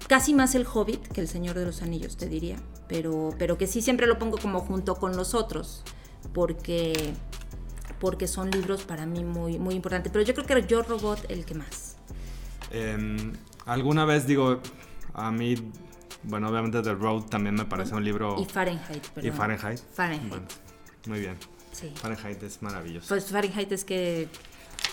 casi 0.09 0.33
más 0.35 0.55
el 0.55 0.67
Hobbit 0.67 1.07
que 1.09 1.21
el 1.21 1.29
Señor 1.29 1.57
de 1.57 1.67
los 1.67 1.83
Anillos, 1.83 2.17
te 2.17 2.27
diría, 2.27 2.57
pero, 2.89 3.35
pero 3.39 3.59
que 3.59 3.67
sí 3.67 3.83
siempre 3.83 4.07
lo 4.07 4.19
pongo 4.19 4.39
como 4.39 4.61
junto 4.61 4.97
con 4.97 5.17
los 5.17 5.35
otros, 5.35 5.85
porque, 6.33 7.13
porque 8.01 8.27
son 8.27 8.51
libros 8.51 8.83
para 8.83 9.05
mí 9.05 9.23
muy, 9.23 9.59
muy 9.59 9.75
importantes, 9.75 10.11
pero 10.11 10.25
yo 10.25 10.33
creo 10.35 10.47
que 10.47 10.55
era 10.55 10.67
Yo 10.67 10.83
Robot 10.83 11.27
el 11.29 11.45
que 11.45 11.55
más. 11.55 11.99
Em, 12.71 13.35
alguna 13.67 14.07
vez 14.07 14.27
digo, 14.27 14.61
a 15.13 15.31
mí, 15.31 15.57
bueno, 16.23 16.49
obviamente 16.49 16.81
The 16.81 16.95
Road 16.95 17.25
también 17.25 17.55
me 17.55 17.67
parece 17.67 17.95
un 17.95 18.03
libro... 18.03 18.41
Y 18.41 18.47
Fahrenheit, 18.47 19.07
¿Y. 19.23 19.31
Fahrenheit. 19.31 19.81
Fahrenheit. 19.93 20.29
Bueno, 20.31 20.47
muy 21.07 21.21
bien. 21.21 21.37
Sí. 21.73 21.93
Fahrenheit 21.95 22.43
es 22.43 22.63
maravilloso. 22.63 23.09
Pues 23.09 23.27
Fahrenheit 23.27 23.71
es 23.73 23.85
que 23.85 24.29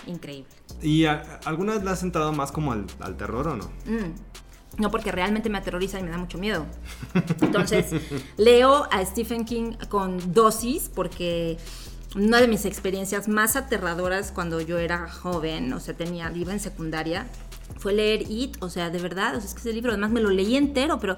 increíble. 0.06 0.50
¿Y 0.82 1.06
a- 1.06 1.40
alguna 1.46 1.74
vez 1.74 1.84
le 1.84 1.90
has 1.90 2.04
entrado 2.04 2.32
más 2.34 2.52
como 2.52 2.72
al, 2.72 2.86
al 3.00 3.18
terror 3.18 3.48
o 3.48 3.56
no? 3.58 3.66
Mm. 3.86 4.14
No, 4.82 4.92
porque 4.92 5.12
realmente 5.12 5.50
me 5.50 5.58
aterroriza 5.58 6.00
y 6.00 6.04
me 6.04 6.12
da 6.12 6.18
mucho 6.18 6.38
miedo. 6.38 6.66
Entonces, 7.42 7.88
leo 8.38 8.88
a 8.92 9.04
Stephen 9.06 9.46
King 9.46 9.74
con 9.90 10.34
dosis 10.34 10.92
porque 10.94 11.58
una 12.16 12.40
de 12.40 12.48
mis 12.48 12.66
experiencias 12.66 13.28
más 13.28 13.56
aterradoras 13.56 14.32
cuando 14.32 14.62
yo 14.62 14.78
era 14.78 15.10
joven, 15.10 15.74
o 15.74 15.80
sea, 15.80 15.96
tenía, 15.96 16.32
iba 16.36 16.54
en 16.54 16.60
secundaria, 16.60 17.28
fue 17.80 17.94
leer 17.94 18.24
It, 18.30 18.58
o 18.62 18.70
sea, 18.70 18.90
de 18.90 19.00
verdad, 19.00 19.36
o 19.36 19.40
sea, 19.40 19.48
es 19.50 19.54
que 19.54 19.60
ese 19.62 19.74
libro, 19.74 19.92
además 19.92 20.12
me 20.12 20.22
lo 20.22 20.30
leí 20.30 20.56
entero, 20.56 21.00
pero 21.00 21.16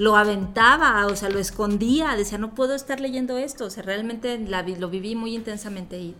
lo 0.00 0.16
aventaba, 0.16 1.06
o 1.06 1.14
sea, 1.16 1.28
lo 1.28 1.38
escondía, 1.38 2.16
decía, 2.16 2.38
no 2.38 2.54
puedo 2.54 2.74
estar 2.74 3.00
leyendo 3.00 3.36
esto, 3.38 3.66
o 3.66 3.70
sea, 3.70 3.82
realmente 3.82 4.38
la 4.38 4.62
lo 4.62 4.88
viví 4.88 5.14
muy 5.14 5.34
intensamente. 5.34 6.14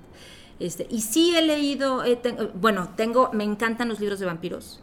Este, 0.59 0.87
y 0.91 1.01
sí 1.01 1.35
he 1.37 1.43
leído, 1.43 2.03
ten- 2.23 2.51
bueno, 2.55 2.91
tengo, 2.97 3.31
me 3.33 3.45
encantan 3.45 3.89
los 3.89 3.99
libros 4.01 4.19
de 4.21 4.27
vampiros. 4.27 4.81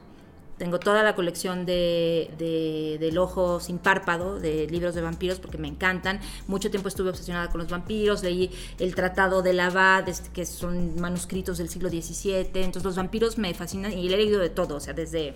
Tengo 0.58 0.80
toda 0.80 1.04
la 1.04 1.14
colección 1.16 1.68
de, 1.68 2.32
de- 2.40 2.98
del 3.00 3.20
ojo 3.20 3.60
sin 3.60 3.78
párpado, 3.78 4.40
de 4.40 4.66
libros 4.68 4.96
de 4.96 5.02
vampiros, 5.02 5.40
porque 5.40 5.60
me 5.60 5.68
encantan. 5.68 6.20
Mucho 6.48 6.72
tiempo 6.72 6.88
estuve 6.88 7.12
obsesionada 7.12 7.50
con 7.52 7.60
los 7.62 7.70
vampiros. 7.70 8.24
Leí 8.24 8.50
el 8.80 8.96
Tratado 8.96 9.44
de 9.44 9.62
Abad, 9.62 10.10
este, 10.10 10.30
que 10.32 10.48
son 10.48 11.00
manuscritos 11.00 11.60
del 11.60 11.70
siglo 11.70 11.90
XVII. 11.90 12.50
Entonces 12.64 12.84
los 12.84 12.96
vampiros 12.96 13.38
me 13.38 13.54
fascinan 13.54 13.94
y 13.94 14.08
he 14.08 14.10
leído 14.18 14.40
de 14.40 14.50
todo, 14.50 14.78
o 14.78 14.80
sea, 14.80 14.94
desde 14.96 15.36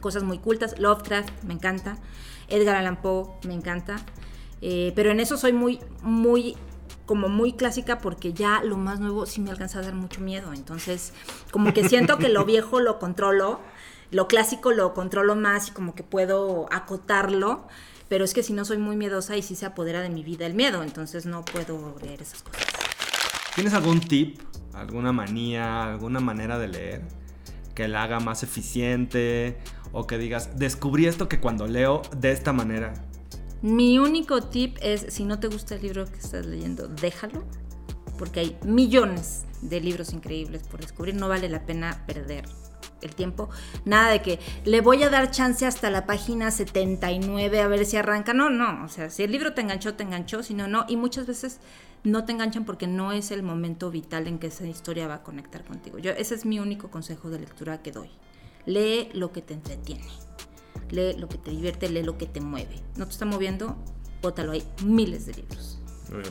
cosas 0.00 0.22
muy 0.24 0.38
cultas. 0.38 0.78
Lovecraft, 0.78 1.30
me 1.44 1.54
encanta. 1.54 1.96
Edgar 2.50 2.76
Allan 2.76 3.00
Poe, 3.00 3.30
me 3.46 3.54
encanta. 3.54 3.96
Eh, 4.60 4.92
pero 4.94 5.10
en 5.10 5.20
eso 5.20 5.36
soy 5.36 5.52
muy, 5.52 5.80
muy 6.02 6.56
como 7.06 7.28
muy 7.28 7.54
clásica 7.54 7.98
porque 7.98 8.32
ya 8.32 8.62
lo 8.62 8.76
más 8.76 9.00
nuevo 9.00 9.26
sí 9.26 9.40
me 9.40 9.50
alcanza 9.50 9.80
a 9.80 9.82
dar 9.82 9.94
mucho 9.94 10.20
miedo. 10.20 10.52
Entonces, 10.52 11.12
como 11.50 11.72
que 11.72 11.88
siento 11.88 12.18
que 12.18 12.28
lo 12.28 12.44
viejo 12.46 12.80
lo 12.80 12.98
controlo, 12.98 13.60
lo 14.10 14.28
clásico 14.28 14.72
lo 14.72 14.94
controlo 14.94 15.34
más 15.34 15.68
y 15.68 15.70
como 15.72 15.94
que 15.94 16.02
puedo 16.02 16.66
acotarlo. 16.70 17.66
Pero 18.08 18.24
es 18.24 18.34
que 18.34 18.42
si 18.42 18.52
no 18.52 18.64
soy 18.64 18.78
muy 18.78 18.96
miedosa 18.96 19.36
y 19.36 19.42
sí 19.42 19.54
se 19.54 19.66
apodera 19.66 20.02
de 20.02 20.10
mi 20.10 20.22
vida 20.24 20.46
el 20.46 20.54
miedo, 20.54 20.82
entonces 20.82 21.26
no 21.26 21.44
puedo 21.44 21.96
leer 22.02 22.22
esas 22.22 22.42
cosas. 22.42 22.66
¿Tienes 23.54 23.72
algún 23.72 24.00
tip, 24.00 24.40
alguna 24.72 25.12
manía, 25.12 25.84
alguna 25.84 26.18
manera 26.20 26.58
de 26.58 26.68
leer 26.68 27.19
que 27.74 27.88
la 27.88 28.02
haga 28.02 28.20
más 28.20 28.42
eficiente 28.42 29.58
o 29.92 30.06
que 30.06 30.18
digas, 30.18 30.58
descubrí 30.58 31.06
esto 31.06 31.28
que 31.28 31.40
cuando 31.40 31.66
leo 31.66 32.02
de 32.16 32.32
esta 32.32 32.52
manera? 32.52 32.94
Mi 33.62 33.98
único 33.98 34.42
tip 34.42 34.78
es, 34.80 35.06
si 35.08 35.24
no 35.24 35.38
te 35.38 35.48
gusta 35.48 35.74
el 35.74 35.82
libro 35.82 36.06
que 36.06 36.18
estás 36.18 36.46
leyendo, 36.46 36.88
déjalo, 36.88 37.44
porque 38.18 38.40
hay 38.40 38.58
millones 38.64 39.44
de 39.60 39.80
libros 39.80 40.12
increíbles 40.12 40.62
por 40.62 40.80
descubrir, 40.80 41.14
no 41.14 41.28
vale 41.28 41.48
la 41.48 41.66
pena 41.66 42.04
perder 42.06 42.44
el 43.02 43.14
tiempo. 43.14 43.48
Nada 43.84 44.10
de 44.10 44.22
que 44.22 44.38
le 44.64 44.80
voy 44.80 45.02
a 45.02 45.10
dar 45.10 45.30
chance 45.30 45.66
hasta 45.66 45.90
la 45.90 46.06
página 46.06 46.50
79 46.50 47.60
a 47.60 47.68
ver 47.68 47.84
si 47.86 47.96
arranca. 47.96 48.34
No, 48.34 48.50
no, 48.50 48.84
o 48.84 48.88
sea, 48.88 49.10
si 49.10 49.22
el 49.22 49.32
libro 49.32 49.54
te 49.54 49.60
enganchó, 49.60 49.94
te 49.94 50.02
enganchó, 50.02 50.42
si 50.42 50.54
no, 50.54 50.68
no. 50.68 50.84
Y 50.88 50.96
muchas 50.96 51.26
veces 51.26 51.60
no 52.04 52.24
te 52.24 52.32
enganchan 52.32 52.64
porque 52.64 52.86
no 52.86 53.12
es 53.12 53.30
el 53.30 53.42
momento 53.42 53.90
vital 53.90 54.26
en 54.26 54.38
que 54.38 54.48
esa 54.48 54.66
historia 54.66 55.08
va 55.08 55.14
a 55.14 55.22
conectar 55.22 55.64
contigo. 55.64 55.98
Yo, 55.98 56.12
ese 56.12 56.34
es 56.34 56.44
mi 56.44 56.58
único 56.58 56.90
consejo 56.90 57.30
de 57.30 57.40
lectura 57.40 57.82
que 57.82 57.92
doy. 57.92 58.10
Lee 58.66 59.08
lo 59.14 59.32
que 59.32 59.42
te 59.42 59.54
entretiene 59.54 60.06
lee 60.90 61.14
lo 61.18 61.28
que 61.28 61.38
te 61.38 61.50
divierte, 61.50 61.88
lee 61.88 62.02
lo 62.02 62.18
que 62.18 62.26
te 62.26 62.40
mueve. 62.40 62.76
¿No 62.96 63.06
te 63.06 63.12
está 63.12 63.24
moviendo? 63.24 63.76
Bótalo, 64.22 64.52
hay 64.52 64.62
miles 64.84 65.26
de 65.26 65.34
libros. 65.34 65.78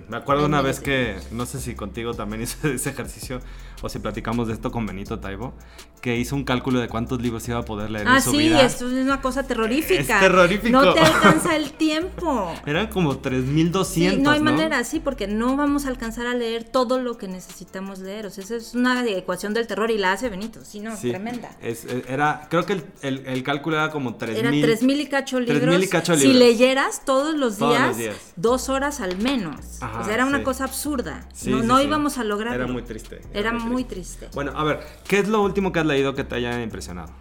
Me 0.10 0.18
acuerdo 0.18 0.46
una 0.46 0.62
vez 0.62 0.82
que, 0.82 1.18
no 1.32 1.46
sé 1.46 1.62
si 1.62 1.74
contigo 1.74 2.14
también 2.14 2.42
hice 2.42 2.74
ese 2.76 2.90
ejercicio 2.90 3.40
o 3.82 3.90
si 3.90 4.00
platicamos 4.00 4.48
de 4.48 4.54
esto 4.54 4.72
con 4.72 4.86
Benito 4.86 5.20
Taibo, 5.20 5.54
que 6.02 6.18
hizo 6.18 6.36
un 6.36 6.44
cálculo 6.44 6.80
de 6.80 6.88
cuántos 6.88 7.22
libros 7.22 7.48
iba 7.48 7.60
a 7.60 7.64
poder 7.64 7.90
leer 7.90 8.08
ah, 8.08 8.18
en 8.18 8.22
su 8.22 8.32
sí, 8.32 8.38
vida. 8.38 8.62
esto 8.62 8.88
es 8.88 8.94
una 8.94 9.22
cosa 9.22 9.44
terrorífica. 9.44 10.00
Es 10.00 10.08
terrorífico. 10.08 10.72
No 10.72 10.94
te 10.94 11.00
alcanza 11.00 11.56
el 11.56 11.72
tiempo. 11.72 12.54
Eran 12.66 12.88
como 12.88 13.22
3.200. 13.22 13.84
Sí, 13.86 14.18
no 14.18 14.32
hay 14.32 14.40
manera, 14.40 14.84
sí, 14.84 15.00
porque 15.00 15.28
no 15.28 15.58
vamos 15.58 15.86
a 15.86 15.90
alcanzar 15.90 16.28
a 16.28 16.34
leer 16.34 16.64
todo 16.64 17.00
lo 17.00 17.18
que 17.18 17.28
necesitamos 17.28 18.00
leer. 18.00 18.26
O 18.26 18.30
sea, 18.30 18.44
esa 18.44 18.56
es 18.56 18.74
una 18.74 19.06
ecuación 19.08 19.54
del 19.54 19.68
terror 19.68 19.92
y 19.92 19.98
la 19.98 20.14
hace 20.14 20.30
Benito. 20.30 20.64
Sí, 20.64 20.80
no, 20.80 20.96
tremenda. 20.98 21.52
Es, 21.62 21.86
eh, 21.86 22.04
era, 22.08 22.48
creo 22.50 22.66
que 22.66 22.74
el, 22.74 22.84
el, 23.02 23.26
el, 23.26 23.44
cálculo 23.44 23.78
era 23.78 23.92
como 23.92 24.18
3.000. 24.18 24.36
Era 24.36 24.52
3.000 24.52 25.00
y 25.00 25.08
cacho 25.08 25.40
libros. 25.40 25.62
3.000 25.62 25.84
y 25.84 25.88
cacho 25.88 26.14
libros. 26.14 26.34
Si 26.34 26.38
leyeras 26.38 27.06
todos 27.06 27.36
los, 27.36 27.58
Todos 27.58 27.72
días, 27.72 27.88
los 27.88 27.98
días. 27.98 28.34
dos 28.36 28.70
horas 28.70 29.02
al 29.02 29.18
menos. 29.18 29.82
Ajá, 29.82 30.00
o 30.00 30.06
sea, 30.06 30.14
era 30.14 30.26
una 30.26 30.40
sí. 30.40 30.44
cosa 30.44 30.64
absurda. 30.66 31.28
Sí, 31.34 31.50
no 31.50 31.64
no 31.64 31.82
íbamos 31.82 32.18
a 32.18 32.24
lograrlo. 32.24 32.64
Era 32.64 32.72
muy 32.72 32.82
triste. 32.84 33.22
Era 33.34 33.54
muy 33.54 33.69
triste. 33.84 34.28
Bueno, 34.34 34.52
a 34.56 34.64
ver, 34.64 34.80
¿qué 35.08 35.20
es 35.20 35.28
lo 35.28 35.42
último 35.44 35.72
que 35.72 35.80
has 35.80 35.86
leído 35.86 36.14
que 36.14 36.24
te 36.24 36.36
haya 36.36 36.62
impresionado? 36.62 37.12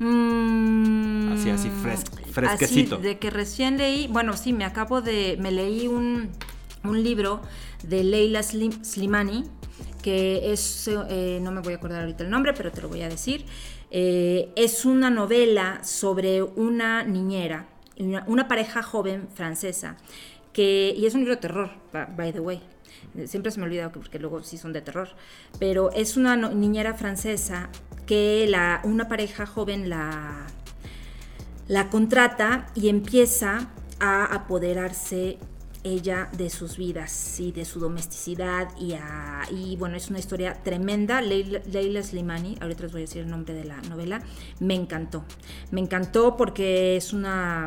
Mm, 0.00 1.32
Así, 1.32 1.50
así, 1.50 1.70
fres- 1.70 2.04
fresquecito. 2.32 2.96
así, 2.96 3.02
de 3.04 3.18
que 3.18 3.30
recién 3.30 3.78
leí, 3.78 4.06
bueno, 4.08 4.36
sí, 4.36 4.52
me 4.52 4.64
acabo 4.64 5.00
de, 5.00 5.36
me 5.40 5.50
leí 5.52 5.86
un, 5.88 6.30
un 6.82 7.02
libro 7.02 7.40
de 7.82 8.02
Leila 8.04 8.40
Slim- 8.42 8.84
Slimani, 8.84 9.44
que 10.02 10.52
es, 10.52 10.88
eh, 11.08 11.38
no 11.42 11.52
me 11.52 11.60
voy 11.60 11.72
a 11.74 11.76
acordar 11.76 12.00
ahorita 12.02 12.24
el 12.24 12.30
nombre, 12.30 12.52
pero 12.54 12.70
te 12.72 12.82
lo 12.82 12.88
voy 12.88 13.02
a 13.02 13.08
decir. 13.08 13.46
Eh, 13.90 14.50
es 14.56 14.84
una 14.84 15.10
novela 15.10 15.82
sobre 15.84 16.42
una 16.42 17.04
niñera, 17.04 17.66
una, 17.98 18.24
una 18.26 18.48
pareja 18.48 18.82
joven 18.82 19.28
francesa, 19.34 19.96
que, 20.52 20.92
y 20.96 21.06
es 21.06 21.14
un 21.14 21.20
libro 21.20 21.36
de 21.36 21.40
terror, 21.40 21.70
by 22.16 22.32
the 22.32 22.40
way. 22.40 22.60
Siempre 23.26 23.50
se 23.52 23.60
me 23.60 23.66
olvida 23.66 23.90
que- 23.92 23.98
porque 24.00 24.18
luego 24.18 24.42
sí 24.42 24.58
son 24.58 24.72
de 24.72 24.80
terror. 24.82 25.08
Pero 25.58 25.90
es 25.92 26.16
una 26.16 26.36
niñera 26.36 26.94
francesa 26.94 27.68
que 28.06 28.46
la, 28.48 28.80
una 28.84 29.08
pareja 29.08 29.46
joven 29.46 29.88
la, 29.88 30.46
la 31.68 31.88
contrata 31.90 32.66
y 32.74 32.88
empieza 32.88 33.68
a 34.00 34.24
apoderarse 34.26 35.38
ella 35.86 36.30
de 36.36 36.48
sus 36.48 36.78
vidas 36.78 37.38
y 37.40 37.52
de 37.52 37.66
su 37.66 37.78
domesticidad 37.78 38.68
y, 38.78 38.94
a- 38.94 39.42
y 39.50 39.76
bueno, 39.76 39.96
es 39.96 40.08
una 40.08 40.18
historia 40.18 40.62
tremenda. 40.62 41.20
Leila 41.20 42.02
Slimani, 42.02 42.56
ahorita 42.60 42.84
les 42.84 42.92
voy 42.92 43.02
a 43.02 43.04
decir 43.04 43.22
el 43.22 43.30
nombre 43.30 43.52
de 43.54 43.64
la 43.64 43.80
novela, 43.82 44.22
me 44.60 44.74
encantó. 44.74 45.24
Me 45.70 45.80
encantó 45.82 46.36
porque 46.38 46.96
es 46.96 47.12
una 47.12 47.66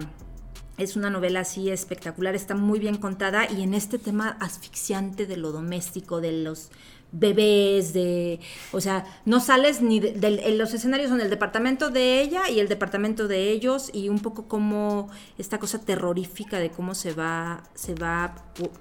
es 0.77 0.95
una 0.95 1.09
novela 1.09 1.41
así 1.41 1.69
espectacular, 1.69 2.35
está 2.35 2.55
muy 2.55 2.79
bien 2.79 2.97
contada 2.97 3.51
y 3.51 3.63
en 3.63 3.73
este 3.73 3.97
tema 3.97 4.37
asfixiante 4.39 5.25
de 5.25 5.37
lo 5.37 5.51
doméstico, 5.51 6.21
de 6.21 6.31
los 6.31 6.69
bebés, 7.11 7.93
de, 7.93 8.39
o 8.73 8.81
sea, 8.81 9.05
no 9.25 9.39
sales 9.39 9.81
ni 9.81 9.99
de, 9.99 10.55
los 10.57 10.73
escenarios 10.73 11.09
son 11.09 11.21
el 11.21 11.29
departamento 11.29 11.89
de 11.89 12.21
ella 12.21 12.49
y 12.49 12.59
el 12.59 12.67
departamento 12.67 13.27
de 13.29 13.49
ellos 13.51 13.89
y 13.93 14.09
un 14.09 14.19
poco 14.19 14.47
como 14.47 15.09
esta 15.37 15.57
cosa 15.57 15.79
terrorífica 15.79 16.59
de 16.59 16.69
cómo 16.69 16.95
se 16.95 17.13
va, 17.13 17.63
se 17.75 17.95
va 17.95 18.35
po- 18.55 18.71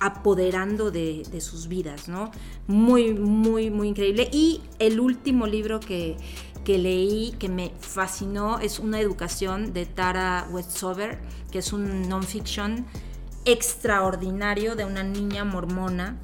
apoderando 0.00 0.90
de, 0.90 1.22
de 1.32 1.40
sus 1.40 1.68
vidas, 1.68 2.08
¿no? 2.08 2.30
Muy, 2.66 3.14
muy, 3.14 3.70
muy 3.70 3.88
increíble. 3.88 4.28
Y 4.30 4.60
el 4.78 5.00
último 5.00 5.46
libro 5.46 5.80
que, 5.80 6.18
que 6.66 6.78
leí 6.78 7.30
que 7.38 7.48
me 7.48 7.72
fascinó 7.78 8.58
es 8.58 8.80
Una 8.80 8.98
educación 8.98 9.72
de 9.72 9.86
Tara 9.86 10.48
Westover, 10.50 11.20
que 11.52 11.60
es 11.60 11.72
un 11.72 12.08
non-fiction 12.08 12.84
extraordinario 13.44 14.74
de 14.74 14.84
una 14.84 15.04
niña 15.04 15.44
mormona 15.44 16.18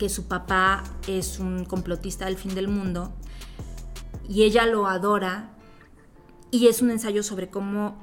que 0.00 0.08
su 0.08 0.26
papá 0.26 0.82
es 1.06 1.38
un 1.38 1.64
complotista 1.64 2.24
del 2.24 2.36
fin 2.36 2.56
del 2.56 2.66
mundo 2.66 3.12
y 4.28 4.42
ella 4.42 4.66
lo 4.66 4.88
adora 4.88 5.54
y 6.50 6.66
es 6.66 6.82
un 6.82 6.90
ensayo 6.90 7.22
sobre 7.22 7.48
cómo, 7.48 7.94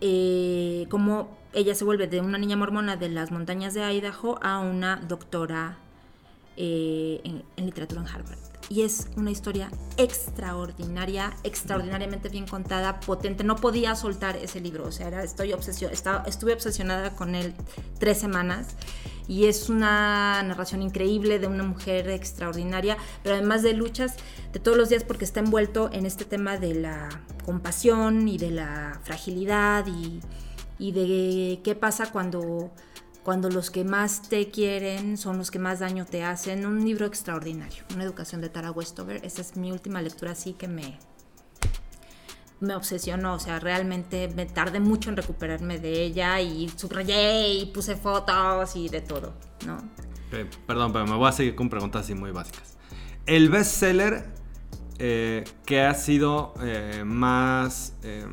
eh, 0.00 0.86
cómo 0.88 1.36
ella 1.52 1.74
se 1.74 1.84
vuelve 1.84 2.06
de 2.06 2.22
una 2.22 2.38
niña 2.38 2.56
mormona 2.56 2.96
de 2.96 3.10
las 3.10 3.30
montañas 3.30 3.74
de 3.74 3.82
Idaho 3.82 4.42
a 4.42 4.60
una 4.60 4.96
doctora 4.96 5.76
eh, 6.56 7.20
en, 7.22 7.44
en 7.58 7.66
literatura 7.66 8.00
en 8.00 8.08
Harvard. 8.08 8.51
Y 8.72 8.84
es 8.84 9.06
una 9.16 9.30
historia 9.30 9.70
extraordinaria, 9.98 11.36
extraordinariamente 11.44 12.30
bien 12.30 12.46
contada, 12.46 13.00
potente. 13.00 13.44
No 13.44 13.56
podía 13.56 13.94
soltar 13.94 14.34
ese 14.36 14.60
libro, 14.60 14.86
o 14.86 14.92
sea, 14.92 15.08
era, 15.08 15.22
estoy 15.22 15.52
estaba- 15.92 16.22
estuve 16.26 16.54
obsesionada 16.54 17.14
con 17.14 17.34
él 17.34 17.52
tres 17.98 18.16
semanas. 18.16 18.68
Y 19.28 19.44
es 19.44 19.68
una 19.68 20.42
narración 20.42 20.80
increíble 20.80 21.38
de 21.38 21.48
una 21.48 21.64
mujer 21.64 22.08
extraordinaria, 22.08 22.96
pero 23.22 23.34
además 23.34 23.62
de 23.62 23.74
luchas 23.74 24.14
de 24.54 24.58
todos 24.58 24.78
los 24.78 24.88
días 24.88 25.04
porque 25.04 25.26
está 25.26 25.40
envuelto 25.40 25.90
en 25.92 26.06
este 26.06 26.24
tema 26.24 26.56
de 26.56 26.72
la 26.72 27.10
compasión 27.44 28.26
y 28.26 28.38
de 28.38 28.52
la 28.52 28.98
fragilidad 29.04 29.84
y 30.78 30.92
de 30.92 31.60
qué 31.62 31.74
pasa 31.74 32.10
cuando, 32.10 32.72
cuando 33.22 33.48
los 33.50 33.70
que 33.70 33.84
más 33.84 34.22
te 34.22 34.50
quieren 34.50 35.16
son 35.16 35.38
los 35.38 35.50
que 35.50 35.58
más 35.58 35.80
daño 35.80 36.04
te 36.06 36.24
hacen. 36.24 36.66
Un 36.66 36.84
libro 36.84 37.06
extraordinario, 37.06 37.84
una 37.94 38.04
educación 38.04 38.40
de 38.40 38.48
Tara 38.48 38.70
Westover. 38.70 39.24
Esta 39.24 39.40
es 39.40 39.56
mi 39.56 39.70
última 39.72 40.02
lectura 40.02 40.32
así 40.32 40.54
que 40.54 40.68
me, 40.68 40.98
me 42.60 42.74
obsesionó, 42.74 43.34
o 43.34 43.38
sea, 43.38 43.58
realmente 43.58 44.28
me 44.34 44.46
tardé 44.46 44.80
mucho 44.80 45.10
en 45.10 45.16
recuperarme 45.16 45.78
de 45.78 46.02
ella 46.02 46.40
y 46.40 46.68
subrayé 46.68 47.48
y 47.48 47.66
puse 47.66 47.96
fotos 47.96 48.76
y 48.76 48.88
de 48.88 49.00
todo, 49.00 49.34
¿no? 49.66 49.78
Eh, 50.32 50.48
perdón, 50.66 50.92
pero 50.92 51.06
me 51.06 51.16
voy 51.16 51.28
a 51.28 51.32
seguir 51.32 51.54
con 51.54 51.68
preguntas 51.68 52.04
así 52.04 52.14
muy 52.14 52.30
básicas. 52.30 52.76
El 53.26 53.50
bestseller 53.50 54.42
eh, 54.98 55.42
que 55.66 55.80
ha 55.80 55.94
sido 55.94 56.54
eh, 56.62 57.02
más 57.04 57.94
eh, 58.04 58.24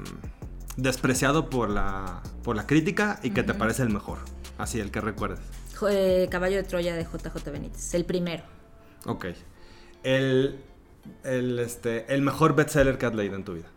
despreciado 0.78 1.50
por 1.50 1.70
la, 1.70 2.22
por 2.44 2.56
la 2.56 2.68
crítica 2.68 3.20
y 3.24 3.32
que 3.32 3.42
te 3.42 3.56
parece 3.56 3.82
el 3.82 3.90
mejor. 3.90 4.20
Así, 4.60 4.80
el 4.80 4.91
que 4.91 5.01
recuerdes. 5.01 5.39
Eh, 5.89 6.28
Caballo 6.30 6.57
de 6.57 6.64
Troya 6.64 6.93
de 6.95 7.03
JJ 7.03 7.49
Benítez, 7.51 7.93
el 7.95 8.05
primero. 8.05 8.43
Ok. 9.05 9.26
El, 10.03 10.60
el, 11.24 11.57
este, 11.60 12.14
el 12.14 12.22
mejor 12.22 12.55
bestseller 12.55 12.97
que 12.97 13.05
has 13.07 13.16
leído 13.16 13.36
en 13.36 13.43
tu 13.45 13.53
vida. 13.53 13.68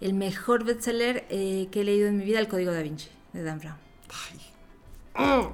El 0.00 0.14
mejor 0.14 0.64
bestseller 0.64 1.24
eh, 1.30 1.68
que 1.70 1.80
he 1.82 1.84
leído 1.84 2.08
en 2.08 2.16
mi 2.18 2.24
vida, 2.24 2.40
El 2.40 2.48
Código 2.48 2.72
da 2.72 2.82
Vinci, 2.82 3.08
de 3.32 3.42
Dan 3.44 3.58
Brown. 3.60 3.76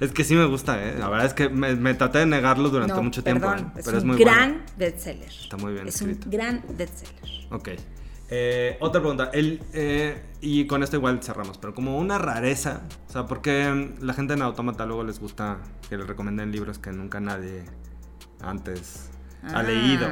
Es 0.00 0.12
que 0.12 0.22
sí 0.24 0.34
me 0.36 0.44
gusta, 0.46 0.80
¿eh? 0.82 0.94
La 0.98 1.08
verdad 1.08 1.26
es 1.26 1.34
que 1.34 1.48
me, 1.48 1.74
me 1.74 1.92
traté 1.94 2.18
de 2.18 2.26
negarlo 2.26 2.68
durante 2.70 2.94
No, 2.94 3.02
mucho 3.02 3.22
tiempo. 3.22 3.48
perdón, 3.48 3.66
¿eh? 3.74 3.78
es 3.80 3.84
Pero 3.84 3.98
es 3.98 4.02
un 4.04 4.08
muy 4.10 4.18
gran 4.18 4.50
bueno. 4.52 4.64
bestseller. 4.76 5.28
Está 5.28 5.56
muy 5.56 5.72
bien 5.72 5.88
Es 5.88 5.96
escrito. 5.96 6.24
un 6.26 6.30
gran 6.30 6.64
bestseller. 6.76 7.46
Ok. 7.50 7.68
Eh, 8.30 8.76
otra 8.80 9.00
pregunta. 9.00 9.30
El, 9.32 9.60
eh, 9.72 10.20
y 10.40 10.66
con 10.66 10.82
esto 10.82 10.96
igual 10.96 11.22
cerramos, 11.22 11.58
pero 11.58 11.74
como 11.74 11.98
una 11.98 12.18
rareza. 12.18 12.82
O 13.08 13.12
sea, 13.12 13.26
porque 13.26 13.68
mm, 13.68 14.04
la 14.04 14.12
gente 14.14 14.34
en 14.34 14.42
Autómata 14.42 14.84
luego 14.86 15.02
les 15.04 15.18
gusta 15.18 15.58
que 15.88 15.96
les 15.96 16.06
recomienden 16.06 16.52
libros 16.52 16.78
que 16.78 16.92
nunca 16.92 17.20
nadie 17.20 17.64
antes 18.40 19.10
ha 19.42 19.60
Ah. 19.60 19.62
leído. 19.62 20.08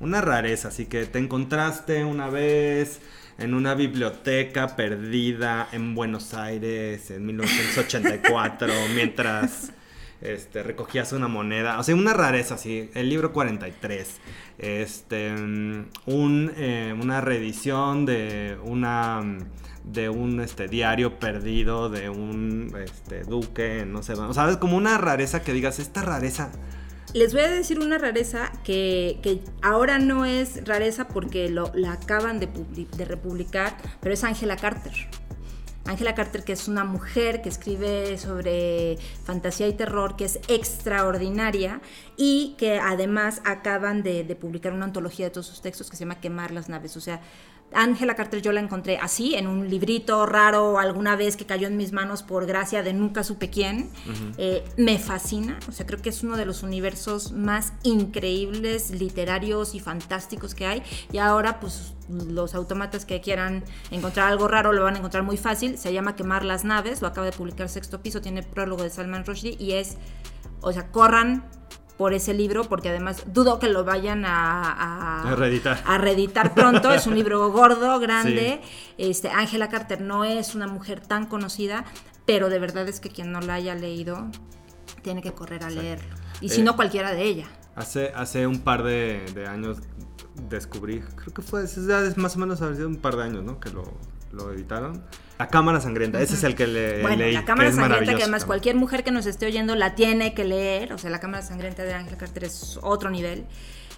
Una 0.00 0.20
rareza, 0.20 0.68
así 0.68 0.86
que 0.86 1.06
te 1.06 1.18
encontraste 1.20 2.04
una 2.04 2.28
vez 2.28 3.00
en 3.38 3.54
una 3.54 3.74
biblioteca 3.74 4.74
perdida 4.76 5.68
en 5.72 5.94
Buenos 5.94 6.34
Aires 6.34 7.10
en 7.12 7.24
1984 7.26 8.66
mientras 8.94 9.72
este, 10.22 10.62
recogías 10.62 11.12
una 11.12 11.28
moneda. 11.28 11.78
O 11.78 11.82
sea, 11.82 11.94
una 11.94 12.14
rareza, 12.14 12.58
sí. 12.58 12.90
El 12.94 13.08
libro 13.08 13.32
43. 13.32 14.20
Este, 14.58 15.32
un, 15.32 16.52
eh, 16.56 16.94
una 17.00 17.20
reedición 17.20 18.06
de 18.06 18.56
una 18.62 19.22
de 19.84 20.08
un 20.08 20.40
este, 20.40 20.68
diario 20.68 21.18
perdido 21.18 21.88
de 21.88 22.08
un 22.08 22.72
este, 22.84 23.24
duque, 23.24 23.84
no 23.84 24.02
sé, 24.02 24.12
o 24.12 24.32
sea, 24.32 24.48
es 24.48 24.56
como 24.58 24.76
una 24.76 24.96
rareza 24.96 25.42
que 25.42 25.52
digas, 25.52 25.80
esta 25.80 26.02
rareza 26.02 26.52
Les 27.14 27.32
voy 27.32 27.42
a 27.42 27.50
decir 27.50 27.80
una 27.80 27.98
rareza 27.98 28.52
que, 28.62 29.18
que 29.22 29.40
ahora 29.60 29.98
no 29.98 30.24
es 30.24 30.64
rareza 30.66 31.08
porque 31.08 31.48
lo, 31.48 31.72
la 31.74 31.94
acaban 31.94 32.38
de, 32.38 32.48
de 32.96 33.04
republicar, 33.04 33.76
pero 34.00 34.14
es 34.14 34.22
Angela 34.22 34.56
Carter. 34.56 34.92
Angela 35.84 36.14
Carter, 36.14 36.44
que 36.44 36.52
es 36.52 36.68
una 36.68 36.84
mujer 36.84 37.42
que 37.42 37.48
escribe 37.48 38.16
sobre 38.16 38.98
fantasía 39.24 39.66
y 39.68 39.72
terror, 39.72 40.16
que 40.16 40.24
es 40.24 40.38
extraordinaria 40.48 41.80
y 42.16 42.54
que 42.58 42.78
además 42.78 43.42
acaban 43.44 44.02
de, 44.02 44.24
de 44.24 44.36
publicar 44.36 44.72
una 44.72 44.84
antología 44.84 45.26
de 45.26 45.30
todos 45.30 45.46
sus 45.46 45.60
textos 45.60 45.90
que 45.90 45.96
se 45.96 46.04
llama 46.04 46.20
Quemar 46.20 46.52
las 46.52 46.68
naves. 46.68 46.96
O 46.96 47.00
sea, 47.00 47.20
Ángela 47.74 48.14
Carter 48.14 48.42
yo 48.42 48.52
la 48.52 48.60
encontré 48.60 48.98
así, 48.98 49.34
en 49.34 49.46
un 49.46 49.68
librito 49.68 50.26
raro 50.26 50.78
alguna 50.78 51.16
vez 51.16 51.36
que 51.36 51.46
cayó 51.46 51.66
en 51.66 51.76
mis 51.76 51.92
manos 51.92 52.22
por 52.22 52.46
gracia 52.46 52.82
de 52.82 52.92
nunca 52.92 53.24
supe 53.24 53.50
quién. 53.50 53.90
Eh, 54.38 54.64
me 54.76 54.98
fascina, 54.98 55.58
o 55.68 55.72
sea, 55.72 55.86
creo 55.86 56.00
que 56.00 56.10
es 56.10 56.22
uno 56.22 56.36
de 56.36 56.46
los 56.46 56.62
universos 56.62 57.32
más 57.32 57.72
increíbles, 57.82 58.90
literarios 58.90 59.74
y 59.74 59.80
fantásticos 59.80 60.54
que 60.54 60.66
hay. 60.66 60.82
Y 61.12 61.18
ahora, 61.18 61.60
pues, 61.60 61.94
los 62.08 62.54
autómatas 62.54 63.04
que 63.04 63.20
quieran 63.20 63.64
encontrar 63.90 64.28
algo 64.28 64.48
raro 64.48 64.72
lo 64.72 64.82
van 64.82 64.94
a 64.94 64.98
encontrar 64.98 65.22
muy 65.22 65.36
fácil. 65.36 65.78
Se 65.78 65.92
llama 65.92 66.16
Quemar 66.16 66.44
las 66.44 66.64
naves, 66.64 67.00
lo 67.02 67.08
acaba 67.08 67.26
de 67.26 67.32
publicar 67.32 67.68
Sexto 67.68 68.02
Piso, 68.02 68.20
tiene 68.20 68.42
prólogo 68.42 68.82
de 68.82 68.90
Salman 68.90 69.24
Rushdie 69.24 69.56
y 69.58 69.72
es, 69.72 69.96
o 70.60 70.72
sea, 70.72 70.90
corran 70.90 71.44
por 71.96 72.14
ese 72.14 72.34
libro, 72.34 72.64
porque 72.64 72.88
además 72.88 73.24
dudo 73.26 73.58
que 73.58 73.68
lo 73.68 73.84
vayan 73.84 74.24
a, 74.24 75.30
a, 75.30 75.36
reeditar. 75.36 75.82
a 75.86 75.98
reeditar 75.98 76.54
pronto. 76.54 76.92
es 76.92 77.06
un 77.06 77.14
libro 77.16 77.50
gordo, 77.50 77.98
grande. 78.00 78.60
Este, 78.98 79.28
Angela 79.30 79.68
Carter 79.68 80.00
no 80.00 80.24
es 80.24 80.54
una 80.54 80.66
mujer 80.66 81.00
tan 81.00 81.26
conocida, 81.26 81.84
pero 82.26 82.48
de 82.48 82.58
verdad 82.58 82.88
es 82.88 83.00
que 83.00 83.10
quien 83.10 83.32
no 83.32 83.40
la 83.40 83.54
haya 83.54 83.74
leído 83.74 84.30
tiene 85.02 85.22
que 85.22 85.32
correr 85.32 85.64
a 85.64 85.70
leerlo. 85.70 86.14
Y 86.40 86.48
si 86.48 86.60
eh, 86.60 86.64
no, 86.64 86.76
cualquiera 86.76 87.12
de 87.12 87.22
ella. 87.22 87.46
Hace, 87.74 88.12
hace 88.14 88.46
un 88.46 88.60
par 88.60 88.82
de, 88.82 89.46
años 89.48 89.78
descubrí, 90.48 91.00
creo 91.00 91.34
que 91.34 91.42
fue, 91.42 91.64
más 92.16 92.36
o 92.36 92.38
menos 92.38 92.62
hace 92.62 92.84
un 92.84 92.96
par 92.96 93.16
de 93.16 93.24
años, 93.24 93.44
¿no? 93.44 93.60
Que 93.60 93.70
lo, 93.70 93.84
lo 94.32 94.52
editaron 94.52 95.02
la 95.42 95.48
cámara 95.48 95.80
sangrienta, 95.80 96.20
ese 96.20 96.34
es 96.34 96.44
el 96.44 96.54
que 96.54 96.68
le 96.68 97.02
Bueno, 97.02 97.26
la 97.26 97.44
cámara 97.44 97.72
sangrienta, 97.72 98.14
que 98.14 98.22
además 98.22 98.44
cualquier 98.44 98.76
mujer 98.76 99.02
que 99.02 99.10
nos 99.10 99.26
esté 99.26 99.46
oyendo 99.46 99.74
la 99.74 99.96
tiene 99.96 100.34
que 100.34 100.44
leer. 100.44 100.92
O 100.92 100.98
sea, 100.98 101.10
la 101.10 101.18
cámara 101.18 101.42
sangrienta 101.42 101.82
de 101.82 101.94
Ángel 101.94 102.16
Carter 102.16 102.44
es 102.44 102.78
otro 102.80 103.10
nivel. 103.10 103.44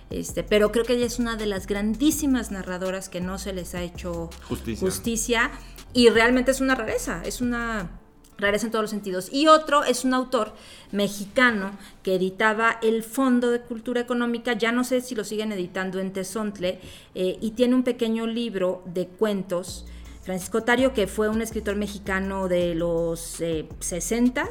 Este, 0.08 0.42
pero 0.42 0.72
creo 0.72 0.84
que 0.84 0.94
ella 0.94 1.04
es 1.04 1.18
una 1.18 1.36
de 1.36 1.44
las 1.44 1.66
grandísimas 1.66 2.50
narradoras 2.50 3.10
que 3.10 3.20
no 3.20 3.38
se 3.38 3.52
les 3.52 3.74
ha 3.74 3.82
hecho 3.82 4.30
justicia. 4.48 4.86
justicia 4.86 5.50
y 5.92 6.08
realmente 6.08 6.50
es 6.50 6.62
una 6.62 6.74
rareza, 6.74 7.20
es 7.24 7.42
una 7.42 7.90
rareza 8.38 8.66
en 8.66 8.72
todos 8.72 8.84
los 8.84 8.90
sentidos. 8.90 9.28
Y 9.30 9.46
otro 9.46 9.84
es 9.84 10.04
un 10.04 10.14
autor 10.14 10.54
mexicano 10.92 11.72
que 12.02 12.14
editaba 12.14 12.78
el 12.82 13.02
Fondo 13.02 13.50
de 13.50 13.60
Cultura 13.60 14.00
Económica, 14.00 14.54
ya 14.54 14.72
no 14.72 14.82
sé 14.82 15.02
si 15.02 15.14
lo 15.14 15.24
siguen 15.24 15.52
editando 15.52 16.00
en 16.00 16.12
Tezontle, 16.14 16.80
eh, 17.14 17.36
y 17.40 17.50
tiene 17.50 17.74
un 17.74 17.82
pequeño 17.82 18.26
libro 18.26 18.82
de 18.86 19.08
cuentos 19.08 19.86
Francisco 20.24 20.62
Tario, 20.62 20.94
que 20.94 21.06
fue 21.06 21.28
un 21.28 21.42
escritor 21.42 21.76
mexicano 21.76 22.48
de 22.48 22.74
los 22.74 23.40
eh, 23.42 23.68
60 23.80 24.48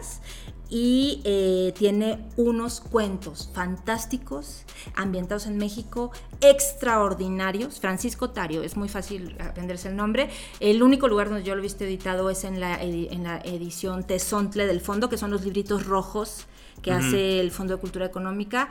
y 0.70 1.22
eh, 1.24 1.74
tiene 1.76 2.20
unos 2.36 2.80
cuentos 2.80 3.50
fantásticos 3.54 4.64
ambientados 4.96 5.48
en 5.48 5.58
México, 5.58 6.12
extraordinarios. 6.42 7.80
Francisco 7.80 8.30
Tario, 8.30 8.62
es 8.64 8.78
muy 8.78 8.88
fácil 8.88 9.36
aprenderse 9.40 9.90
el 9.90 9.96
nombre. 9.96 10.30
El 10.60 10.84
único 10.84 11.08
lugar 11.08 11.30
donde 11.30 11.44
yo 11.44 11.56
lo 11.56 11.62
he 11.62 11.64
visto 11.64 11.84
editado 11.84 12.30
es 12.30 12.44
en 12.44 12.60
la, 12.60 12.82
en 12.82 13.24
la 13.24 13.40
edición 13.40 14.04
Tezontle 14.04 14.68
del 14.68 14.80
fondo, 14.80 15.10
que 15.10 15.18
son 15.18 15.32
los 15.32 15.44
libritos 15.44 15.86
rojos 15.86 16.46
que 16.82 16.92
hace 16.92 17.40
el 17.40 17.52
Fondo 17.52 17.76
de 17.76 17.80
Cultura 17.80 18.06
Económica 18.06 18.70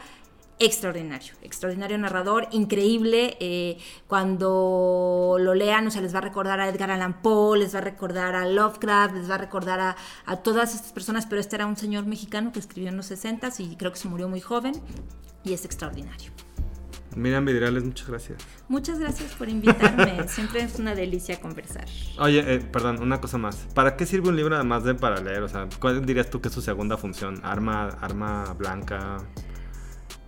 extraordinario, 0.58 1.34
extraordinario 1.42 1.98
narrador, 1.98 2.48
increíble. 2.52 3.36
Eh, 3.40 3.78
cuando 4.06 5.36
lo 5.38 5.54
lean, 5.54 5.86
o 5.86 5.90
sea, 5.90 6.02
les 6.02 6.14
va 6.14 6.18
a 6.18 6.22
recordar 6.22 6.60
a 6.60 6.68
Edgar 6.68 6.90
Allan 6.90 7.22
Poe, 7.22 7.58
les 7.58 7.74
va 7.74 7.78
a 7.78 7.82
recordar 7.82 8.34
a 8.34 8.46
Lovecraft, 8.46 9.14
les 9.14 9.30
va 9.30 9.34
a 9.36 9.38
recordar 9.38 9.80
a, 9.80 9.96
a 10.26 10.36
todas 10.36 10.74
estas 10.74 10.92
personas, 10.92 11.26
pero 11.26 11.40
este 11.40 11.56
era 11.56 11.66
un 11.66 11.76
señor 11.76 12.06
mexicano 12.06 12.52
que 12.52 12.58
escribió 12.58 12.90
en 12.90 12.96
los 12.96 13.06
60 13.06 13.50
y 13.58 13.76
creo 13.76 13.92
que 13.92 13.98
se 13.98 14.08
murió 14.08 14.28
muy 14.28 14.40
joven 14.40 14.74
y 15.44 15.52
es 15.52 15.64
extraordinario. 15.64 16.30
Miriam 17.16 17.44
Vidriales, 17.44 17.84
muchas 17.84 18.08
gracias. 18.08 18.42
Muchas 18.68 18.98
gracias 18.98 19.32
por 19.34 19.48
invitarme. 19.48 20.26
Siempre 20.28 20.62
es 20.62 20.78
una 20.78 20.94
delicia 20.94 21.40
conversar. 21.40 21.84
Oye, 22.18 22.54
eh, 22.54 22.60
perdón, 22.60 23.02
una 23.02 23.20
cosa 23.20 23.38
más. 23.38 23.56
¿Para 23.74 23.96
qué 23.96 24.06
sirve 24.06 24.28
un 24.28 24.36
libro 24.36 24.54
además 24.54 24.84
de 24.84 24.94
para 24.94 25.20
leer? 25.20 25.42
O 25.42 25.48
sea, 25.48 25.68
¿cuál 25.80 26.04
dirías 26.04 26.30
tú 26.30 26.40
que 26.40 26.48
es 26.48 26.54
su 26.54 26.62
segunda 26.62 26.96
función? 26.96 27.40
¿Arma, 27.42 27.88
arma 28.00 28.54
blanca? 28.54 29.18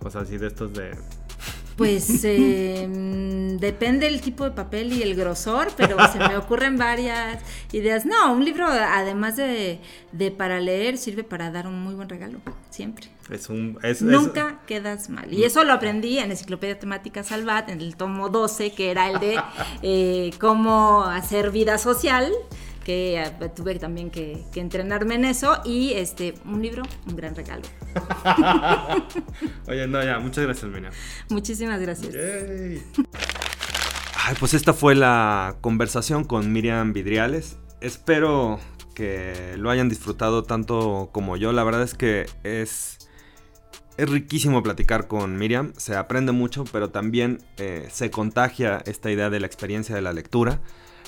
O 0.01 0.09
sea, 0.09 0.21
así 0.21 0.37
de 0.37 0.47
estos 0.47 0.73
de... 0.73 0.91
Pues 1.77 2.23
em, 2.23 3.57
depende 3.57 4.07
el 4.07 4.21
tipo 4.21 4.45
de 4.45 4.51
papel 4.51 4.93
y 4.93 5.01
el 5.01 5.15
grosor, 5.15 5.67
pero 5.75 5.97
se 6.11 6.19
me 6.19 6.37
ocurren 6.37 6.77
varias 6.77 7.41
ideas. 7.73 8.05
No, 8.05 8.31
un 8.33 8.45
libro, 8.45 8.65
además 8.67 9.35
de, 9.35 9.81
para 10.37 10.59
leer, 10.59 10.97
sirve 10.97 11.23
para 11.23 11.51
dar 11.51 11.67
un 11.67 11.81
muy 11.81 11.93
buen 11.95 12.07
regalo, 12.07 12.39
siempre. 12.69 13.07
Es 13.29 13.49
un, 13.49 13.77
Nunca 14.01 14.61
quedas 14.67 15.09
mal. 15.09 15.33
Y 15.33 15.43
eso 15.43 15.63
lo 15.63 15.73
aprendí 15.73 16.19
en 16.19 16.31
Enciclopedia 16.31 16.79
Temática 16.79 17.23
Salvat, 17.23 17.69
en 17.69 17.81
el 17.81 17.95
tomo 17.97 18.29
12, 18.29 18.71
que 18.71 18.91
era 18.91 19.09
el 19.09 19.19
de 19.19 19.39
eh, 19.81 20.31
cómo 20.39 21.03
hacer 21.03 21.51
vida 21.51 21.77
social 21.77 22.31
que 22.85 23.21
eh, 23.21 23.49
tuve 23.53 23.77
también 23.79 24.09
que, 24.11 24.45
entrenarme 24.55 25.15
en 25.15 25.25
eso 25.25 25.59
y 25.65 25.91
este 25.93 26.35
un 26.45 26.61
libro, 26.61 26.83
un 27.07 27.15
gran 27.17 27.35
regalo. 27.35 27.63
Oye, 29.67 29.87
no, 29.87 30.01
ya, 30.01 30.19
muchas 30.19 30.45
gracias, 30.45 30.71
Miriam. 30.71 30.93
Muchísimas 31.29 31.81
gracias. 31.81 32.15
Ay, 34.27 34.35
pues 34.39 34.53
esta 34.53 34.73
fue 34.73 34.95
la 34.95 35.57
conversación 35.61 36.23
con 36.23 36.53
Miriam 36.53 36.93
Vidriales. 36.93 37.57
Espero 37.81 38.59
que 38.93 39.55
lo 39.57 39.71
hayan 39.71 39.89
disfrutado 39.89 40.43
tanto 40.43 41.09
como 41.11 41.35
yo. 41.37 41.51
La 41.51 41.63
verdad 41.63 41.81
es 41.81 41.95
que 41.95 42.27
es 42.43 42.99
es 43.97 44.09
riquísimo 44.09 44.61
platicar 44.61 45.07
con 45.07 45.37
Miriam, 45.37 45.71
se 45.77 45.95
aprende 45.95 46.33
mucho, 46.33 46.65
pero 46.65 46.89
también 46.89 47.39
eh, 47.57 47.87
se 47.89 48.11
contagia 48.11 48.83
esta 48.85 49.09
idea 49.09 49.29
de 49.29 49.39
la 49.39 49.47
experiencia 49.47 49.95
de 49.95 50.01
la 50.01 50.11
lectura 50.11 50.59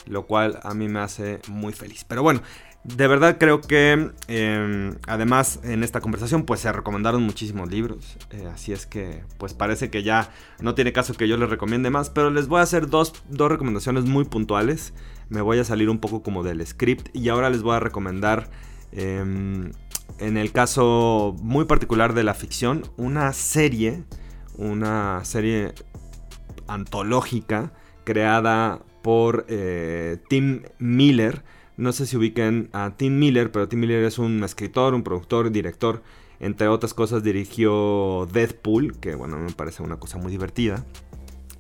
lo 0.08 0.26
cual 0.26 0.60
a 0.64 0.74
mí 0.74 0.88
me 0.88 1.00
hace 1.00 1.40
muy 1.48 1.74
feliz. 1.74 2.04
Pero 2.04 2.24
bueno, 2.24 2.42
de 2.84 3.08
verdad 3.08 3.38
creo 3.38 3.60
que 3.60 4.12
em, 4.28 4.96
además 5.08 5.60
en 5.64 5.84
esta 5.84 6.00
conversación 6.00 6.44
pues 6.44 6.62
se 6.62 6.72
recomendaron 6.72 7.22
muchísimos 7.22 7.70
libros, 7.70 8.18
eh, 8.32 8.48
así 8.54 8.72
es 8.72 8.86
que 8.86 9.24
pues 9.38 9.54
parece 9.54 9.90
que 9.90 10.04
ya 10.04 10.32
no 10.62 10.74
tiene 10.74 10.94
caso 10.94 11.14
que 11.14 11.28
yo 11.28 11.36
les 11.38 11.50
recomiende 11.50 11.90
más, 11.90 12.10
pero 12.10 12.30
les 12.30 12.48
voy 12.48 12.60
a 12.60 12.64
hacer 12.64 12.88
dos, 12.90 13.14
dos 13.30 13.50
recomendaciones 13.52 14.06
muy 14.06 14.24
puntuales, 14.24 14.94
me 15.30 15.42
voy 15.42 15.60
a 15.60 15.66
salir 15.66 15.90
un 15.90 16.00
poco 16.00 16.24
como 16.24 16.44
del 16.44 16.66
script 16.66 17.14
y 17.14 17.28
ahora 17.28 17.50
les 17.50 17.62
voy 17.62 17.76
a 17.76 17.82
recomendar 17.82 18.50
em, 18.94 19.72
en 20.20 20.38
el 20.38 20.54
caso 20.54 21.36
muy 21.42 21.66
particular 21.66 22.14
de 22.14 22.24
la 22.24 22.34
ficción 22.34 22.84
una 22.96 23.34
serie, 23.34 24.06
una 24.56 25.26
serie 25.26 25.74
antológica 26.68 27.74
creada 28.06 28.80
por 29.08 29.46
eh, 29.48 30.18
Tim 30.28 30.64
Miller. 30.80 31.42
No 31.78 31.94
sé 31.94 32.06
si 32.06 32.18
ubiquen 32.18 32.68
a 32.74 32.98
Tim 32.98 33.18
Miller, 33.18 33.54
pero 33.54 33.70
Tim 33.70 33.80
Miller 33.80 34.04
es 34.04 34.20
un 34.20 34.44
escritor, 34.44 34.94
un 34.94 35.02
productor, 35.02 35.50
director. 35.50 36.04
Entre 36.42 36.68
otras 36.68 36.94
cosas 36.94 37.24
dirigió 37.24 38.28
Deadpool, 38.34 38.98
que 39.00 39.16
bueno, 39.16 39.38
me 39.38 39.54
parece 39.54 39.82
una 39.82 39.96
cosa 39.96 40.18
muy 40.18 40.30
divertida. 40.30 40.84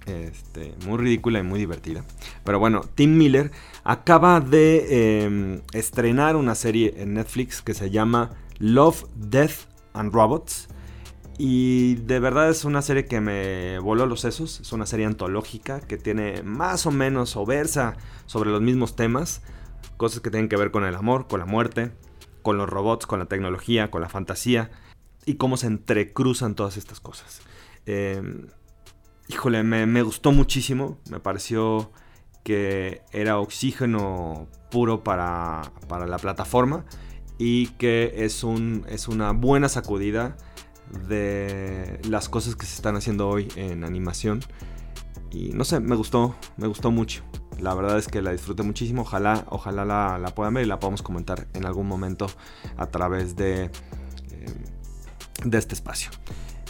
Este, 0.06 0.74
muy 0.86 0.98
ridícula 0.98 1.40
y 1.40 1.44
muy 1.44 1.58
divertida. 1.58 2.04
Pero 2.44 2.60
bueno, 2.60 2.82
Tim 2.96 3.16
Miller 3.16 3.52
acaba 3.86 4.42
de 4.42 5.24
em, 5.24 5.62
estrenar 5.72 6.36
una 6.36 6.54
serie 6.54 6.96
en 6.98 7.14
Netflix 7.14 7.62
que 7.62 7.74
se 7.74 7.90
llama 7.90 8.32
Love, 8.60 9.06
Death 9.16 9.70
and 9.94 10.14
Robots. 10.14 10.68
Y 11.38 11.96
de 11.96 12.20
verdad 12.20 12.50
es 12.50 12.66
una 12.66 12.82
serie 12.82 13.06
que 13.06 13.22
me 13.22 13.78
voló 13.80 14.08
los 14.08 14.22
sesos. 14.22 14.60
Es 14.60 14.72
una 14.74 14.88
serie 14.88 15.06
antológica 15.06 15.82
que 15.82 15.98
tiene 15.98 16.42
más 16.42 16.86
o 16.88 16.92
menos 16.92 17.36
o 17.36 17.46
versa 17.46 17.96
sobre 18.26 18.50
los 18.50 18.62
mismos 18.62 18.96
temas. 18.96 19.44
Cosas 19.98 20.22
que 20.22 20.32
tienen 20.32 20.50
que 20.50 20.58
ver 20.58 20.72
con 20.72 20.84
el 20.84 20.96
amor, 20.96 21.28
con 21.28 21.40
la 21.40 21.46
muerte, 21.46 21.92
con 22.42 22.58
los 22.58 22.68
robots, 22.68 23.06
con 23.06 23.20
la 23.20 23.26
tecnología, 23.26 23.92
con 23.92 24.02
la 24.02 24.10
fantasía. 24.10 24.72
Y 25.26 25.36
cómo 25.36 25.58
se 25.58 25.68
entrecruzan 25.68 26.56
todas 26.56 26.76
estas 26.76 27.00
cosas. 27.00 27.42
Em, 27.86 28.48
híjole, 29.28 29.62
me, 29.62 30.02
gustó 30.02 30.32
muchísimo. 30.32 30.98
Me 31.12 31.20
pareció 31.20 31.92
que 32.44 33.04
era 33.12 33.38
oxígeno 33.38 34.48
puro 34.72 35.04
para, 35.04 35.72
para 35.88 36.08
la 36.08 36.18
plataforma. 36.18 36.86
Y 37.38 37.68
que 37.74 38.26
es, 38.26 38.44
un, 38.44 38.86
es 38.90 39.08
una 39.08 39.34
buena 39.34 39.70
sacudida 39.70 40.36
de 41.08 42.00
las 42.08 42.30
cosas 42.30 42.56
que 42.56 42.66
se 42.66 42.76
están 42.76 42.96
haciendo 42.96 43.28
hoy 43.28 43.48
en 43.56 43.84
animación. 43.84 44.42
Y 45.32 45.50
no 45.50 45.64
sé, 45.64 45.80
me 45.80 45.96
gustó, 45.96 46.36
me 46.58 46.68
gustó 46.68 46.92
mucho. 46.92 47.24
La 47.60 47.74
verdad 47.74 47.98
es 47.98 48.08
que 48.08 48.22
la 48.22 48.32
disfruté 48.32 48.64
muchísimo. 48.64 49.02
Ojalá, 49.02 49.46
ojalá 49.50 49.86
la, 49.86 50.34
puedan 50.36 50.54
ver 50.54 50.66
y 50.66 50.68
la 50.68 50.80
podamos 50.80 51.02
comentar 51.02 51.48
en 51.54 51.66
algún 51.66 51.88
momento 51.88 52.28
a 52.78 52.88
través 52.88 53.36
de, 53.36 53.66
eh, 53.66 53.72
de 55.44 55.58
este 55.58 55.74
espacio. 55.74 56.12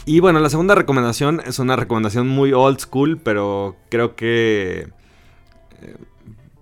Y 0.06 0.20
bueno, 0.20 0.40
la 0.40 0.48
segunda 0.48 0.74
recomendación 0.74 1.42
es 1.44 1.58
una 1.58 1.76
recomendación 1.76 2.28
muy 2.28 2.52
old 2.52 2.80
school, 2.80 3.18
pero 3.18 3.76
creo 3.90 4.16
que 4.16 4.88
eh, 5.82 5.96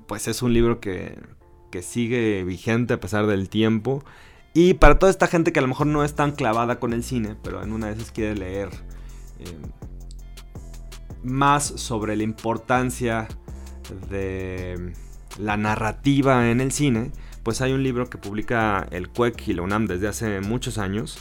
pues 0.09 0.27
es 0.27 0.43
un 0.43 0.53
libro 0.53 0.81
que, 0.81 1.17
que 1.71 1.83
sigue 1.83 2.43
vigente 2.45 2.95
a 2.95 3.01
pesar 3.01 3.27
del 3.27 3.49
tiempo. 3.49 4.05
Y 4.57 4.73
para 4.73 4.99
toda 4.99 5.11
esta 5.11 5.27
gente 5.27 5.53
que 5.53 5.59
a 5.59 5.63
lo 5.63 5.69
mejor 5.69 5.87
no 5.87 6.03
es 6.03 6.15
tan 6.15 6.33
clavada 6.33 6.81
con 6.81 6.95
el 6.95 7.05
cine, 7.05 7.37
pero 7.43 7.63
en 7.63 7.75
una 7.75 7.89
de 7.89 7.93
esas 7.93 8.11
quiere 8.11 8.35
leer 8.35 8.71
eh, 9.39 9.45
más 11.23 11.67
sobre 11.67 12.17
la 12.17 12.23
importancia 12.23 13.29
de 14.09 14.95
la 15.39 15.59
narrativa 15.59 16.51
en 16.51 16.63
el 16.63 16.73
cine, 16.73 17.13
pues 17.43 17.61
hay 17.61 17.73
un 17.73 17.83
libro 17.83 18.09
que 18.09 18.17
publica 18.17 18.89
el 18.93 19.11
CUEC 19.11 19.49
y 19.49 19.53
la 19.53 19.61
UNAM 19.61 19.89
desde 19.89 20.09
hace 20.09 20.41
muchos 20.41 20.79
años 20.79 21.19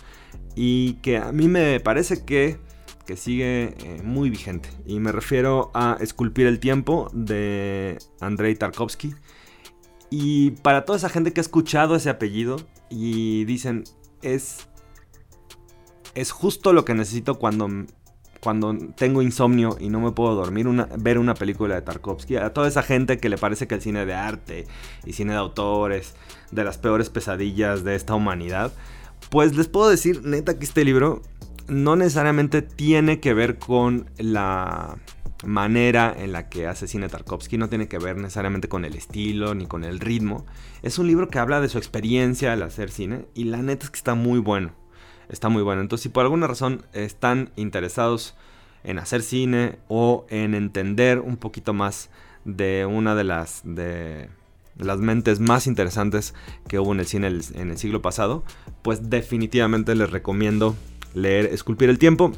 y 0.55 0.93
que 1.01 1.17
a 1.17 1.33
mí 1.33 1.49
me 1.49 1.81
parece 1.81 2.23
que, 2.23 2.57
que 3.05 3.17
sigue 3.17 3.75
eh, 3.77 4.01
muy 4.01 4.29
vigente. 4.29 4.69
Y 4.85 5.01
me 5.01 5.11
refiero 5.11 5.71
a 5.73 5.97
Esculpir 5.99 6.47
el 6.47 6.61
Tiempo 6.61 7.11
de 7.11 7.97
Andrei 8.21 8.55
Tarkovsky. 8.55 9.13
Y 10.09 10.51
para 10.51 10.85
toda 10.85 10.97
esa 10.97 11.09
gente 11.09 11.33
que 11.33 11.41
ha 11.41 11.43
escuchado 11.43 11.97
ese 11.97 12.09
apellido 12.09 12.65
y 12.95 13.43
dicen, 13.43 13.83
es, 14.21 14.69
es 16.15 16.31
justo 16.31 16.71
lo 16.71 16.85
que 16.85 16.93
necesito 16.93 17.37
cuando 17.37 17.67
cuando 18.39 18.77
tengo 18.95 19.23
insomnio 19.23 19.75
y 19.79 19.89
no 19.89 19.99
me 19.99 20.11
puedo 20.11 20.35
dormir, 20.35 20.67
una, 20.67 20.87
ver 20.99 21.17
una 21.17 21.33
película 21.33 21.73
de 21.73 21.81
Tarkovsky. 21.81 22.35
A 22.35 22.53
toda 22.53 22.67
esa 22.67 22.83
gente 22.83 23.17
que 23.17 23.27
le 23.27 23.39
parece 23.39 23.67
que 23.67 23.73
el 23.73 23.81
cine 23.81 24.05
de 24.05 24.13
arte 24.13 24.67
y 25.03 25.13
cine 25.13 25.33
de 25.33 25.39
autores, 25.39 26.13
de 26.51 26.63
las 26.63 26.77
peores 26.77 27.09
pesadillas 27.09 27.83
de 27.83 27.95
esta 27.95 28.13
humanidad, 28.13 28.71
pues 29.31 29.57
les 29.57 29.67
puedo 29.67 29.89
decir, 29.89 30.21
neta, 30.23 30.59
que 30.59 30.65
este 30.65 30.85
libro 30.85 31.23
no 31.67 31.95
necesariamente 31.95 32.61
tiene 32.61 33.19
que 33.19 33.33
ver 33.33 33.57
con 33.57 34.11
la 34.19 34.99
manera 35.43 36.15
en 36.17 36.31
la 36.31 36.49
que 36.49 36.67
hace 36.67 36.87
cine 36.87 37.09
Tarkovsky, 37.09 37.57
no 37.57 37.69
tiene 37.69 37.87
que 37.87 37.97
ver 37.97 38.17
necesariamente 38.17 38.69
con 38.69 38.85
el 38.85 38.95
estilo 38.95 39.53
ni 39.55 39.65
con 39.65 39.83
el 39.83 39.99
ritmo. 39.99 40.45
Es 40.81 40.99
un 40.99 41.07
libro 41.07 41.29
que 41.29 41.39
habla 41.39 41.61
de 41.61 41.69
su 41.69 41.77
experiencia 41.77 42.53
al 42.53 42.63
hacer 42.63 42.91
cine 42.91 43.25
y 43.33 43.45
la 43.45 43.57
neta 43.57 43.85
es 43.85 43.91
que 43.91 43.97
está 43.97 44.15
muy 44.15 44.39
bueno 44.39 44.73
está 45.29 45.49
muy 45.49 45.63
bueno. 45.63 45.81
Entonces, 45.81 46.03
si 46.03 46.09
por 46.09 46.23
alguna 46.23 46.47
razón 46.47 46.85
están 46.93 47.51
interesados 47.55 48.35
en 48.83 48.99
hacer 48.99 49.21
cine 49.21 49.79
o 49.87 50.25
en 50.29 50.53
entender 50.53 51.19
un 51.19 51.37
poquito 51.37 51.73
más 51.73 52.09
de 52.43 52.85
una 52.85 53.15
de 53.15 53.23
las, 53.23 53.61
de 53.63 54.29
las 54.77 54.99
mentes 54.99 55.39
más 55.39 55.67
interesantes 55.67 56.33
que 56.67 56.79
hubo 56.79 56.93
en 56.93 56.99
el 56.99 57.07
cine 57.07 57.27
en 57.27 57.71
el 57.71 57.77
siglo 57.77 58.01
pasado, 58.01 58.43
pues 58.81 59.09
definitivamente 59.09 59.95
les 59.95 60.09
recomiendo 60.09 60.75
leer 61.13 61.45
Esculpir 61.45 61.89
el 61.89 61.99
Tiempo. 61.99 62.31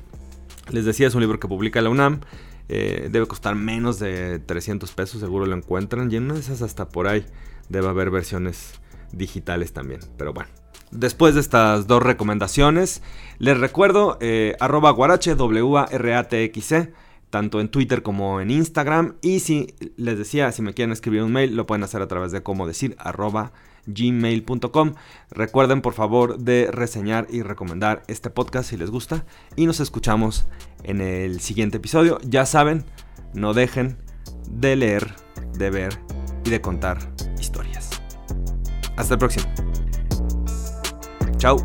Les 0.71 0.85
decía, 0.85 1.07
es 1.07 1.15
un 1.15 1.21
libro 1.21 1.39
que 1.39 1.47
publica 1.47 1.81
la 1.81 1.89
UNAM. 1.89 2.21
Eh, 2.69 3.09
debe 3.11 3.27
costar 3.27 3.55
menos 3.55 3.99
de 3.99 4.39
300 4.39 4.91
pesos, 4.93 5.21
seguro 5.21 5.45
lo 5.45 5.55
encuentran. 5.55 6.11
Y 6.11 6.17
en 6.17 6.25
una 6.25 6.35
de 6.35 6.41
esas 6.41 6.61
hasta 6.61 6.89
por 6.89 7.07
ahí 7.07 7.25
debe 7.69 7.87
haber 7.87 8.09
versiones 8.09 8.73
digitales 9.11 9.73
también. 9.73 10.01
Pero 10.17 10.33
bueno, 10.33 10.49
Después 10.91 11.35
de 11.35 11.41
estas 11.41 11.85
dos 11.85 12.01
recomendaciones, 12.01 13.01
les 13.39 13.59
recuerdo 13.59 14.17
eh, 14.21 14.55
arroba 14.61 14.91
guarache, 14.91 15.35
w 15.35 15.85
r 15.91 16.15
a 16.15 16.29
t 16.29 16.45
x 16.45 16.71
-E, 16.71 16.93
tanto 17.29 17.59
en 17.59 17.67
Twitter 17.67 18.03
como 18.03 18.39
en 18.39 18.51
Instagram. 18.51 19.15
Y 19.21 19.41
si 19.41 19.75
les 19.97 20.17
decía, 20.17 20.51
si 20.53 20.61
me 20.61 20.73
quieren 20.73 20.93
escribir 20.93 21.23
un 21.23 21.33
mail, 21.33 21.57
lo 21.57 21.65
pueden 21.65 21.83
hacer 21.83 22.01
a 22.01 22.07
través 22.07 22.31
de 22.31 22.41
como 22.41 22.67
decir 22.67 22.95
arroba 22.99 23.51
gmail.com. 23.87 24.93
Recuerden 25.31 25.81
por 25.81 25.93
favor 25.93 26.37
de 26.37 26.69
reseñar 26.71 27.27
y 27.29 27.41
recomendar 27.41 28.03
este 28.07 28.29
podcast 28.29 28.69
si 28.69 28.77
les 28.77 28.91
gusta. 28.91 29.25
Y 29.55 29.65
nos 29.65 29.79
escuchamos 29.79 30.47
en 30.83 31.01
el 31.01 31.41
siguiente 31.41 31.77
episodio. 31.77 32.19
Ya 32.23 32.45
saben, 32.45 32.85
no 33.33 33.53
dejen 33.53 33.97
de 34.49 34.75
leer, 34.75 35.15
de 35.53 35.69
ver 35.69 35.99
y 36.45 36.49
de 36.49 36.61
contar 36.61 36.99
historias. 37.39 37.89
Hasta 38.95 39.15
el 39.15 39.19
próximo. 39.19 39.45
Chao. 41.37 41.57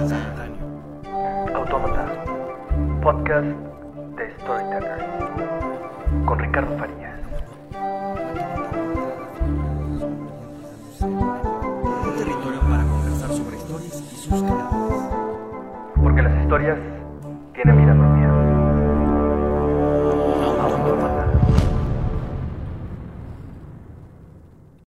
Autómata. 0.00 0.48
Autómata. 1.54 2.02
Podcast 3.02 3.46
de 4.16 4.30
Storyteller. 4.40 5.00
Con 6.24 6.38
Ricardo 6.38 6.78
Farías. 6.78 7.20
Un 11.02 12.14
territorio 12.16 12.60
para 12.60 12.82
conversar 12.84 13.30
sobre 13.30 13.56
historias 13.58 14.00
y 14.00 14.16
sus 14.16 14.42
creadores. 14.42 15.02
Porque 16.02 16.22
las 16.22 16.40
historias 16.40 16.78
tienen 17.52 17.76
vida 17.76 17.94
propia. 17.94 18.19